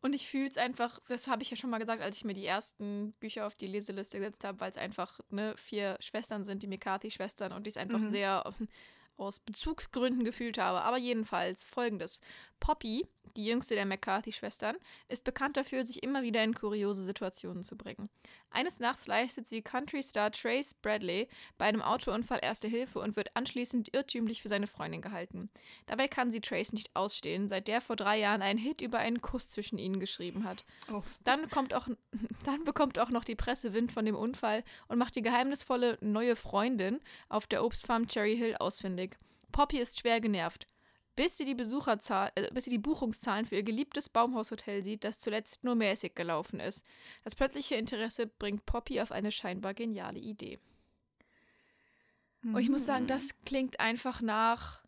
und 0.00 0.14
ich 0.14 0.26
fühle 0.28 0.48
es 0.48 0.56
einfach, 0.56 0.98
das 1.08 1.26
habe 1.26 1.42
ich 1.42 1.50
ja 1.50 1.56
schon 1.56 1.70
mal 1.70 1.78
gesagt, 1.78 2.02
als 2.02 2.16
ich 2.16 2.24
mir 2.24 2.34
die 2.34 2.46
ersten 2.46 3.12
Bücher 3.20 3.46
auf 3.46 3.54
die 3.54 3.66
Leseliste 3.66 4.18
gesetzt 4.18 4.44
habe, 4.44 4.60
weil 4.60 4.70
es 4.70 4.76
einfach 4.76 5.20
ne, 5.30 5.54
vier 5.56 5.96
Schwestern 6.00 6.44
sind, 6.44 6.62
die 6.62 6.66
McCarthy-Schwestern, 6.66 7.52
und 7.52 7.66
ich 7.66 7.74
es 7.74 7.76
einfach 7.76 7.98
Mhm. 8.00 8.10
sehr 8.10 8.44
ähm, 8.60 8.68
aus 9.16 9.40
Bezugsgründen 9.40 10.24
gefühlt 10.24 10.58
habe. 10.58 10.82
Aber 10.82 10.98
jedenfalls 10.98 11.64
folgendes. 11.64 12.20
Poppy, 12.60 13.06
die 13.36 13.46
jüngste 13.46 13.74
der 13.74 13.86
McCarthy-Schwestern, 13.86 14.76
ist 15.08 15.24
bekannt 15.24 15.56
dafür, 15.56 15.84
sich 15.84 16.02
immer 16.02 16.22
wieder 16.22 16.42
in 16.44 16.54
kuriose 16.54 17.02
Situationen 17.02 17.62
zu 17.62 17.76
bringen. 17.76 18.08
Eines 18.50 18.78
Nachts 18.78 19.06
leistet 19.06 19.48
sie 19.48 19.62
Country-Star 19.62 20.30
Trace 20.30 20.74
Bradley 20.74 21.28
bei 21.58 21.64
einem 21.64 21.82
Autounfall 21.82 22.38
erste 22.42 22.68
Hilfe 22.68 23.00
und 23.00 23.16
wird 23.16 23.34
anschließend 23.34 23.92
irrtümlich 23.94 24.42
für 24.42 24.48
seine 24.48 24.66
Freundin 24.66 25.02
gehalten. 25.02 25.50
Dabei 25.86 26.06
kann 26.06 26.30
sie 26.30 26.40
Trace 26.40 26.72
nicht 26.72 26.94
ausstehen, 26.94 27.48
seit 27.48 27.66
der 27.66 27.80
vor 27.80 27.96
drei 27.96 28.18
Jahren 28.18 28.42
einen 28.42 28.58
Hit 28.58 28.80
über 28.80 28.98
einen 28.98 29.20
Kuss 29.20 29.50
zwischen 29.50 29.78
ihnen 29.78 29.98
geschrieben 29.98 30.44
hat. 30.44 30.64
Uff. 30.92 31.18
Dann, 31.24 31.48
kommt 31.50 31.74
auch, 31.74 31.88
dann 32.44 32.64
bekommt 32.64 32.98
auch 32.98 33.10
noch 33.10 33.24
die 33.24 33.34
Presse 33.34 33.74
Wind 33.74 33.90
von 33.92 34.04
dem 34.04 34.16
Unfall 34.16 34.62
und 34.88 34.98
macht 34.98 35.16
die 35.16 35.22
geheimnisvolle 35.22 35.98
neue 36.00 36.36
Freundin 36.36 37.00
auf 37.28 37.46
der 37.46 37.64
Obstfarm 37.64 38.06
Cherry 38.06 38.36
Hill 38.36 38.56
ausfindig. 38.56 39.18
Poppy 39.50 39.78
ist 39.78 40.00
schwer 40.00 40.20
genervt. 40.20 40.66
Bis 41.16 41.36
sie, 41.36 41.44
die 41.44 41.54
Besucherzahl, 41.54 42.32
äh, 42.34 42.50
bis 42.52 42.64
sie 42.64 42.70
die 42.70 42.78
Buchungszahlen 42.78 43.44
für 43.44 43.56
ihr 43.56 43.62
geliebtes 43.62 44.08
Baumhaushotel 44.08 44.82
sieht, 44.82 45.04
das 45.04 45.18
zuletzt 45.18 45.64
nur 45.64 45.74
mäßig 45.74 46.14
gelaufen 46.14 46.60
ist. 46.60 46.84
Das 47.22 47.34
plötzliche 47.34 47.76
Interesse 47.76 48.26
bringt 48.26 48.66
Poppy 48.66 49.00
auf 49.00 49.12
eine 49.12 49.30
scheinbar 49.30 49.74
geniale 49.74 50.18
Idee. 50.18 50.58
Und 52.42 52.58
ich 52.58 52.68
muss 52.68 52.84
sagen, 52.84 53.06
das 53.06 53.30
klingt 53.44 53.80
einfach 53.80 54.20
nach 54.20 54.82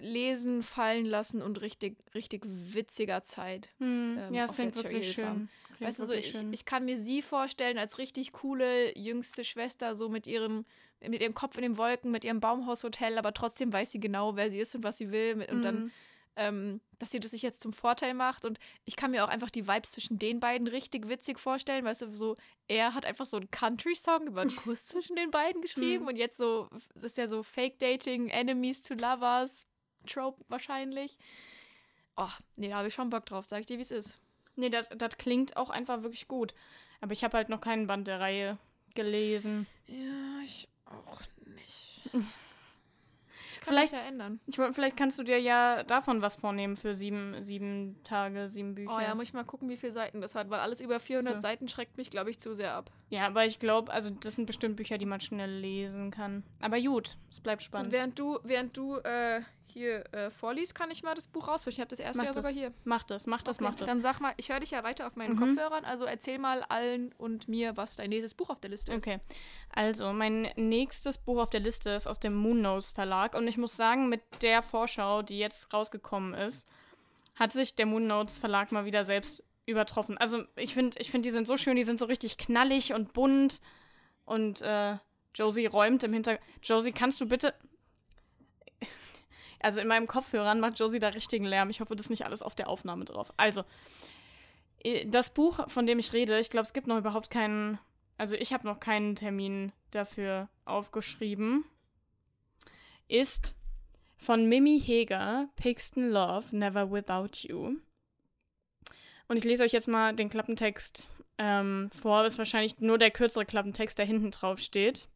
Lesen, 0.00 0.62
fallen 0.62 1.06
lassen 1.06 1.42
und 1.42 1.60
richtig, 1.60 1.96
richtig 2.14 2.42
witziger 2.46 3.24
Zeit. 3.24 3.70
Hm. 3.78 4.18
ähm, 4.18 4.34
ja, 4.34 4.44
es 4.44 4.52
klingt 4.52 4.76
wirklich 4.76 5.12
schön. 5.12 5.48
Klingt 5.76 5.80
Weißt 5.80 5.98
du, 6.00 6.04
so, 6.04 6.12
ich, 6.12 6.34
ich 6.50 6.64
kann 6.64 6.84
mir 6.84 6.98
sie 6.98 7.22
vorstellen 7.22 7.78
als 7.78 7.98
richtig 7.98 8.32
coole 8.32 8.96
jüngste 8.96 9.44
Schwester, 9.44 9.96
so 9.96 10.08
mit 10.08 10.26
ihrem, 10.26 10.66
mit 11.00 11.20
ihrem 11.20 11.34
Kopf 11.34 11.56
in 11.56 11.62
den 11.62 11.76
Wolken, 11.76 12.10
mit 12.10 12.24
ihrem 12.24 12.40
Baumhaushotel, 12.40 13.18
aber 13.18 13.32
trotzdem 13.32 13.72
weiß 13.72 13.92
sie 13.92 14.00
genau, 14.00 14.36
wer 14.36 14.50
sie 14.50 14.60
ist 14.60 14.74
und 14.74 14.84
was 14.84 14.98
sie 14.98 15.10
will. 15.12 15.46
Und 15.50 15.62
dann 15.62 15.84
Mhm. 15.84 15.90
ähm, 16.36 16.80
dass 17.00 17.10
sie 17.10 17.18
das 17.18 17.32
sich 17.32 17.42
jetzt 17.42 17.60
zum 17.60 17.72
Vorteil 17.72 18.14
macht. 18.14 18.44
Und 18.44 18.60
ich 18.84 18.94
kann 18.94 19.10
mir 19.10 19.24
auch 19.24 19.28
einfach 19.28 19.50
die 19.50 19.66
Vibes 19.66 19.90
zwischen 19.90 20.18
den 20.20 20.38
beiden 20.38 20.68
richtig 20.68 21.08
witzig 21.08 21.40
vorstellen. 21.40 21.84
Weißt 21.84 22.02
du, 22.02 22.14
so, 22.14 22.36
er 22.68 22.94
hat 22.94 23.04
einfach 23.06 23.26
so 23.26 23.38
einen 23.38 23.50
Country-Song 23.50 24.28
über 24.28 24.42
einen 24.42 24.54
Kuss 24.54 24.84
zwischen 24.86 25.16
den 25.16 25.32
beiden 25.32 25.62
geschrieben. 25.62 26.02
Hm. 26.02 26.08
Und 26.08 26.16
jetzt 26.16 26.36
so, 26.36 26.68
es 26.94 27.02
ist 27.02 27.18
ja 27.18 27.26
so 27.26 27.42
Fake-Dating, 27.42 28.28
Enemies 28.28 28.82
to 28.82 28.94
Lovers, 28.94 29.66
Trope 30.06 30.44
wahrscheinlich. 30.48 31.18
Oh, 32.16 32.28
nee, 32.56 32.68
da 32.68 32.76
habe 32.76 32.88
ich 32.88 32.94
schon 32.94 33.10
Bock 33.10 33.26
drauf, 33.26 33.46
sag 33.46 33.60
ich 33.60 33.66
dir, 33.66 33.78
wie 33.78 33.82
es 33.82 33.90
ist. 33.90 34.18
Nee, 34.56 34.70
das 34.70 35.18
klingt 35.18 35.56
auch 35.56 35.70
einfach 35.70 36.02
wirklich 36.02 36.26
gut. 36.28 36.54
Aber 37.00 37.12
ich 37.12 37.22
habe 37.22 37.36
halt 37.36 37.48
noch 37.48 37.60
keinen 37.60 37.86
Band 37.86 38.08
der 38.08 38.18
Reihe 38.20 38.58
gelesen. 38.94 39.66
Ja, 39.86 40.40
ich 40.42 40.68
auch 40.90 41.20
nicht. 41.54 42.00
Ich 43.50 43.60
kann 43.60 43.74
Vielleicht- 43.74 43.92
das 43.92 44.00
ja 44.00 44.06
ändern. 44.06 44.40
Ich 44.46 44.56
wollte, 44.58 44.72
vielleicht 44.74 44.96
kannst 44.96 45.18
du 45.18 45.24
dir 45.24 45.38
ja 45.40 45.82
davon 45.82 46.22
was 46.22 46.36
vornehmen 46.36 46.76
für 46.76 46.94
sieben, 46.94 47.44
sieben 47.44 48.02
Tage, 48.02 48.48
sieben 48.48 48.74
Bücher. 48.74 48.94
Oh 48.96 49.00
ja, 49.00 49.14
muss 49.14 49.24
ich 49.24 49.32
mal 49.34 49.44
gucken, 49.44 49.68
wie 49.68 49.76
viele 49.76 49.92
Seiten 49.92 50.20
das 50.20 50.34
hat, 50.34 50.48
weil 50.50 50.60
alles 50.60 50.80
über 50.80 51.00
400 51.00 51.34
So. 51.34 51.40
Seiten 51.40 51.68
schreckt 51.68 51.96
mich, 51.98 52.08
glaube 52.10 52.30
ich, 52.30 52.38
zu 52.38 52.54
sehr 52.54 52.72
ab. 52.74 52.90
Ja, 53.10 53.26
aber 53.26 53.44
ich 53.46 53.58
glaube, 53.58 53.92
also 53.92 54.10
das 54.10 54.36
sind 54.36 54.46
bestimmt 54.46 54.76
Bücher, 54.76 54.96
die 54.96 55.06
man 55.06 55.20
schnell 55.20 55.50
lesen 55.50 56.10
kann. 56.10 56.44
Aber 56.60 56.80
gut, 56.80 57.16
es 57.30 57.40
bleibt 57.40 57.60
Und 57.62 57.66
spannend. 57.66 57.92
während 57.92 58.18
du, 58.18 58.38
während 58.42 58.76
du 58.76 58.96
äh, 58.98 59.40
hier 59.70 60.04
äh, 60.12 60.30
vorliest, 60.30 60.74
kann 60.74 60.90
ich 60.90 61.02
mal 61.02 61.14
das 61.14 61.26
Buch 61.26 61.48
rausfischen. 61.48 61.78
Ich 61.78 61.80
habe 61.80 61.90
das 61.90 62.00
erste 62.00 62.18
Mach 62.18 62.24
ja 62.24 62.32
das. 62.32 62.36
sogar 62.44 62.52
hier. 62.52 62.72
Mach 62.84 63.04
das, 63.04 63.26
mach 63.26 63.42
das, 63.42 63.56
Okay, 63.56 63.64
mach 63.64 63.74
das. 63.76 63.88
Dann 63.88 64.02
sag 64.02 64.20
mal, 64.20 64.32
ich 64.36 64.48
höre 64.50 64.60
dich 64.60 64.70
ja 64.70 64.82
weiter 64.84 65.06
auf 65.06 65.16
meinen 65.16 65.34
Mhm. 65.34 65.38
Kopfhörern, 65.40 65.84
also 65.84 66.04
erzähl 66.04 66.38
mal 66.38 66.62
allen 66.68 67.12
und 67.18 67.48
mir, 67.48 67.76
was 67.76 67.96
dein 67.96 68.10
nächstes 68.10 68.34
Buch 68.34 68.50
auf 68.50 68.60
der 68.60 68.70
Liste 68.70 68.92
ist. 68.92 69.06
Okay, 69.06 69.20
also 69.74 70.12
mein 70.12 70.50
nächstes 70.56 71.18
Buch 71.18 71.38
auf 71.38 71.50
der 71.50 71.60
Liste 71.60 71.90
ist 71.90 72.06
aus 72.06 72.20
dem 72.20 72.34
Moonnose 72.34 72.92
Verlag 72.94 73.34
und 73.34 73.46
ich 73.48 73.58
muss 73.58 73.76
sagen, 73.76 74.08
mit 74.08 74.22
der 74.42 74.62
Vorschau, 74.62 75.22
die 75.22 75.38
jetzt 75.38 75.72
rausgekommen 75.72 76.34
ist, 76.34 76.68
hat 77.36 77.52
sich 77.52 77.74
der 77.74 77.86
Moonnotes 77.86 78.38
Verlag 78.38 78.72
mal 78.72 78.84
wieder 78.84 79.04
selbst 79.04 79.44
übertroffen. 79.66 80.18
Also 80.18 80.44
ich 80.56 80.74
finde, 80.74 80.98
ich 81.00 81.10
find, 81.10 81.24
die 81.24 81.30
sind 81.30 81.46
so 81.46 81.56
schön, 81.56 81.76
die 81.76 81.84
sind 81.84 81.98
so 81.98 82.06
richtig 82.06 82.38
knallig 82.38 82.94
und 82.94 83.12
bunt 83.12 83.60
und 84.24 84.62
äh, 84.62 84.96
Josie 85.34 85.66
räumt 85.66 86.02
im 86.02 86.12
Hintergrund. 86.12 86.44
Josie, 86.62 86.92
kannst 86.92 87.20
du 87.20 87.26
bitte... 87.26 87.54
Also 89.60 89.80
in 89.80 89.88
meinem 89.88 90.06
Kopfhörern 90.06 90.60
macht 90.60 90.78
Josie 90.78 90.98
da 90.98 91.08
richtigen 91.08 91.44
Lärm. 91.44 91.70
Ich 91.70 91.80
hoffe, 91.80 91.96
das 91.96 92.06
ist 92.06 92.10
nicht 92.10 92.24
alles 92.24 92.42
auf 92.42 92.54
der 92.54 92.68
Aufnahme 92.68 93.04
drauf. 93.04 93.32
Also, 93.36 93.64
das 95.06 95.30
Buch, 95.30 95.68
von 95.68 95.86
dem 95.86 95.98
ich 95.98 96.12
rede, 96.12 96.38
ich 96.38 96.50
glaube, 96.50 96.66
es 96.66 96.72
gibt 96.72 96.86
noch 96.86 96.98
überhaupt 96.98 97.30
keinen 97.30 97.78
also 98.18 98.34
ich 98.34 98.52
habe 98.52 98.66
noch 98.66 98.80
keinen 98.80 99.14
Termin 99.14 99.72
dafür 99.92 100.48
aufgeschrieben, 100.64 101.64
ist 103.06 103.56
von 104.16 104.48
Mimi 104.48 104.80
Heger, 104.80 105.48
Pixton 105.54 106.10
Love, 106.10 106.54
Never 106.54 106.90
Without 106.90 107.46
You. 107.46 107.76
Und 109.28 109.36
ich 109.36 109.44
lese 109.44 109.62
euch 109.62 109.72
jetzt 109.72 109.86
mal 109.86 110.14
den 110.14 110.28
Klappentext 110.28 111.08
ähm, 111.38 111.90
vor. 111.92 112.26
Ist 112.26 112.38
wahrscheinlich 112.38 112.80
nur 112.80 112.98
der 112.98 113.12
kürzere 113.12 113.46
Klappentext, 113.46 113.96
der 113.98 114.06
hinten 114.06 114.32
drauf 114.32 114.58
steht. 114.58 115.08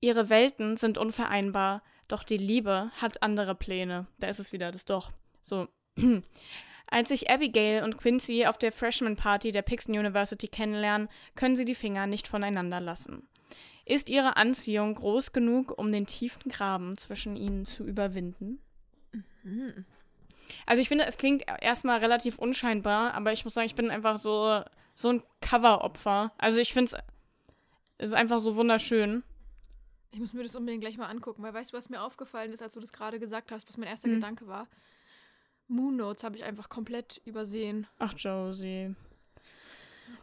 Ihre 0.00 0.30
Welten 0.30 0.76
sind 0.76 0.98
unvereinbar, 0.98 1.82
doch 2.08 2.22
die 2.22 2.36
Liebe 2.36 2.90
hat 2.96 3.22
andere 3.22 3.54
Pläne. 3.54 4.06
Da 4.18 4.28
ist 4.28 4.38
es 4.38 4.52
wieder, 4.52 4.72
das 4.72 4.84
doch. 4.84 5.12
So. 5.42 5.68
Als 6.88 7.08
sich 7.08 7.28
Abigail 7.28 7.82
und 7.82 7.98
Quincy 7.98 8.46
auf 8.46 8.58
der 8.58 8.70
Freshman 8.70 9.16
Party 9.16 9.50
der 9.50 9.62
Pixton 9.62 9.98
University 9.98 10.46
kennenlernen, 10.46 11.08
können 11.34 11.56
sie 11.56 11.64
die 11.64 11.74
Finger 11.74 12.06
nicht 12.06 12.28
voneinander 12.28 12.80
lassen. 12.80 13.28
Ist 13.84 14.08
ihre 14.08 14.36
Anziehung 14.36 14.94
groß 14.94 15.32
genug, 15.32 15.76
um 15.76 15.90
den 15.90 16.06
tiefen 16.06 16.50
Graben 16.50 16.96
zwischen 16.96 17.36
ihnen 17.36 17.64
zu 17.64 17.84
überwinden? 17.84 18.60
Mhm. 19.42 19.84
Also 20.64 20.80
ich 20.80 20.88
finde, 20.88 21.06
es 21.06 21.18
klingt 21.18 21.44
erstmal 21.60 21.98
relativ 21.98 22.38
unscheinbar, 22.38 23.14
aber 23.14 23.32
ich 23.32 23.44
muss 23.44 23.54
sagen, 23.54 23.66
ich 23.66 23.74
bin 23.74 23.90
einfach 23.90 24.18
so, 24.18 24.62
so 24.94 25.10
ein 25.10 25.22
Cover-Opfer. 25.40 26.32
Also 26.38 26.60
ich 26.60 26.72
finde 26.72 26.92
es 27.98 28.08
ist 28.10 28.14
einfach 28.14 28.40
so 28.40 28.56
wunderschön. 28.56 29.22
Ich 30.10 30.20
muss 30.20 30.32
mir 30.32 30.42
das 30.42 30.54
unbedingt 30.54 30.82
gleich 30.82 30.96
mal 30.96 31.08
angucken, 31.08 31.42
weil 31.42 31.52
weißt 31.52 31.72
du, 31.72 31.76
was 31.76 31.90
mir 31.90 32.02
aufgefallen 32.02 32.52
ist, 32.52 32.62
als 32.62 32.74
du 32.74 32.80
das 32.80 32.92
gerade 32.92 33.18
gesagt 33.18 33.52
hast, 33.52 33.68
was 33.68 33.76
mein 33.76 33.88
erster 33.88 34.08
Hm. 34.08 34.16
Gedanke 34.16 34.46
war? 34.46 34.68
Moon 35.68 35.96
Notes 35.96 36.22
habe 36.24 36.36
ich 36.36 36.44
einfach 36.44 36.68
komplett 36.68 37.20
übersehen. 37.24 37.86
Ach, 37.98 38.14
Josie. 38.16 38.94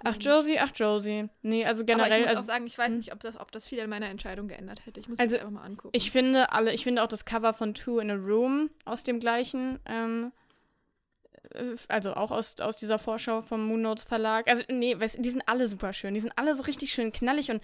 Ach, 0.06 0.18
Josie, 0.20 0.60
ach, 0.60 0.72
Josie. 0.76 1.30
Nee, 1.42 1.66
also 1.66 1.86
generell. 1.86 2.12
Aber 2.12 2.16
ich 2.16 2.22
muss 2.22 2.30
also, 2.30 2.42
auch 2.42 2.46
sagen, 2.46 2.66
ich 2.66 2.78
weiß 2.78 2.92
hm. 2.92 2.98
nicht, 2.98 3.14
ob 3.14 3.20
das, 3.22 3.40
ob 3.40 3.52
das 3.52 3.68
viel 3.68 3.80
an 3.80 3.90
meiner 3.90 4.10
Entscheidung 4.10 4.48
geändert 4.48 4.86
hätte. 4.86 5.00
Ich 5.00 5.08
muss 5.08 5.20
Also, 5.20 5.36
mir 5.36 5.40
das 5.40 5.48
einfach 5.48 5.62
mal 5.62 5.66
angucken. 5.66 5.96
Ich 5.96 6.12
finde 6.12 6.52
alle, 6.52 6.74
ich 6.74 6.84
finde 6.84 7.04
auch 7.04 7.08
das 7.08 7.26
Cover 7.26 7.54
von 7.54 7.74
Two 7.74 8.00
in 8.00 8.12
a 8.12 8.16
Room 8.16 8.70
aus 8.86 9.04
dem 9.04 9.20
gleichen, 9.20 9.80
ähm, 9.86 10.32
äh, 11.54 11.76
also 11.88 12.14
auch 12.16 12.32
aus, 12.32 12.60
aus 12.60 12.78
dieser 12.78 13.00
Vorschau 13.00 13.42
vom 13.42 13.66
Moon 13.66 13.82
Notes 13.82 14.04
Verlag. 14.04 14.48
Also, 14.48 14.64
nee, 14.70 15.00
weißt, 15.00 15.18
die 15.20 15.30
sind 15.30 15.48
alle 15.48 15.68
super 15.68 15.94
schön. 15.94 16.14
Die 16.14 16.20
sind 16.20 16.34
alle 16.38 16.54
so 16.54 16.64
richtig 16.64 16.94
schön 16.94 17.12
knallig 17.12 17.50
und, 17.52 17.62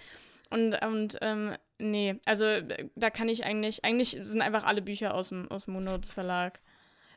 und, 0.50 0.74
und 0.82 1.18
ähm, 1.20 1.56
nee, 1.80 2.20
also 2.24 2.44
äh, 2.44 2.88
da 2.94 3.10
kann 3.10 3.28
ich 3.28 3.44
eigentlich, 3.44 3.84
eigentlich 3.84 4.18
sind 4.22 4.42
einfach 4.42 4.64
alle 4.64 4.82
Bücher 4.82 5.14
aus 5.14 5.30
dem, 5.30 5.50
aus 5.50 5.64
dem 5.64 5.74
Moon 5.74 5.84
Notes 5.84 6.12
Verlag 6.12 6.60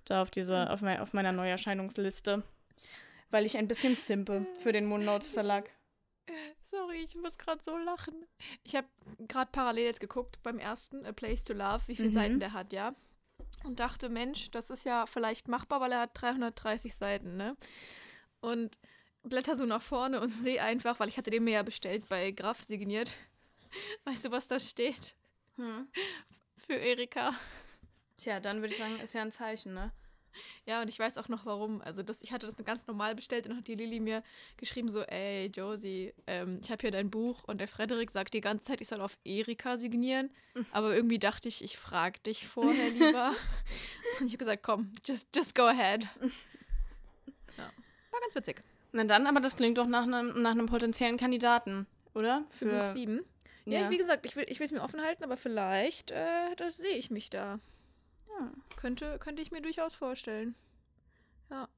da 0.05 0.21
auf 0.21 0.31
dieser, 0.31 0.71
auf, 0.73 0.81
mein, 0.81 0.99
auf 0.99 1.13
meiner 1.13 1.31
Neuerscheinungsliste. 1.31 2.43
Weil 3.29 3.45
ich 3.45 3.57
ein 3.57 3.67
bisschen 3.67 3.95
simpe 3.95 4.45
für 4.57 4.71
den 4.71 4.85
Moon 4.85 5.05
Notes 5.05 5.31
Verlag. 5.31 5.69
Sorry, 6.61 7.01
ich 7.03 7.15
muss 7.15 7.37
gerade 7.37 7.63
so 7.63 7.77
lachen. 7.77 8.13
Ich 8.63 8.75
habe 8.75 8.87
gerade 9.27 9.51
parallel 9.51 9.85
jetzt 9.85 9.99
geguckt 9.99 10.41
beim 10.43 10.59
ersten, 10.59 11.05
A 11.05 11.11
Place 11.11 11.43
to 11.43 11.53
Love, 11.53 11.81
wie 11.87 11.95
viele 11.95 12.09
Mhm. 12.09 12.13
Seiten 12.13 12.39
der 12.39 12.53
hat, 12.53 12.73
ja. 12.73 12.95
Und 13.63 13.79
dachte, 13.79 14.09
Mensch, 14.09 14.51
das 14.51 14.69
ist 14.69 14.83
ja 14.83 15.05
vielleicht 15.05 15.47
machbar, 15.47 15.81
weil 15.81 15.91
er 15.91 16.01
hat 16.01 16.11
330 16.13 16.95
Seiten, 16.95 17.37
ne? 17.37 17.55
Und 18.39 18.77
blätter 19.23 19.55
so 19.55 19.65
nach 19.65 19.81
vorne 19.81 20.21
und 20.21 20.29
sehe 20.33 20.61
einfach, 20.61 20.99
weil 20.99 21.09
ich 21.09 21.17
hatte 21.17 21.31
den 21.31 21.43
mir 21.43 21.53
ja 21.53 21.63
bestellt 21.63 22.07
bei 22.09 22.31
Graf 22.31 22.61
signiert. 22.63 23.15
Weißt 24.05 24.25
du, 24.25 24.31
was 24.31 24.47
da 24.47 24.59
steht? 24.59 25.15
Hm. 25.55 25.87
Für 26.57 26.73
Erika. 26.73 27.33
Tja, 28.17 28.39
dann 28.39 28.61
würde 28.61 28.73
ich 28.73 28.79
sagen, 28.79 28.99
ist 28.99 29.13
ja 29.13 29.21
ein 29.21 29.31
Zeichen, 29.31 29.73
ne? 29.73 29.91
Ja, 30.65 30.81
und 30.81 30.87
ich 30.87 30.97
weiß 30.97 31.17
auch 31.17 31.27
noch 31.27 31.45
warum. 31.45 31.81
Also 31.81 32.03
das, 32.03 32.21
ich 32.21 32.31
hatte 32.31 32.45
das 32.45 32.57
ganz 32.57 32.87
normal 32.87 33.15
bestellt 33.15 33.45
und 33.45 33.51
dann 33.51 33.59
hat 33.59 33.67
die 33.67 33.75
Lilly 33.75 33.99
mir 33.99 34.23
geschrieben 34.57 34.89
so, 34.89 35.01
ey, 35.01 35.47
Josie, 35.47 36.13
ähm, 36.27 36.59
ich 36.61 36.71
habe 36.71 36.81
hier 36.81 36.91
dein 36.91 37.09
Buch 37.09 37.43
und 37.45 37.59
der 37.59 37.67
Frederik 37.67 38.09
sagt 38.11 38.33
die 38.33 38.41
ganze 38.41 38.65
Zeit, 38.65 38.81
ich 38.81 38.87
soll 38.87 39.01
auf 39.01 39.17
Erika 39.23 39.77
signieren. 39.77 40.29
Aber 40.71 40.95
irgendwie 40.95 41.19
dachte 41.19 41.47
ich, 41.47 41.63
ich 41.63 41.77
frage 41.77 42.19
dich 42.21 42.47
vorher 42.47 42.89
lieber. 42.89 43.35
und 44.19 44.27
ich 44.27 44.33
habe 44.33 44.37
gesagt, 44.37 44.63
komm, 44.63 44.91
just, 45.05 45.35
just 45.35 45.55
go 45.55 45.63
ahead. 45.63 46.07
Ja. 47.57 47.71
War 48.11 48.21
ganz 48.21 48.35
witzig. 48.35 48.63
Na 48.91 49.03
dann, 49.03 49.27
aber 49.27 49.39
das 49.39 49.55
klingt 49.55 49.77
doch 49.77 49.87
nach 49.87 50.03
einem, 50.03 50.41
nach 50.41 50.51
einem 50.51 50.67
potenziellen 50.67 51.17
Kandidaten, 51.17 51.87
oder? 52.13 52.45
Für, 52.51 52.79
Buch 52.79 52.85
7. 52.85 53.21
Ja, 53.65 53.81
ja. 53.81 53.89
wie 53.89 53.97
gesagt, 53.97 54.25
ich 54.25 54.35
will 54.35 54.45
es 54.47 54.71
mir 54.71 54.81
offen 54.81 55.01
halten, 55.01 55.23
aber 55.23 55.37
vielleicht, 55.37 56.11
äh, 56.11 56.55
das 56.57 56.77
sehe 56.77 56.97
ich 56.97 57.11
mich 57.11 57.29
da. 57.29 57.59
Ja. 58.39 58.51
Könnte, 58.75 59.19
könnte 59.19 59.41
ich 59.41 59.51
mir 59.51 59.61
durchaus 59.61 59.95
vorstellen. 59.95 60.55
Ja. 61.49 61.69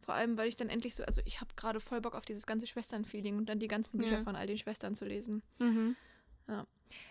Vor 0.00 0.14
allem, 0.14 0.36
weil 0.36 0.48
ich 0.48 0.56
dann 0.56 0.68
endlich 0.68 0.94
so, 0.94 1.04
also 1.04 1.20
ich 1.24 1.40
habe 1.40 1.54
gerade 1.54 1.78
voll 1.80 2.00
Bock 2.00 2.14
auf 2.14 2.24
dieses 2.24 2.46
ganze 2.46 2.66
Schwestern-Feeling 2.66 3.36
und 3.36 3.46
dann 3.48 3.58
die 3.60 3.68
ganzen 3.68 3.98
Bücher 3.98 4.18
Ja. 4.18 4.22
von 4.22 4.34
all 4.34 4.46
den 4.46 4.58
Schwestern 4.58 4.94
zu 4.94 5.04
lesen. 5.04 5.42
Mhm. 5.58 5.96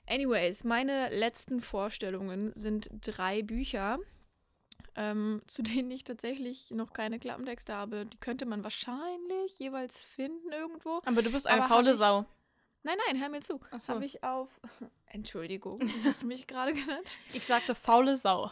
Anyways, 0.07 0.65
meine 0.65 1.07
letzten 1.09 1.61
Vorstellungen 1.61 2.51
sind 2.55 2.89
drei 2.99 3.41
Bücher, 3.43 3.99
ähm, 4.95 5.41
zu 5.47 5.61
denen 5.61 5.89
ich 5.91 6.03
tatsächlich 6.03 6.71
noch 6.71 6.91
keine 6.91 7.19
Klappentexte 7.19 7.73
habe. 7.73 8.05
Die 8.05 8.17
könnte 8.17 8.45
man 8.45 8.63
wahrscheinlich 8.63 9.57
jeweils 9.57 10.01
finden 10.01 10.51
irgendwo. 10.51 11.01
Aber 11.05 11.21
du 11.21 11.31
bist 11.31 11.47
eine 11.47 11.63
faule 11.63 11.93
Sau. 11.93 12.25
Nein, 12.83 12.97
nein, 13.07 13.19
hör 13.21 13.29
mir 13.29 13.41
zu. 13.41 13.59
So. 13.79 13.93
Habe 13.95 14.05
ich 14.05 14.23
auf. 14.23 14.49
Entschuldigung, 15.07 15.79
hast 16.05 16.23
du 16.23 16.27
mich 16.27 16.47
gerade 16.47 16.73
genannt? 16.73 17.09
Ich 17.33 17.45
sagte 17.45 17.75
faule 17.75 18.15
Sau. 18.17 18.51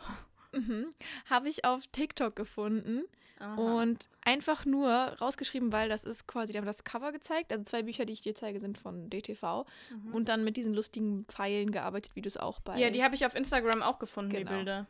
Mhm. 0.53 0.93
Habe 1.29 1.49
ich 1.49 1.65
auf 1.65 1.85
TikTok 1.87 2.35
gefunden 2.35 3.03
Aha. 3.39 3.55
und 3.55 4.09
einfach 4.21 4.65
nur 4.65 4.89
rausgeschrieben, 4.91 5.71
weil 5.71 5.87
das 5.89 6.03
ist 6.03 6.25
quasi, 6.27 6.51
die 6.53 6.57
haben 6.57 6.65
das 6.65 6.83
Cover 6.83 7.11
gezeigt. 7.11 7.51
Also 7.51 7.63
zwei 7.63 7.83
Bücher, 7.83 8.05
die 8.05 8.13
ich 8.13 8.21
dir 8.21 8.33
zeige, 8.33 8.59
sind 8.59 8.77
von 8.77 9.09
DTV 9.09 9.65
Mhm. 9.91 10.13
und 10.15 10.29
dann 10.29 10.43
mit 10.43 10.57
diesen 10.57 10.73
lustigen 10.73 11.25
Pfeilen 11.25 11.71
gearbeitet, 11.71 12.15
wie 12.15 12.21
du 12.21 12.27
es 12.27 12.37
auch 12.37 12.59
bei. 12.61 12.79
ja, 12.79 12.89
die 12.89 13.03
habe 13.03 13.13
ich 13.15 13.25
auf 13.25 13.35
Instagram 13.35 13.81
auch 13.83 13.99
gefunden, 13.99 14.31
Genau. 14.31 14.49
die 14.49 14.55
Bilder. 14.55 14.87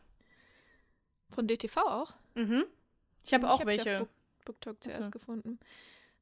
von 1.29 1.47
DTV 1.47 1.77
auch. 1.81 2.13
Mhm. 2.35 2.63
Ich 3.23 3.33
habe 3.33 3.47
auch 3.49 3.59
hab 3.59 3.61
sie 3.61 3.65
welche. 3.67 4.01
Auf 4.01 4.07
Book, 4.07 4.09
BookTok 4.45 4.83
zuerst 4.83 5.05
so. 5.05 5.11
gefunden. 5.11 5.59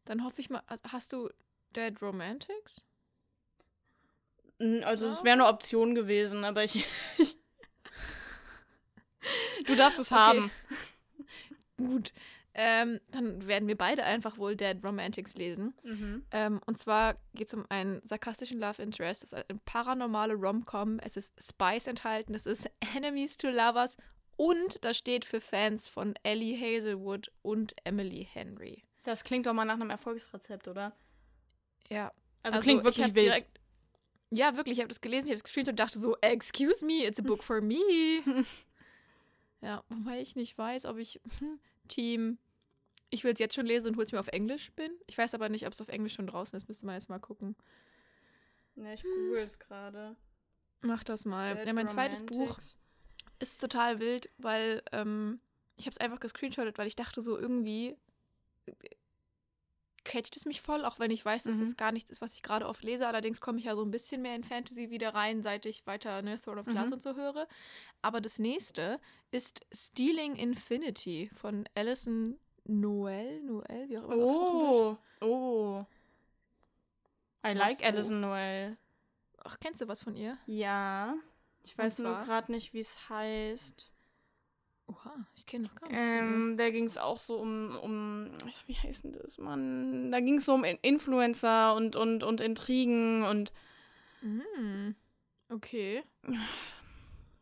Dann 0.05 0.23
hoffe 0.23 0.41
ich 0.41 0.49
mal, 0.49 0.63
hast 0.91 1.13
du 1.13 1.29
Dead 1.75 2.01
Romantics? 2.01 2.83
Also, 4.59 5.07
es 5.07 5.23
wäre 5.23 5.33
eine 5.33 5.47
Option 5.47 5.95
gewesen, 5.95 6.43
aber 6.45 6.63
ich. 6.63 6.85
ich 7.17 7.37
du 9.67 9.75
darfst 9.75 9.99
es 9.99 10.11
Okay. 10.11 10.19
haben. 10.19 10.51
Gut. 11.77 12.13
Ähm, 12.57 13.01
dann 13.11 13.47
werden 13.47 13.67
wir 13.67 13.75
beide 13.75 14.05
einfach 14.05 14.37
wohl 14.37 14.55
Dead 14.55 14.77
Romantics 14.81 15.35
lesen. 15.35 15.73
Mhm. 15.83 16.25
Ähm, 16.31 16.61
und 16.65 16.77
zwar 16.77 17.15
geht 17.33 17.47
es 17.47 17.53
um 17.53 17.65
einen 17.67 18.01
sarkastischen 18.05 18.59
Love 18.61 18.81
Interest. 18.81 19.25
Es 19.25 19.33
ist 19.33 19.49
eine 19.49 19.59
paranormale 19.65 20.35
Rom-Com. 20.35 20.99
Es 20.99 21.17
ist 21.17 21.33
Spice 21.37 21.87
enthalten. 21.87 22.33
Es 22.33 22.45
ist 22.45 22.69
Enemies 22.95 23.35
to 23.35 23.49
Lovers 23.49 23.97
Und 24.37 24.85
das 24.85 24.97
steht 24.97 25.25
für 25.25 25.41
Fans 25.41 25.87
von 25.89 26.13
Ellie 26.23 26.57
Hazelwood 26.57 27.29
und 27.41 27.75
Emily 27.83 28.25
Henry. 28.31 28.83
Das 29.03 29.25
klingt 29.25 29.47
doch 29.47 29.53
mal 29.53 29.65
nach 29.65 29.73
einem 29.75 29.89
Erfolgsrezept, 29.89 30.69
oder? 30.69 30.93
Ja. 31.89 32.13
Also, 32.41 32.59
klingt 32.61 32.79
ich 32.81 32.85
wirklich 32.85 33.15
wild. 33.15 33.25
direkt- 33.25 33.59
ja, 34.31 34.55
wirklich. 34.57 34.77
Ich 34.77 34.81
habe 34.81 34.89
das 34.89 35.01
gelesen, 35.01 35.27
ich 35.27 35.31
habe 35.31 35.37
es 35.37 35.43
gescreent 35.43 35.69
und 35.69 35.79
dachte 35.79 35.99
so, 35.99 36.17
excuse 36.21 36.85
me, 36.85 37.05
it's 37.05 37.19
a 37.19 37.23
book 37.23 37.43
for 37.43 37.61
me. 37.61 37.79
ja, 39.61 39.83
wobei 39.89 40.19
ich 40.19 40.35
nicht 40.35 40.57
weiß, 40.57 40.85
ob 40.85 40.97
ich 40.97 41.21
hm, 41.39 41.59
Team, 41.87 42.37
ich 43.09 43.23
will 43.23 43.33
es 43.33 43.39
jetzt 43.39 43.55
schon 43.55 43.65
lesen 43.65 43.89
und 43.89 43.97
hol's 43.97 44.11
mir 44.11 44.19
auf 44.19 44.27
Englisch 44.27 44.71
bin. 44.73 44.91
Ich 45.07 45.17
weiß 45.17 45.33
aber 45.33 45.49
nicht, 45.49 45.67
ob 45.67 45.73
es 45.73 45.81
auf 45.81 45.89
Englisch 45.89 46.13
schon 46.13 46.27
draußen 46.27 46.57
ist. 46.57 46.67
Müsste 46.67 46.85
man 46.85 46.95
jetzt 46.95 47.09
mal 47.09 47.19
gucken. 47.19 47.55
Ja, 48.75 48.93
ich 48.93 49.03
google 49.03 49.43
es 49.43 49.59
gerade. 49.59 50.15
Mach 50.81 51.03
das 51.03 51.25
mal. 51.25 51.63
Ja, 51.65 51.73
mein 51.73 51.87
zweites 51.87 52.25
Buch 52.25 52.57
ist 53.39 53.61
total 53.61 53.99
wild, 53.99 54.29
weil 54.37 54.83
ähm, 54.91 55.39
ich 55.77 55.85
habe 55.85 55.91
es 55.91 55.97
einfach 55.97 56.19
gescreenshottet, 56.19 56.77
weil 56.77 56.87
ich 56.87 56.95
dachte 56.95 57.21
so 57.21 57.37
irgendwie 57.37 57.95
catcht 60.05 60.37
es 60.37 60.45
mich 60.45 60.61
voll, 60.61 60.85
auch 60.85 60.99
wenn 60.99 61.11
ich 61.11 61.25
weiß, 61.25 61.43
dass 61.43 61.55
Mhm. 61.57 61.63
es 61.63 61.75
gar 61.75 61.91
nichts 61.91 62.09
ist, 62.11 62.21
was 62.21 62.33
ich 62.33 62.41
gerade 62.43 62.67
oft 62.67 62.83
lese. 62.83 63.07
Allerdings 63.07 63.41
komme 63.41 63.59
ich 63.59 63.65
ja 63.65 63.75
so 63.75 63.83
ein 63.83 63.91
bisschen 63.91 64.21
mehr 64.21 64.35
in 64.35 64.43
Fantasy 64.45 64.89
wieder 64.89 65.13
rein, 65.13 65.43
seit 65.43 65.65
ich 65.65 65.85
weiter 65.85 66.21
ne, 66.21 66.39
Throne 66.39 66.61
of 66.61 66.67
Glass 66.67 66.87
Mhm. 66.87 66.93
und 66.93 67.01
so 67.01 67.15
höre. 67.15 67.47
Aber 68.01 68.21
das 68.21 68.39
nächste 68.39 69.01
ist 69.31 69.65
Stealing 69.73 70.35
Infinity 70.35 71.29
von 71.35 71.67
Alison 71.75 72.39
Noel, 72.63 73.41
Noel, 73.41 73.89
wie 73.89 73.97
auch 73.97 74.09
immer. 74.09 74.15
Oh, 74.25 74.97
oh. 75.21 75.85
I 77.45 77.51
like 77.53 77.77
so? 77.77 77.85
Alison 77.85 78.21
Noel. 78.21 78.77
Ach, 79.43 79.57
kennst 79.59 79.81
du 79.81 79.87
was 79.87 80.01
von 80.01 80.15
ihr? 80.15 80.37
Ja. 80.47 81.15
Ich 81.63 81.77
weiß 81.77 81.99
nur 81.99 82.15
gerade 82.21 82.51
nicht, 82.51 82.73
wie 82.73 82.79
es 82.79 83.09
heißt. 83.09 83.91
Oha, 84.87 85.25
ich 85.35 85.45
kenne 85.45 85.63
noch 85.65 85.75
gar 85.75 85.89
nichts. 85.89 86.05
Ähm, 86.07 86.57
da 86.57 86.69
ging 86.69 86.83
es 86.85 86.97
auch 86.97 87.17
so 87.17 87.37
um, 87.39 87.75
um, 87.81 88.31
wie 88.67 88.75
heißt 88.75 89.03
denn 89.05 89.13
das, 89.13 89.37
Mann? 89.39 90.11
Da 90.11 90.19
ging 90.19 90.35
es 90.37 90.45
so 90.45 90.53
um 90.53 90.63
In- 90.63 90.77
Influencer 90.81 91.73
und, 91.75 91.95
und, 91.95 92.23
und 92.23 92.41
Intrigen 92.41 93.23
und 93.23 93.51
Mm, 94.21 94.91
Okay. 95.49 96.03
Wir 96.23 96.39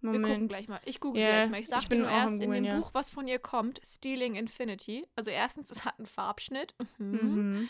Moment. 0.02 0.26
gucken 0.26 0.48
gleich 0.50 0.68
mal. 0.68 0.82
Ich 0.86 1.00
google 1.00 1.22
Ja, 1.22 1.30
gleich 1.30 1.50
mal. 1.52 1.58
Ich 1.58 1.64
ich 1.64 1.70
sag 1.70 1.88
bin 1.88 2.00
dir 2.00 2.04
nur 2.06 2.12
erst 2.12 2.36
in 2.36 2.40
Googlen, 2.42 2.64
dem 2.64 2.72
ja. 2.74 2.78
Buch, 2.80 2.94
was 2.94 3.10
von 3.10 3.26
ihr 3.28 3.40
kommt, 3.40 3.80
Stealing 3.86 4.36
Infinity. 4.36 5.08
Also 5.16 5.30
erstens, 5.32 5.72
es 5.72 5.86
hat 5.86 5.98
einen 5.98 6.06
Farbschnitt. 6.08 6.76
Mhm. 6.98 7.20
Mhm. 7.54 7.70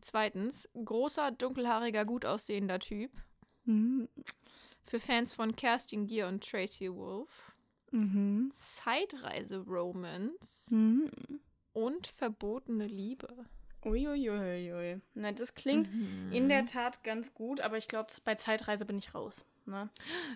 Zweitens, 0.00 0.68
großer, 0.84 1.32
dunkelhaariger, 1.32 2.04
gut 2.04 2.24
aussehender 2.26 2.78
Typ. 2.78 3.10
Mhm. 3.64 4.08
Für 4.84 5.00
Fans 5.00 5.32
von 5.32 5.56
Kerstin 5.56 6.06
Gier 6.06 6.28
und 6.28 6.48
Tracy 6.48 6.92
Wolf. 6.94 7.53
Mhm. 7.94 8.50
Zeitreise-Romance 8.52 10.70
Mhm. 10.74 11.10
und 11.72 12.06
verbotene 12.06 12.86
Liebe. 12.86 13.28
Uiuiuiui. 13.84 15.00
Na, 15.14 15.32
das 15.32 15.54
klingt 15.54 15.92
Mhm. 15.92 16.32
in 16.32 16.48
der 16.48 16.64
Tat 16.66 17.04
ganz 17.04 17.34
gut, 17.34 17.60
aber 17.60 17.76
ich 17.76 17.86
glaube, 17.86 18.08
bei 18.24 18.34
Zeitreise 18.34 18.84
bin 18.86 18.98
ich 18.98 19.14
raus. 19.14 19.44
Ne? 19.66 19.88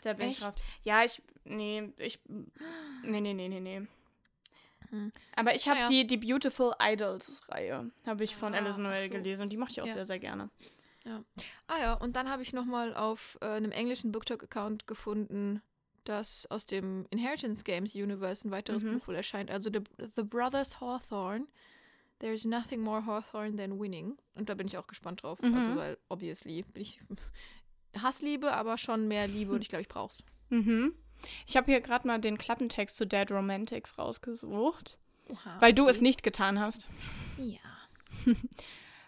Da 0.02 0.12
bin 0.12 0.28
ich 0.28 0.36
Echt? 0.38 0.46
raus. 0.46 0.54
Ja, 0.82 1.02
ich. 1.04 1.22
Nee, 1.44 1.92
ich. 1.96 2.20
Nee, 3.02 3.20
nee, 3.20 3.34
nee, 3.34 3.48
nee, 3.48 3.60
nee. 3.60 3.86
Hm. 4.90 5.12
Aber 5.36 5.54
ich 5.54 5.68
habe 5.68 5.80
Naja. 5.80 5.88
die, 5.88 6.06
die 6.06 6.16
Beautiful 6.16 6.72
Idols-Reihe, 6.80 7.90
habe 8.06 8.24
ich 8.24 8.36
von 8.36 8.54
Ah, 8.54 8.58
Alison 8.58 8.84
Noel 8.84 9.02
so. 9.08 9.14
gelesen 9.14 9.42
und 9.42 9.50
die 9.50 9.56
mache 9.58 9.70
ich 9.70 9.82
auch 9.82 9.86
Ja. 9.86 9.92
sehr, 9.94 10.04
sehr 10.06 10.18
gerne. 10.18 10.50
Ah 11.66 11.78
ja, 11.80 11.94
und 11.94 12.16
dann 12.16 12.28
habe 12.28 12.42
ich 12.42 12.52
nochmal 12.52 12.94
auf 12.94 13.38
äh, 13.40 13.46
einem 13.46 13.72
englischen 13.72 14.12
BookTok-Account 14.12 14.86
gefunden, 14.86 15.62
dass 16.08 16.46
aus 16.50 16.66
dem 16.66 17.06
Inheritance 17.10 17.64
Games 17.64 17.94
Universe 17.94 18.46
ein 18.46 18.50
weiteres 18.50 18.82
Mhm. 18.82 18.98
Buch 18.98 19.08
wohl 19.08 19.14
erscheint. 19.16 19.50
Also 19.50 19.70
The, 19.72 19.80
The 20.16 20.22
Brothers 20.22 20.80
Hawthorne. 20.80 21.46
There's 22.20 22.44
nothing 22.44 22.80
more 22.80 23.06
Hawthorne 23.06 23.56
than 23.56 23.78
winning. 23.78 24.16
Und 24.34 24.48
da 24.48 24.54
bin 24.54 24.66
ich 24.66 24.76
auch 24.76 24.86
gespannt 24.88 25.22
drauf. 25.22 25.40
Mhm. 25.40 25.54
Also, 25.54 25.76
weil, 25.76 25.98
obviously, 26.08 26.62
bin 26.62 26.82
ich 26.82 27.00
Hassliebe, 28.02 28.52
aber 28.52 28.76
schon 28.78 29.06
mehr 29.08 29.28
Liebe 29.28 29.52
und 29.52 29.60
ich 29.62 29.68
glaube, 29.68 29.82
ich 29.82 29.88
brauch's. 29.88 30.24
Mhm. 30.50 30.94
Ich 31.46 31.56
habe 31.56 31.70
hier 31.70 31.80
gerade 31.80 32.06
mal 32.06 32.18
den 32.18 32.38
Klappentext 32.38 32.96
zu 32.96 33.06
Dead 33.06 33.30
Romantics 33.30 33.98
rausgesucht, 33.98 34.98
Oha, 35.30 35.60
weil 35.60 35.74
du 35.74 35.82
okay. 35.82 35.90
es 35.90 36.00
nicht 36.00 36.22
getan 36.22 36.58
hast. 36.60 36.88
Ja. 37.36 37.58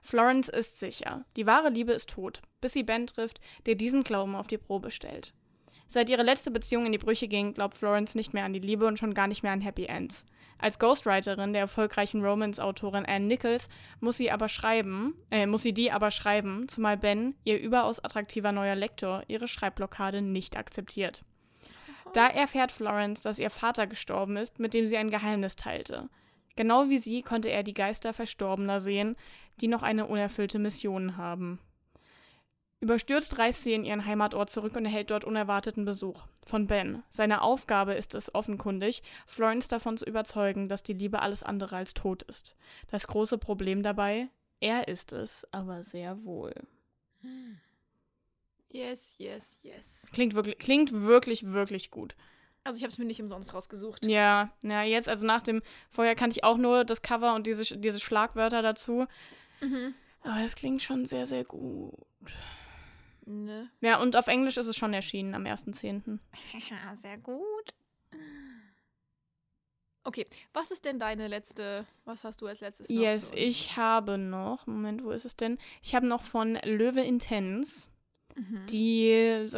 Florence 0.02 0.48
ist 0.48 0.78
sicher. 0.78 1.24
Die 1.36 1.46
wahre 1.46 1.70
Liebe 1.70 1.92
ist 1.92 2.10
tot, 2.10 2.42
bis 2.60 2.72
sie 2.72 2.82
Ben 2.82 3.06
trifft, 3.06 3.40
der 3.66 3.74
diesen 3.74 4.02
Glauben 4.02 4.34
auf 4.34 4.46
die 4.46 4.58
Probe 4.58 4.90
stellt. 4.90 5.34
Seit 5.92 6.08
ihre 6.08 6.22
letzte 6.22 6.52
Beziehung 6.52 6.86
in 6.86 6.92
die 6.92 6.98
Brüche 6.98 7.26
ging, 7.26 7.52
glaubt 7.52 7.76
Florence 7.76 8.14
nicht 8.14 8.32
mehr 8.32 8.44
an 8.44 8.52
die 8.52 8.60
Liebe 8.60 8.86
und 8.86 8.96
schon 8.96 9.12
gar 9.12 9.26
nicht 9.26 9.42
mehr 9.42 9.50
an 9.50 9.60
Happy 9.60 9.86
Ends. 9.86 10.24
Als 10.56 10.78
Ghostwriterin 10.78 11.52
der 11.52 11.62
erfolgreichen 11.62 12.24
Romance-Autorin 12.24 13.06
Anne 13.06 13.26
Nichols 13.26 13.68
muss 13.98 14.16
sie 14.16 14.30
aber 14.30 14.48
schreiben, 14.48 15.14
äh, 15.32 15.46
muss 15.46 15.64
sie 15.64 15.74
die 15.74 15.90
aber 15.90 16.12
schreiben, 16.12 16.68
zumal 16.68 16.96
Ben, 16.96 17.34
ihr 17.42 17.58
überaus 17.58 17.98
attraktiver 17.98 18.52
neuer 18.52 18.76
Lektor, 18.76 19.24
ihre 19.26 19.48
Schreibblockade 19.48 20.22
nicht 20.22 20.56
akzeptiert. 20.56 21.24
Da 22.12 22.28
erfährt 22.28 22.70
Florence, 22.70 23.20
dass 23.20 23.40
ihr 23.40 23.50
Vater 23.50 23.88
gestorben 23.88 24.36
ist, 24.36 24.60
mit 24.60 24.74
dem 24.74 24.86
sie 24.86 24.96
ein 24.96 25.10
Geheimnis 25.10 25.56
teilte. 25.56 26.08
Genau 26.54 26.88
wie 26.88 26.98
sie 26.98 27.22
konnte 27.22 27.50
er 27.50 27.64
die 27.64 27.74
Geister 27.74 28.12
Verstorbener 28.12 28.78
sehen, 28.78 29.16
die 29.60 29.66
noch 29.66 29.82
eine 29.82 30.06
unerfüllte 30.06 30.60
Mission 30.60 31.16
haben. 31.16 31.58
Überstürzt 32.80 33.38
reist 33.38 33.62
sie 33.62 33.74
in 33.74 33.84
ihren 33.84 34.06
Heimatort 34.06 34.48
zurück 34.48 34.74
und 34.74 34.86
erhält 34.86 35.10
dort 35.10 35.24
unerwarteten 35.24 35.84
Besuch. 35.84 36.24
Von 36.46 36.66
Ben. 36.66 37.02
Seine 37.10 37.42
Aufgabe 37.42 37.92
ist 37.92 38.14
es 38.14 38.34
offenkundig, 38.34 39.02
Florence 39.26 39.68
davon 39.68 39.98
zu 39.98 40.06
überzeugen, 40.06 40.68
dass 40.68 40.82
die 40.82 40.94
Liebe 40.94 41.20
alles 41.20 41.42
andere 41.42 41.76
als 41.76 41.92
tot 41.92 42.22
ist. 42.22 42.56
Das 42.90 43.06
große 43.06 43.36
Problem 43.36 43.82
dabei, 43.82 44.28
er 44.60 44.88
ist 44.88 45.12
es, 45.12 45.46
aber 45.52 45.82
sehr 45.82 46.24
wohl. 46.24 46.54
Yes, 48.70 49.14
yes, 49.18 49.58
yes. 49.62 50.08
Klingt 50.12 50.34
wirklich, 50.34 50.58
klingt 50.58 50.92
wirklich, 50.92 51.44
wirklich 51.52 51.90
gut. 51.90 52.14
Also 52.64 52.76
ich 52.76 52.82
habe 52.82 52.90
es 52.90 52.98
mir 52.98 53.04
nicht 53.04 53.20
umsonst 53.20 53.52
rausgesucht. 53.52 54.06
Ja, 54.06 54.52
ja, 54.62 54.82
jetzt, 54.82 55.08
also 55.08 55.26
nach 55.26 55.42
dem, 55.42 55.62
vorher 55.90 56.14
kannte 56.14 56.36
ich 56.36 56.44
auch 56.44 56.56
nur 56.56 56.84
das 56.84 57.02
Cover 57.02 57.34
und 57.34 57.46
diese, 57.46 57.76
diese 57.76 58.00
Schlagwörter 58.00 58.62
dazu. 58.62 59.06
Mhm. 59.60 59.94
Aber 60.22 60.42
das 60.42 60.56
klingt 60.56 60.82
schon 60.82 61.04
sehr, 61.04 61.26
sehr 61.26 61.44
gut. 61.44 61.94
Ne? 63.30 63.70
Ja, 63.80 64.00
und 64.00 64.16
auf 64.16 64.26
Englisch 64.26 64.56
ist 64.56 64.66
es 64.66 64.76
schon 64.76 64.92
erschienen 64.92 65.34
am 65.34 65.44
1.10. 65.44 66.18
Ja, 66.70 66.94
sehr 66.94 67.18
gut. 67.18 67.74
Okay, 70.02 70.26
was 70.54 70.70
ist 70.70 70.86
denn 70.86 70.98
deine 70.98 71.28
letzte, 71.28 71.86
was 72.06 72.24
hast 72.24 72.40
du 72.40 72.46
als 72.46 72.60
letztes 72.60 72.88
noch 72.88 73.00
Yes, 73.00 73.30
ich 73.34 73.76
habe 73.76 74.16
noch, 74.16 74.66
Moment, 74.66 75.04
wo 75.04 75.10
ist 75.10 75.26
es 75.26 75.36
denn? 75.36 75.58
Ich 75.82 75.94
habe 75.94 76.06
noch 76.06 76.22
von 76.22 76.58
Löwe 76.64 77.00
Intense, 77.02 77.88
Mhm. 78.36 78.66
die 78.70 79.10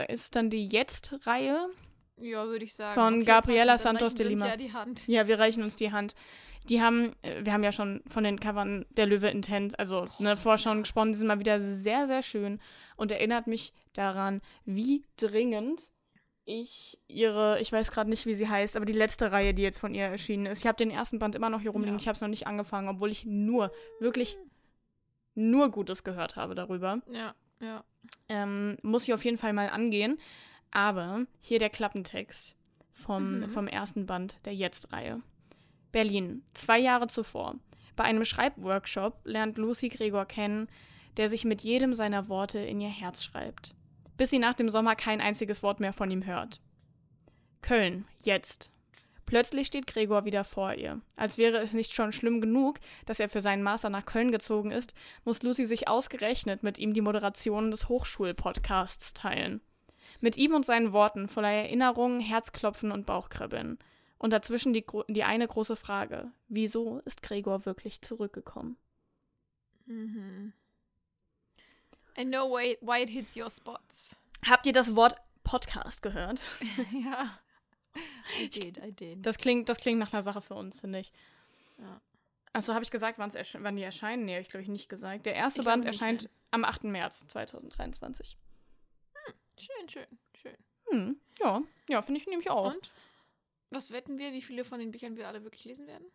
ist 0.08 0.34
dann 0.34 0.48
die 0.50 0.64
Jetzt-Reihe. 0.66 1.68
ja, 2.16 2.46
würde 2.46 2.64
ich 2.64 2.74
sagen. 2.74 2.94
von 2.94 3.24
Gabriela 3.24 3.72
passend, 3.74 4.00
dann 4.00 4.08
Santos 4.10 4.14
de 4.14 4.26
reichen 4.26 4.28
wir 4.28 4.32
uns 4.32 4.40
Lima. 4.42 4.50
Ja, 4.50 4.56
die 4.56 4.72
Hand. 4.72 5.08
Ja, 5.08 5.26
wir 5.28 5.38
reichen 5.38 5.62
uns 5.62 5.76
die 5.76 5.92
Hand. 5.92 6.14
Die 6.68 6.80
haben, 6.80 7.12
äh, 7.22 7.44
wir 7.44 7.52
haben 7.52 7.64
ja 7.64 7.72
schon 7.72 8.02
von 8.06 8.24
den 8.24 8.38
Covern 8.40 8.86
der 8.90 9.06
Löwe 9.06 9.28
Intense, 9.28 9.78
also 9.78 10.06
eine 10.18 10.36
Vorschau 10.36 10.74
gesprochen, 10.76 11.12
die 11.12 11.18
sind 11.18 11.26
mal 11.28 11.38
wieder 11.40 11.60
sehr, 11.60 12.06
sehr 12.06 12.22
schön 12.22 12.60
und 12.96 13.10
erinnert 13.10 13.46
mich 13.46 13.72
daran, 13.92 14.40
wie 14.64 15.04
dringend 15.16 15.90
ich 16.44 16.98
ihre, 17.06 17.60
ich 17.60 17.70
weiß 17.72 17.90
gerade 17.92 18.10
nicht, 18.10 18.26
wie 18.26 18.34
sie 18.34 18.48
heißt, 18.48 18.76
aber 18.76 18.84
die 18.84 18.92
letzte 18.92 19.30
Reihe, 19.30 19.54
die 19.54 19.62
jetzt 19.62 19.78
von 19.78 19.94
ihr 19.94 20.04
erschienen 20.06 20.46
ist. 20.46 20.58
Ich 20.60 20.66
habe 20.66 20.76
den 20.76 20.90
ersten 20.90 21.18
Band 21.20 21.34
immer 21.36 21.50
noch 21.50 21.60
hier 21.60 21.70
rumliegen, 21.70 21.96
Ja. 21.96 22.00
ich 22.00 22.08
habe 22.08 22.16
es 22.16 22.20
noch 22.20 22.28
nicht 22.28 22.46
angefangen, 22.48 22.88
obwohl 22.88 23.10
ich 23.12 23.24
nur, 23.24 23.70
wirklich 24.00 24.36
nur 25.34 25.70
Gutes 25.70 26.02
gehört 26.04 26.36
habe 26.36 26.54
darüber. 26.54 27.00
Ja, 27.10 27.34
ja. 27.60 27.84
Ähm, 28.28 28.76
muss 28.82 29.04
ich 29.04 29.14
auf 29.14 29.24
jeden 29.24 29.38
Fall 29.38 29.52
mal 29.52 29.68
angehen. 29.70 30.18
Aber 30.72 31.26
hier 31.40 31.58
der 31.58 31.70
Klappentext 31.70 32.56
vom, 32.92 33.40
Mhm. 33.40 33.48
vom 33.50 33.66
ersten 33.68 34.06
Band 34.06 34.36
der 34.44 34.54
Jetzt-Reihe. 34.54 35.20
Berlin, 35.92 36.42
zwei 36.54 36.78
Jahre 36.78 37.06
zuvor. 37.06 37.56
Bei 37.96 38.04
einem 38.04 38.24
Schreibworkshop 38.24 39.20
lernt 39.24 39.58
Lucy 39.58 39.88
Gregor 39.88 40.24
kennen, 40.24 40.68
der 41.16 41.28
sich 41.28 41.44
mit 41.44 41.62
jedem 41.62 41.94
seiner 41.94 42.28
Worte 42.28 42.58
in 42.58 42.80
ihr 42.80 42.88
Herz 42.88 43.22
schreibt. 43.22 43.74
Bis 44.16 44.30
sie 44.30 44.38
nach 44.38 44.54
dem 44.54 44.70
Sommer 44.70 44.96
kein 44.96 45.20
einziges 45.20 45.62
Wort 45.62 45.80
mehr 45.80 45.92
von 45.92 46.10
ihm 46.10 46.24
hört. 46.24 46.60
Köln, 47.60 48.06
jetzt. 48.18 48.72
Plötzlich 49.26 49.68
steht 49.68 49.86
Gregor 49.86 50.24
wieder 50.24 50.44
vor 50.44 50.74
ihr. 50.74 51.00
Als 51.16 51.38
wäre 51.38 51.58
es 51.58 51.72
nicht 51.72 51.94
schon 51.94 52.12
schlimm 52.12 52.40
genug, 52.40 52.78
dass 53.06 53.20
er 53.20 53.28
für 53.28 53.40
seinen 53.40 53.62
Master 53.62 53.88
nach 53.88 54.04
Köln 54.04 54.32
gezogen 54.32 54.70
ist, 54.70 54.94
muss 55.24 55.42
Lucy 55.42 55.64
sich 55.64 55.88
ausgerechnet 55.88 56.62
mit 56.62 56.78
ihm 56.78 56.92
die 56.92 57.00
Moderation 57.00 57.70
des 57.70 57.88
Hochschulpodcasts 57.88 59.14
teilen. 59.14 59.60
Mit 60.20 60.36
ihm 60.36 60.54
und 60.54 60.66
seinen 60.66 60.92
Worten 60.92 61.28
voller 61.28 61.50
Erinnerungen, 61.50 62.20
Herzklopfen 62.20 62.92
und 62.92 63.06
Bauchkribbeln. 63.06 63.78
Und 64.22 64.30
dazwischen 64.30 64.72
die, 64.72 64.86
die 65.08 65.24
eine 65.24 65.48
große 65.48 65.74
Frage: 65.74 66.30
Wieso 66.46 67.00
ist 67.00 67.22
Gregor 67.22 67.66
wirklich 67.66 68.00
zurückgekommen? 68.02 68.76
Mhm. 69.86 70.52
I 72.16 72.24
know 72.24 72.48
why, 72.48 72.78
why 72.80 73.02
it 73.02 73.08
hits 73.08 73.36
your 73.36 73.50
spots. 73.50 74.14
Habt 74.46 74.66
ihr 74.66 74.72
das 74.72 74.94
Wort 74.94 75.16
Podcast 75.42 76.02
gehört? 76.02 76.44
ja. 77.04 77.36
I 78.38 78.48
did, 78.48 78.78
I 78.78 78.92
did. 78.92 79.26
Das 79.26 79.38
klingt, 79.38 79.68
das 79.68 79.78
klingt 79.78 79.98
nach 79.98 80.12
einer 80.12 80.22
Sache 80.22 80.40
für 80.40 80.54
uns, 80.54 80.78
finde 80.78 81.00
ich. 81.00 81.12
Ja. 81.78 82.00
Achso, 82.52 82.74
habe 82.74 82.84
ich 82.84 82.92
gesagt, 82.92 83.18
wann 83.18 83.76
die 83.76 83.82
erscheinen? 83.82 84.24
Nee, 84.24 84.34
habe 84.34 84.42
ich 84.42 84.48
glaube 84.48 84.62
ich 84.62 84.68
nicht 84.68 84.88
gesagt. 84.88 85.26
Der 85.26 85.34
erste 85.34 85.62
Ich 85.62 85.66
Band 85.66 85.84
erscheint 85.84 86.22
nein. 86.22 86.32
am 86.52 86.64
8. 86.64 86.84
März 86.84 87.26
2023. 87.26 88.36
Schön, 89.58 89.88
schön, 89.88 90.18
schön. 90.40 90.56
Hm, 90.90 91.20
ja, 91.40 91.62
ja, 91.88 92.02
finde 92.02 92.20
ich 92.20 92.28
nämlich 92.28 92.50
auch. 92.50 92.72
Und? 92.72 92.90
Was 93.72 93.90
wetten 93.90 94.18
wir, 94.18 94.32
wie 94.32 94.42
viele 94.42 94.64
von 94.64 94.78
den 94.78 94.90
Büchern 94.90 95.16
wir 95.16 95.26
alle 95.28 95.44
wirklich 95.44 95.64
lesen 95.64 95.86
werden? 95.86 96.06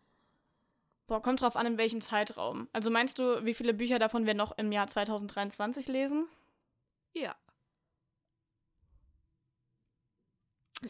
Boah, 1.08 1.20
kommt 1.20 1.40
drauf 1.40 1.56
an, 1.56 1.66
in 1.66 1.78
welchem 1.78 2.00
Zeitraum. 2.00 2.68
Also 2.72 2.90
meinst 2.90 3.18
du, 3.18 3.44
wie 3.44 3.54
viele 3.54 3.74
Bücher 3.74 3.98
davon 3.98 4.26
wir 4.26 4.34
noch 4.34 4.56
im 4.58 4.70
Jahr 4.70 4.86
2023 4.86 5.88
lesen? 5.88 6.28
Ja. 7.14 7.34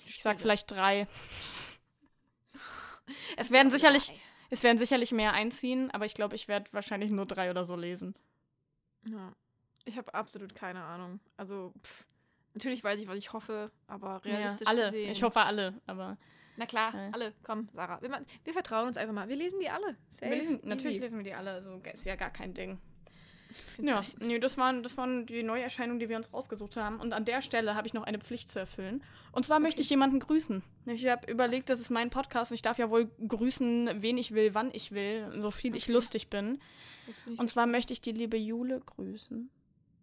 Ich 0.04 0.22
sag 0.22 0.40
vielleicht 0.40 0.70
drei. 0.70 1.08
Es 3.38 3.50
werden 3.50 3.70
sicherlich, 3.70 4.12
es 4.50 4.62
werden 4.62 4.76
sicherlich 4.76 5.12
mehr 5.12 5.32
einziehen, 5.32 5.90
aber 5.92 6.04
ich 6.04 6.12
glaube, 6.12 6.34
ich 6.34 6.46
werde 6.46 6.70
wahrscheinlich 6.72 7.10
nur 7.10 7.24
drei 7.24 7.48
oder 7.48 7.64
so 7.64 7.74
lesen. 7.74 8.14
Ja. 9.08 9.32
Ich 9.86 9.96
habe 9.96 10.12
absolut 10.12 10.54
keine 10.54 10.84
Ahnung. 10.84 11.18
Also, 11.38 11.72
pff, 11.82 12.06
natürlich 12.52 12.84
weiß 12.84 13.00
ich, 13.00 13.08
was 13.08 13.16
ich 13.16 13.32
hoffe, 13.32 13.72
aber 13.86 14.22
realistisch 14.26 14.66
ja, 14.66 14.72
alle. 14.72 14.84
gesehen. 14.90 15.10
Ich 15.10 15.22
hoffe 15.22 15.40
alle, 15.40 15.80
aber 15.86 16.18
Na 16.58 16.66
klar, 16.66 16.92
Ja. 16.94 17.10
alle. 17.12 17.32
Komm, 17.44 17.68
Sarah. 17.72 18.02
Wir, 18.02 18.10
wir 18.44 18.52
vertrauen 18.52 18.88
uns 18.88 18.96
einfach 18.98 19.14
mal. 19.14 19.28
Wir 19.28 19.36
lesen 19.36 19.60
die 19.60 19.70
alle. 19.70 19.96
Safe. 20.08 20.34
lesen, 20.34 20.60
natürlich 20.64 20.96
easy. 20.96 21.04
lesen 21.04 21.18
wir 21.18 21.24
die 21.24 21.34
alle, 21.34 21.52
also 21.52 21.80
ist 21.94 22.04
ja 22.04 22.16
gar 22.16 22.30
kein 22.30 22.52
Ding. 22.52 22.78
Ja, 23.80 24.04
nee, 24.20 24.38
das 24.38 24.58
waren, 24.58 24.82
das 24.82 24.98
waren 24.98 25.24
die 25.24 25.42
Neuerscheinungen, 25.42 25.98
die 26.00 26.10
wir 26.10 26.18
uns 26.18 26.30
rausgesucht 26.34 26.76
haben. 26.76 27.00
Und 27.00 27.14
an 27.14 27.24
der 27.24 27.40
Stelle 27.40 27.74
habe 27.74 27.86
ich 27.86 27.94
noch 27.94 28.02
eine 28.02 28.18
Pflicht 28.18 28.50
zu 28.50 28.58
erfüllen. 28.58 29.02
Und 29.32 29.44
zwar 29.46 29.58
möchte 29.58 29.80
ich 29.80 29.88
jemanden 29.88 30.20
grüßen. 30.20 30.62
Ich 30.84 31.06
habe 31.06 31.30
überlegt, 31.32 31.70
das 31.70 31.80
ist 31.80 31.88
mein 31.88 32.10
Podcast 32.10 32.50
und 32.50 32.56
ich 32.56 32.62
darf 32.62 32.76
ja 32.76 32.90
wohl 32.90 33.10
grüßen, 33.26 34.02
wen 34.02 34.18
ich 34.18 34.32
will, 34.34 34.52
wann 34.52 34.70
ich 34.74 34.92
will, 34.92 35.30
so 35.40 35.50
viel 35.50 35.74
ich 35.76 35.84
Okay. 35.84 35.92
lustig 35.92 36.28
bin. 36.28 36.58
Bin 37.24 37.32
ich 37.34 37.38
Und 37.40 37.48
zwar 37.48 37.66
möchte 37.66 37.94
ich 37.94 38.02
die 38.02 38.12
liebe 38.12 38.36
Jule 38.36 38.80
grüßen. 38.80 39.48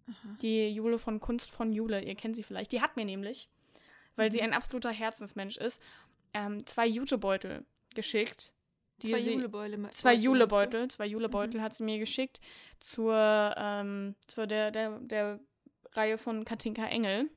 Aha. 0.07 0.37
Die 0.41 0.69
Jule 0.69 0.97
von 0.97 1.19
Kunst 1.19 1.51
von 1.51 1.71
Jule, 1.71 2.01
ihr 2.03 2.15
kennt 2.15 2.35
sie 2.35 2.43
vielleicht. 2.43 2.71
Die 2.71 2.81
hat 2.81 2.95
mir 2.95 3.05
nämlich, 3.05 3.47
weil 4.15 4.31
sie 4.31 4.39
Mhm. 4.39 4.45
ein 4.45 4.53
absoluter 4.53 4.89
Herzensmensch 4.91 5.57
ist, 5.57 5.79
ähm, 6.35 6.65
zwei 6.65 6.85
Jutebeutel 6.85 7.65
geschickt. 7.95 8.51
Zwei 8.99 9.17
sie, 9.17 9.33
Julebeutel. 9.33 9.89
Zwei? 9.89 10.13
Julebeutel, 10.13 10.87
zwei 10.89 11.05
Julebeutel 11.05 11.61
hat 11.61 11.73
sie 11.73 11.83
mir 11.83 11.99
geschickt 11.99 12.39
zur, 12.79 13.53
ähm, 13.57 14.15
zur 14.27 14.47
der, 14.47 14.71
der, 14.71 14.99
der 14.99 15.39
Reihe 15.93 16.17
von 16.17 16.45
Katinka 16.45 16.85
Engel. 16.85 17.29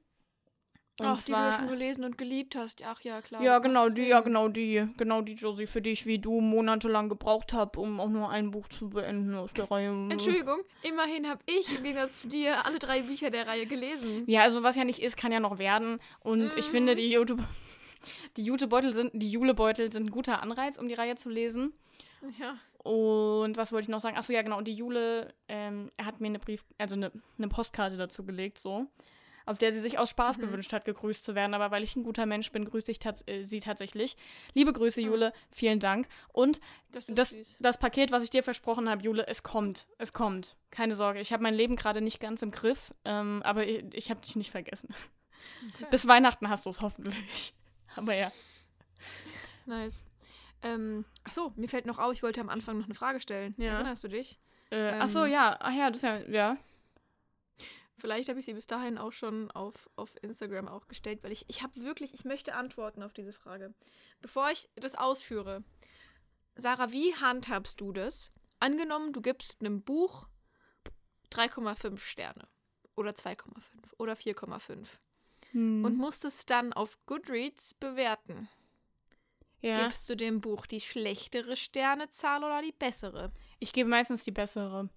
Und 1.01 1.07
Ach, 1.07 1.17
die 1.17 1.31
du 1.31 1.39
ja 1.39 1.51
zwar, 1.51 1.53
schon 1.53 1.69
gelesen 1.69 2.05
und 2.05 2.19
geliebt 2.19 2.57
hast. 2.57 2.85
Ach 2.85 3.01
ja, 3.03 3.23
klar. 3.23 3.41
ja, 3.41 3.61
genau, 3.61 3.89
die, 3.89 4.03
ja, 4.09 4.21
genau 4.21 4.49
die, 4.49 4.85
genau 4.97 5.23
die 5.23 5.35
Josie, 5.35 5.67
für 5.67 5.81
die 5.81 5.91
ich 5.91 6.07
wie 6.07 6.19
du 6.19 6.41
monatelang 6.41 7.09
gebraucht 7.09 7.53
habe, 7.53 7.79
um 7.79 8.01
auch 8.01 8.09
nur 8.09 8.31
ein 8.31 8.51
Buch 8.51 8.67
zu 8.69 8.91
beenden 8.91 9.35
aus 9.35 9.53
der 9.53 9.71
Reihe. 9.71 9.91
Entschuldigung, 10.11 10.59
immerhin 10.83 11.29
habe 11.29 11.41
ich 11.47 11.77
im 11.77 11.85
Gegensatz 11.85 12.23
zu 12.23 12.29
dir 12.29 12.67
alle 12.67 12.81
drei 12.81 13.03
Bücher 13.03 13.31
der 13.31 13.47
Reihe 13.47 13.67
gelesen. 13.67 14.25
Ja, 14.27 14.43
also 14.43 14.65
was 14.65 14.75
ja 14.75 14.83
nicht 14.83 14.99
ist, 15.01 15.17
kann 15.17 15.31
ja 15.31 15.39
noch 15.39 15.59
werden. 15.61 16.01
Und 16.19 16.53
ich 16.57 16.65
finde, 16.67 16.93
Mhm. 16.95 16.97
die 16.97 17.13
Jute, 17.13 17.37
die 18.39 18.45
Jutebeutel 18.45 18.95
sind, 18.95 19.11
die 19.15 19.31
Julebeutel 19.31 19.93
sind 19.93 20.07
ein 20.07 20.11
guter 20.11 20.43
Anreiz, 20.43 20.79
um 20.79 20.89
die 20.89 20.95
Reihe 20.95 21.17
zu 21.17 21.29
lesen. 21.29 21.73
Ja. 22.39 22.57
Und 22.83 23.57
was 23.57 23.71
wollte 23.73 23.85
ich 23.85 23.89
noch 23.89 24.01
sagen? 24.01 24.17
Achso, 24.17 24.33
ja, 24.33 24.43
genau. 24.43 24.57
Und 24.59 24.67
die 24.67 24.75
Jule 24.75 25.35
ähm, 25.49 25.91
hat 26.03 26.21
mir 26.21 26.29
eine 26.29 26.39
Brief, 26.39 26.65
also 26.79 26.95
eine, 26.97 27.13
eine 27.37 27.49
Postkarte 27.49 27.97
dazu 27.97 28.25
gelegt, 28.25 28.59
so. 28.59 28.87
Auf 29.47 29.57
der 29.59 29.73
sie 29.73 29.81
sich 29.81 29.99
aus 29.99 30.11
Spaß 30.11 30.37
Mhm. 30.39 30.43
gewünscht 30.43 30.73
hat, 30.73 30.85
gegrüßt 30.85 31.25
zu 31.25 31.35
werden. 31.35 31.55
Aber 31.55 31.71
weil 31.71 31.83
ich 31.83 31.97
ein 31.97 32.05
guter 32.05 32.27
Mensch 32.27 32.53
bin, 32.53 32.65
grüße 32.67 32.91
ich 32.93 32.99
tats 32.99 33.27
äh, 33.27 33.45
sie 33.45 33.61
tatsächlich. 33.61 34.17
Liebe 34.55 34.73
Grüße, 34.73 35.01
Ah. 35.01 35.05
Jule. 35.05 35.33
Vielen 35.51 35.81
Dank. 35.81 36.07
Und 36.33 36.61
Das 36.93 37.07
das, 37.07 37.35
das 37.59 37.79
Paket, 37.79 38.11
was 38.13 38.23
ich 38.23 38.31
dir 38.31 38.43
versprochen 38.43 38.89
habe, 38.91 39.03
Jule, 39.03 39.27
es 39.27 39.43
kommt. 39.43 39.87
Es 39.99 40.13
kommt. 40.13 40.57
Keine 40.71 40.95
Sorge. 40.95 41.21
Ich 41.21 41.33
habe 41.33 41.43
mein 41.43 41.55
Leben 41.55 41.77
gerade 41.77 42.01
nicht 42.03 42.21
ganz 42.21 42.43
im 42.43 42.51
Griff. 42.51 42.93
Ähm, 43.07 43.43
aber 43.43 43.67
ich, 43.67 43.85
ich 43.95 44.11
habe 44.11 44.21
dich 44.21 44.37
nicht 44.37 44.51
vergessen. 44.51 44.95
Okay. 45.77 45.87
Bis 45.91 46.07
Weihnachten 46.07 46.49
hast 46.51 46.67
du 46.67 46.71
es 46.71 46.81
hoffentlich. 46.83 47.55
Aber 47.99 48.15
ja. 48.15 48.31
Nice. 49.67 50.05
Ähm, 50.63 51.05
ach 51.25 51.33
so, 51.33 51.53
mir 51.57 51.69
fällt 51.69 51.87
noch 51.87 51.99
auf, 51.99 52.13
ich 52.13 52.23
wollte 52.23 52.41
am 52.41 52.49
Anfang 52.49 52.79
noch 52.79 52.87
eine 52.87 52.95
Frage 52.95 53.21
stellen. 53.21 53.55
Ja. 53.59 53.75
Erinnerst 53.75 54.03
du 54.05 54.09
dich? 54.09 54.39
Äh, 54.71 54.77
Ähm. 54.95 55.03
ach 55.03 55.09
so, 55.09 55.25
ja. 55.25 55.57
Ach 55.61 55.73
ja, 55.73 55.89
das 55.91 55.99
ist 55.99 56.03
ja. 56.03 56.19
Ja. 56.29 56.57
Vielleicht 57.97 58.29
habe 58.29 58.39
ich 58.39 58.47
sie 58.47 58.55
bis 58.55 58.67
dahin 58.69 58.97
auch 58.97 59.11
schon 59.13 59.51
auf, 59.51 59.91
auf 59.97 60.15
Instagram 60.23 60.69
auch 60.69 60.87
gestellt, 60.87 61.23
weil 61.23 61.33
ich, 61.33 61.45
ich 61.49 61.63
habe 61.65 61.81
wirklich, 61.83 62.15
ich 62.15 62.25
möchte 62.25 62.55
antworten 62.55 63.03
auf 63.03 63.13
diese 63.13 63.33
Frage. 63.33 63.75
Bevor 64.21 64.51
ich 64.51 64.69
das 64.77 64.95
ausführe, 64.95 65.65
Sarah, 66.55 66.93
wie 66.93 67.15
handhabst 67.17 67.81
du 67.81 67.93
das? 67.93 68.31
Angenommen, 68.61 69.13
du 69.13 69.21
gibst 69.21 69.61
einem 69.61 69.83
Buch 69.83 70.29
3,5 71.33 71.99
Sterne 71.99 72.47
oder 72.95 73.11
2,5 73.11 73.45
oder 73.99 74.13
4,5 74.15 74.87
Hm. 75.53 75.85
und 75.85 75.97
musst 75.97 76.25
es 76.25 76.45
dann 76.47 76.73
auf 76.73 76.99
Goodreads 77.07 77.75
bewerten. 77.75 78.49
ja. 79.61 79.85
Gibst 79.85 80.09
du 80.09 80.15
dem 80.17 80.41
Buch 80.41 80.67
die 80.67 80.81
schlechtere 80.81 81.57
Sternezahl 81.57 82.45
oder 82.45 82.63
die 82.63 82.73
bessere? 82.73 83.33
Ich 83.59 83.73
gebe 83.73 83.89
meistens 83.89 84.23
die 84.25 84.31
bessere. 84.31 84.89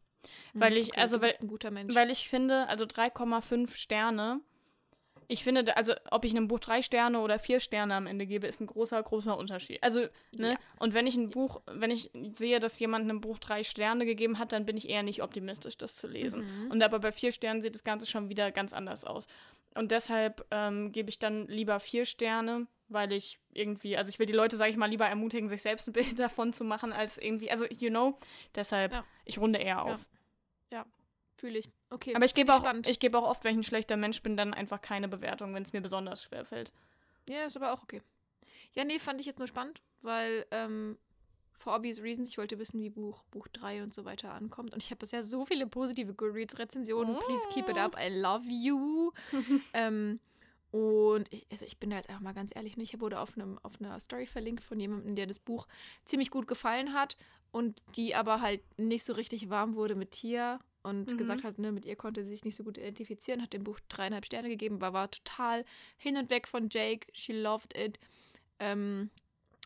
Weil 0.54 0.78
ich- 0.78 0.96
also 0.98 1.18
du 1.18 1.24
weil- 1.24 1.30
bist 1.30 1.42
ein 1.42 1.48
guter 1.48 1.72
Mensch. 1.72 1.96
Weil 1.96 2.12
ich 2.12 2.30
finde, 2.30 2.68
also 2.68 2.86
3,5 2.86 3.76
Sterne. 3.76 4.42
Ich 5.28 5.44
finde, 5.46 5.78
also 5.78 5.94
ob 6.12 6.26
ich 6.26 6.36
einem 6.36 6.48
Buch 6.50 6.60
drei 6.60 6.82
Sterne 6.82 7.22
oder 7.22 7.40
vier 7.40 7.60
Sterne 7.62 7.96
am 7.96 8.06
Ende 8.06 8.28
gebe, 8.28 8.46
ist 8.48 8.60
ein 8.60 8.68
großer, 8.68 9.02
großer 9.02 9.38
Unterschied. 9.38 9.82
Also, 9.82 10.02
ne? 10.36 10.52
Ja. 10.52 10.60
Und 10.78 10.94
wenn 10.94 11.08
ich 11.08 11.16
ein 11.16 11.30
Buch, 11.30 11.62
wenn 11.72 11.90
ich 11.90 12.12
sehe, 12.34 12.60
dass 12.60 12.78
jemand 12.80 13.06
einem 13.06 13.22
Buch 13.22 13.40
drei 13.40 13.64
Sterne 13.64 14.06
gegeben 14.06 14.38
hat, 14.40 14.52
dann 14.52 14.66
bin 14.66 14.76
ich 14.76 14.90
eher 14.90 15.04
nicht 15.04 15.24
optimistisch, 15.24 15.78
das 15.78 15.96
zu 15.96 16.08
lesen. 16.08 16.66
Mhm. 16.66 16.72
Und 16.72 16.84
aber 16.84 17.00
bei 17.00 17.14
vier 17.14 17.32
Sternen 17.32 17.62
sieht 17.62 17.74
das 17.76 17.86
Ganze 17.86 18.08
schon 18.08 18.28
wieder 18.30 18.52
ganz 18.52 18.74
anders 18.74 19.06
aus. 19.06 19.28
Und 19.76 19.92
deshalb 19.92 20.46
ähm, 20.52 20.92
gebe 20.92 21.10
ich 21.10 21.20
dann 21.20 21.48
lieber 21.48 21.80
vier 21.80 22.06
Sterne, 22.06 22.68
weil 22.90 23.12
ich 23.14 23.40
irgendwie, 23.54 23.96
also 23.98 24.10
ich 24.10 24.20
will 24.20 24.26
die 24.26 24.34
Leute, 24.34 24.58
sage 24.58 24.72
ich 24.72 24.78
mal, 24.78 24.90
lieber 24.90 25.06
ermutigen, 25.08 25.50
sich 25.50 25.62
selbst 25.62 25.88
ein 25.88 25.94
Bild 25.94 26.18
davon 26.20 26.52
zu 26.54 26.64
machen, 26.64 26.92
als 26.94 27.18
irgendwie, 27.18 27.50
also 27.52 27.66
you 27.66 27.90
know, 27.90 28.18
deshalb, 28.56 28.92
Ja. 28.92 29.06
ich 29.26 29.38
runde 29.38 29.60
eher 29.60 29.84
auf. 29.84 30.06
Fühle 31.42 31.58
ich. 31.58 31.70
Okay. 31.90 32.14
Aber 32.14 32.24
ich 32.24 32.36
gebe 32.36 32.54
auch, 32.54 32.60
spannend. 32.60 32.86
ich 32.86 33.00
gebe 33.00 33.18
auch 33.18 33.28
oft, 33.28 33.44
wenn 33.44 33.54
ich 33.54 33.58
ein 33.62 33.64
schlechter 33.64 33.98
Mensch 33.98 34.22
bin, 34.22 34.38
dann 34.38 34.54
einfach 34.54 34.80
keine 34.80 35.08
Bewertung, 35.08 35.56
wenn 35.56 35.64
es 35.64 35.74
mir 35.74 35.82
besonders 35.82 36.22
schwer 36.22 36.46
fällt. 36.46 36.72
Ja, 37.28 37.46
ist 37.46 37.56
aber 37.58 37.74
auch 37.74 37.82
okay. 37.82 38.04
Ja, 38.74 38.84
nee, 38.84 39.00
fand 39.00 39.20
ich 39.20 39.26
jetzt 39.26 39.40
nur 39.40 39.48
spannend, 39.48 39.82
weil 40.04 40.46
ähm, 40.52 41.00
for 41.58 41.76
obvious 41.76 42.02
reasons, 42.02 42.30
ich 42.30 42.38
wollte 42.38 42.58
wissen, 42.60 42.82
wie 42.82 42.90
Buch, 42.90 43.24
Buch 43.32 43.48
3 43.50 43.84
und 43.84 43.94
so 43.94 44.06
weiter 44.06 44.34
ankommt. 44.34 44.74
Und 44.74 44.82
ich 44.84 44.90
habe 44.90 45.00
bisher 45.00 45.24
so 45.24 45.46
viele 45.46 45.68
positive 45.68 46.14
Goodreads-Rezensionen. 46.14 47.18
Please 47.20 47.48
keep 47.54 47.70
it 47.70 47.78
up. 47.78 47.96
I 48.00 48.10
love 48.10 48.46
you. 48.48 49.12
ähm, 49.74 50.20
und 50.72 51.32
ich, 51.34 51.46
also 51.52 51.66
ich 51.66 51.78
bin 51.80 51.90
da 51.90 51.98
jetzt 51.98 52.10
einfach 52.10 52.22
mal 52.22 52.34
ganz 52.34 52.56
ehrlich, 52.56 52.78
ne? 52.78 52.84
ich 52.84 53.00
wurde 53.00 53.20
auf, 53.20 53.36
einem, 53.36 53.60
auf 53.62 53.80
einer 53.82 54.00
Story 54.00 54.26
verlinkt 54.26 54.64
von 54.64 54.80
jemandem, 54.80 55.16
der 55.16 55.28
das 55.28 55.40
Buch 55.40 55.68
ziemlich 56.06 56.32
gut 56.32 56.48
gefallen 56.48 56.94
hat 56.94 57.18
und 57.52 57.82
die 57.98 58.16
aber 58.16 58.40
halt 58.42 58.62
nicht 58.80 59.04
so 59.04 59.12
richtig 59.14 59.50
warm 59.50 59.76
wurde 59.76 59.96
mit 59.96 60.12
Tia 60.12 60.60
und 60.84 61.12
Mhm. 61.12 61.18
gesagt 61.18 61.44
hat, 61.44 61.60
ne, 61.60 61.72
mit 61.74 61.86
ihr 61.86 61.96
konnte 61.98 62.24
sie 62.24 62.32
sich 62.32 62.46
nicht 62.46 62.56
so 62.56 62.64
gut 62.64 62.78
identifizieren, 62.78 63.42
hat 63.42 63.54
dem 63.54 63.64
Buch 63.64 63.80
dreieinhalb 63.90 64.26
Sterne 64.26 64.48
gegeben, 64.50 64.76
aber 64.78 64.94
war 64.94 65.12
total 65.12 65.66
hin 65.98 66.16
und 66.18 66.30
weg 66.30 66.48
von 66.48 66.70
Jake. 66.72 67.06
She 67.14 67.34
loved 67.34 67.78
it. 67.78 68.00
Ähm, 68.58 69.10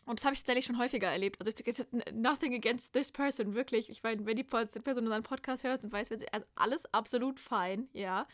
und 0.06 0.20
das 0.20 0.24
habe 0.24 0.34
ich 0.34 0.40
tatsächlich 0.40 0.64
schon 0.64 0.78
häufiger 0.78 1.08
erlebt. 1.08 1.40
Also 1.40 1.50
ich 1.50 1.86
nothing 2.12 2.54
against 2.54 2.92
this 2.92 3.10
person, 3.10 3.54
wirklich. 3.54 3.90
Ich 3.90 4.04
meine, 4.04 4.24
wenn 4.24 4.36
die 4.36 4.44
Person 4.44 5.04
unseren 5.04 5.24
Podcast 5.24 5.64
hört 5.64 5.82
und 5.82 5.92
weiß, 5.92 6.10
wer 6.10 6.18
sie, 6.18 6.32
also 6.32 6.46
alles 6.54 6.94
absolut 6.94 7.40
fein, 7.40 7.88
ja. 7.92 8.26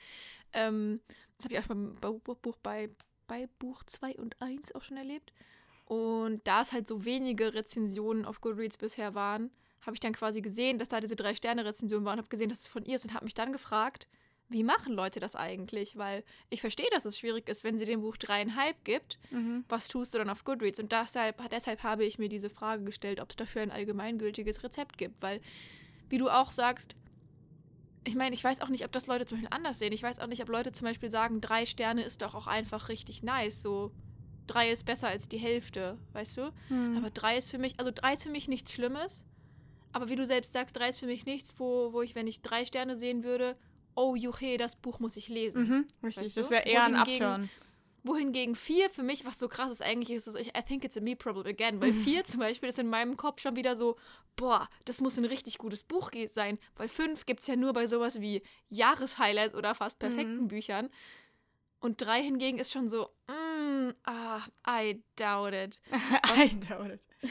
Ähm, 0.52 1.00
das 1.36 1.46
habe 1.46 1.54
ich 1.54 1.60
auch 1.60 1.66
schon 1.66 1.94
beim 1.96 2.20
Buch, 2.20 2.56
bei, 2.62 2.90
bei 3.26 3.48
Buch 3.58 3.82
2 3.84 4.16
und 4.16 4.40
1 4.42 4.74
auch 4.74 4.82
schon 4.82 4.98
erlebt. 4.98 5.32
Und 5.86 6.46
da 6.46 6.60
es 6.60 6.72
halt 6.72 6.86
so 6.86 7.06
wenige 7.06 7.54
Rezensionen 7.54 8.26
auf 8.26 8.42
Goodreads 8.42 8.76
bisher 8.76 9.14
waren, 9.14 9.50
habe 9.86 9.94
ich 9.94 10.00
dann 10.00 10.12
quasi 10.12 10.42
gesehen, 10.42 10.78
dass 10.78 10.88
da 10.88 11.00
diese 11.00 11.16
drei 11.16 11.34
Sterne-Rezension 11.34 12.04
war 12.04 12.12
und 12.12 12.18
habe 12.18 12.28
gesehen, 12.28 12.50
dass 12.50 12.60
es 12.60 12.66
von 12.66 12.84
ihr 12.84 12.96
ist 12.96 13.04
und 13.06 13.14
habe 13.14 13.24
mich 13.24 13.34
dann 13.34 13.52
gefragt, 13.52 14.08
wie 14.52 14.64
machen 14.64 14.92
Leute 14.92 15.20
das 15.20 15.36
eigentlich? 15.36 15.96
Weil 15.96 16.24
ich 16.50 16.60
verstehe, 16.60 16.88
dass 16.92 17.04
es 17.04 17.18
schwierig 17.18 17.48
ist, 17.48 17.64
wenn 17.64 17.76
sie 17.76 17.84
dem 17.84 18.00
Buch 18.00 18.16
dreieinhalb 18.16 18.84
gibt. 18.84 19.18
Was 19.68 19.88
tust 19.88 20.14
du 20.14 20.18
dann 20.18 20.30
auf 20.30 20.44
Goodreads? 20.44 20.78
Und 20.78 20.92
deshalb, 20.92 21.42
deshalb 21.50 21.82
habe 21.82 22.04
ich 22.04 22.18
mir 22.18 22.28
diese 22.28 22.50
Frage 22.50 22.84
gestellt, 22.84 23.20
ob 23.20 23.30
es 23.30 23.36
dafür 23.36 23.62
ein 23.62 23.70
allgemeingültiges 23.70 24.62
Rezept 24.62 24.98
gibt. 24.98 25.22
Weil, 25.22 25.40
wie 26.08 26.18
du 26.18 26.28
auch 26.28 26.52
sagst, 26.52 26.94
ich 28.04 28.16
meine, 28.16 28.34
ich 28.34 28.42
weiß 28.42 28.60
auch 28.60 28.68
nicht, 28.68 28.84
ob 28.84 28.92
das 28.92 29.06
Leute 29.06 29.26
zum 29.26 29.38
Beispiel 29.38 29.56
anders 29.56 29.78
sehen. 29.78 29.92
Ich 29.92 30.02
weiß 30.02 30.18
auch 30.18 30.26
nicht, 30.26 30.42
ob 30.42 30.48
Leute 30.48 30.72
zum 30.72 30.86
Beispiel 30.86 31.10
sagen, 31.10 31.40
drei 31.40 31.66
Sterne 31.66 32.02
ist 32.02 32.22
doch 32.22 32.34
auch 32.34 32.46
einfach 32.46 32.88
richtig 32.88 33.22
nice. 33.22 33.62
So, 33.62 33.92
drei 34.46 34.70
ist 34.70 34.84
besser 34.84 35.08
als 35.08 35.28
die 35.28 35.38
Hälfte, 35.38 35.98
weißt 36.12 36.36
du? 36.36 36.52
Mhm. 36.68 36.96
Aber 36.96 37.10
drei 37.10 37.38
ist 37.38 37.50
für 37.50 37.58
mich, 37.58 37.78
also 37.78 37.90
drei 37.94 38.14
ist 38.14 38.24
für 38.24 38.30
mich 38.30 38.48
nichts 38.48 38.72
Schlimmes. 38.72 39.24
Aber 39.92 40.08
wie 40.08 40.16
du 40.16 40.26
selbst 40.26 40.52
sagst, 40.52 40.76
drei 40.76 40.88
ist 40.88 40.98
für 40.98 41.06
mich 41.06 41.26
nichts, 41.26 41.54
wo, 41.58 41.92
wo 41.92 42.02
ich, 42.02 42.14
wenn 42.14 42.26
ich 42.26 42.40
drei 42.42 42.64
Sterne 42.64 42.96
sehen 42.96 43.24
würde, 43.24 43.56
oh 43.94 44.14
juche, 44.16 44.56
das 44.58 44.76
Buch 44.76 44.98
muss 45.00 45.16
ich 45.16 45.28
lesen. 45.28 45.68
Mhm, 45.68 45.86
richtig, 46.04 46.24
Weißt 46.26 46.36
das 46.36 46.46
du? 46.48 46.54
wäre 46.54 46.64
eher 46.66 46.84
ein 46.84 46.94
Upturn. 46.96 47.50
Wohingegen 48.04 48.56
vier 48.56 48.90
für 48.90 49.04
mich, 49.04 49.24
was 49.24 49.38
so 49.38 49.46
krass 49.46 49.70
ist 49.70 49.80
eigentlich, 49.80 50.10
ist, 50.10 50.26
dass 50.26 50.34
ich, 50.34 50.48
I 50.58 50.62
think 50.66 50.82
it's 50.84 50.96
a 50.96 51.00
me 51.00 51.14
problem 51.14 51.46
again. 51.46 51.80
Weil 51.80 51.92
vier 51.92 52.24
zum 52.24 52.40
Beispiel 52.40 52.68
ist 52.68 52.78
in 52.80 52.88
meinem 52.88 53.16
Kopf 53.16 53.40
schon 53.40 53.54
wieder 53.54 53.76
so, 53.76 53.96
boah, 54.34 54.68
das 54.86 55.00
muss 55.00 55.18
ein 55.18 55.24
richtig 55.24 55.58
gutes 55.58 55.84
Buch 55.84 56.10
sein. 56.28 56.58
Weil 56.74 56.88
fünf 56.88 57.26
gibt 57.26 57.40
es 57.42 57.46
ja 57.46 57.54
nur 57.54 57.72
bei 57.72 57.86
sowas 57.86 58.20
wie 58.20 58.42
Jahreshighlights 58.70 59.54
oder 59.54 59.74
fast 59.76 60.00
perfekten 60.00 60.42
Mhm. 60.44 60.48
Büchern. 60.48 60.88
Und 61.78 62.00
drei 62.00 62.22
hingegen 62.22 62.58
ist 62.58 62.72
schon 62.72 62.88
so, 62.88 63.08
mm, 63.28 63.90
ah, 64.04 64.40
I 64.68 65.02
doubt 65.16 65.52
it. 65.54 65.80
I 66.36 66.48
doubt 66.68 66.90
it. 66.94 67.00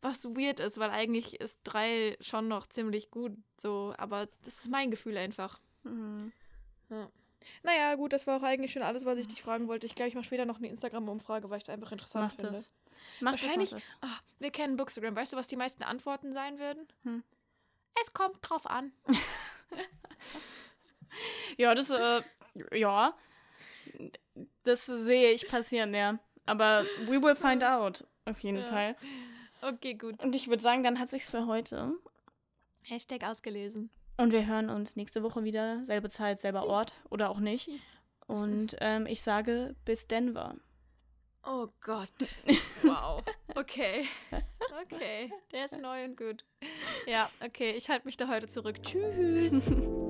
Was 0.00 0.24
weird 0.24 0.60
ist, 0.60 0.78
weil 0.78 0.90
eigentlich 0.90 1.40
ist 1.40 1.58
drei 1.64 2.16
schon 2.20 2.46
noch 2.46 2.68
ziemlich 2.68 3.10
gut 3.10 3.32
so, 3.60 3.92
aber 3.98 4.28
das 4.44 4.58
ist 4.60 4.70
mein 4.70 4.92
Gefühl 4.92 5.16
einfach. 5.16 5.60
Mhm. 5.84 6.32
Naja, 7.62 7.94
gut, 7.96 8.12
das 8.12 8.26
war 8.26 8.38
auch 8.38 8.42
eigentlich 8.42 8.72
schon 8.72 8.82
alles, 8.82 9.04
was 9.04 9.18
ich 9.18 9.28
dich 9.28 9.42
fragen 9.42 9.68
wollte. 9.68 9.86
Ich 9.86 9.94
glaube, 9.94 10.08
ich 10.08 10.14
mache 10.14 10.24
später 10.24 10.46
noch 10.46 10.58
eine 10.58 10.68
Instagram-Umfrage, 10.68 11.50
weil 11.50 11.58
ich 11.58 11.64
es 11.64 11.68
einfach 11.68 11.92
interessant 11.92 12.24
Mach 12.30 12.34
finde. 12.34 12.52
das. 12.52 12.70
Mach 13.20 13.32
Wahrscheinlich- 13.32 13.70
das, 13.70 13.90
mach 14.00 14.00
das. 14.08 14.18
Ah, 14.18 14.20
wir 14.38 14.50
kennen 14.50 14.76
Bookstagram. 14.76 15.14
Weißt 15.14 15.32
du, 15.32 15.36
was 15.36 15.46
die 15.46 15.56
meisten 15.56 15.82
Antworten 15.82 16.32
sein 16.32 16.58
würden? 16.58 16.88
Hm. 17.02 17.22
Es 18.00 18.12
kommt 18.14 18.38
drauf 18.42 18.66
an. 18.66 18.92
Ja, 21.56 21.74
das, 21.74 21.90
äh, 21.90 22.22
ja. 22.72 23.14
Das 24.64 24.86
sehe 24.86 25.30
ich 25.32 25.46
passieren, 25.46 25.94
ja. 25.94 26.18
Aber 26.46 26.84
we 27.06 27.22
will 27.22 27.36
find 27.36 27.62
out. 27.62 28.04
Auf 28.24 28.40
jeden 28.40 28.58
Ja. 28.58 28.64
Fall. 28.64 28.96
Okay, 29.62 29.94
gut. 29.94 30.20
Und 30.22 30.34
ich 30.34 30.48
würde 30.48 30.62
sagen, 30.62 30.82
dann 30.82 30.98
hat 30.98 31.08
sich's 31.10 31.30
für 31.30 31.46
heute. 31.46 31.92
Hashtag 32.82 33.22
ausgelesen. 33.24 33.90
Und 34.16 34.32
wir 34.32 34.46
hören 34.46 34.70
uns 34.70 34.96
nächste 34.96 35.22
Woche 35.22 35.44
wieder. 35.44 35.84
Selbe 35.84 36.08
Zeit, 36.08 36.40
selber 36.40 36.60
Sie. 36.60 36.66
Ort 36.66 36.94
oder 37.10 37.30
auch 37.30 37.40
nicht. 37.40 37.68
Und 38.26 38.76
ähm, 38.80 39.06
ich 39.06 39.22
sage 39.22 39.74
bis 39.84 40.06
Denver. 40.06 40.54
Oh 41.46 41.68
Gott. 41.80 42.08
Wow. 42.82 43.22
Okay. 43.54 44.06
Okay. 44.82 45.32
Der 45.52 45.64
ist 45.64 45.80
neu 45.80 46.04
und 46.04 46.18
gut. 46.18 46.44
Ja, 47.06 47.30
okay. 47.42 47.72
Ich 47.72 47.88
halte 47.88 48.06
mich 48.06 48.16
da 48.18 48.28
heute 48.28 48.46
zurück. 48.46 48.82
Tschüss. 48.82 49.74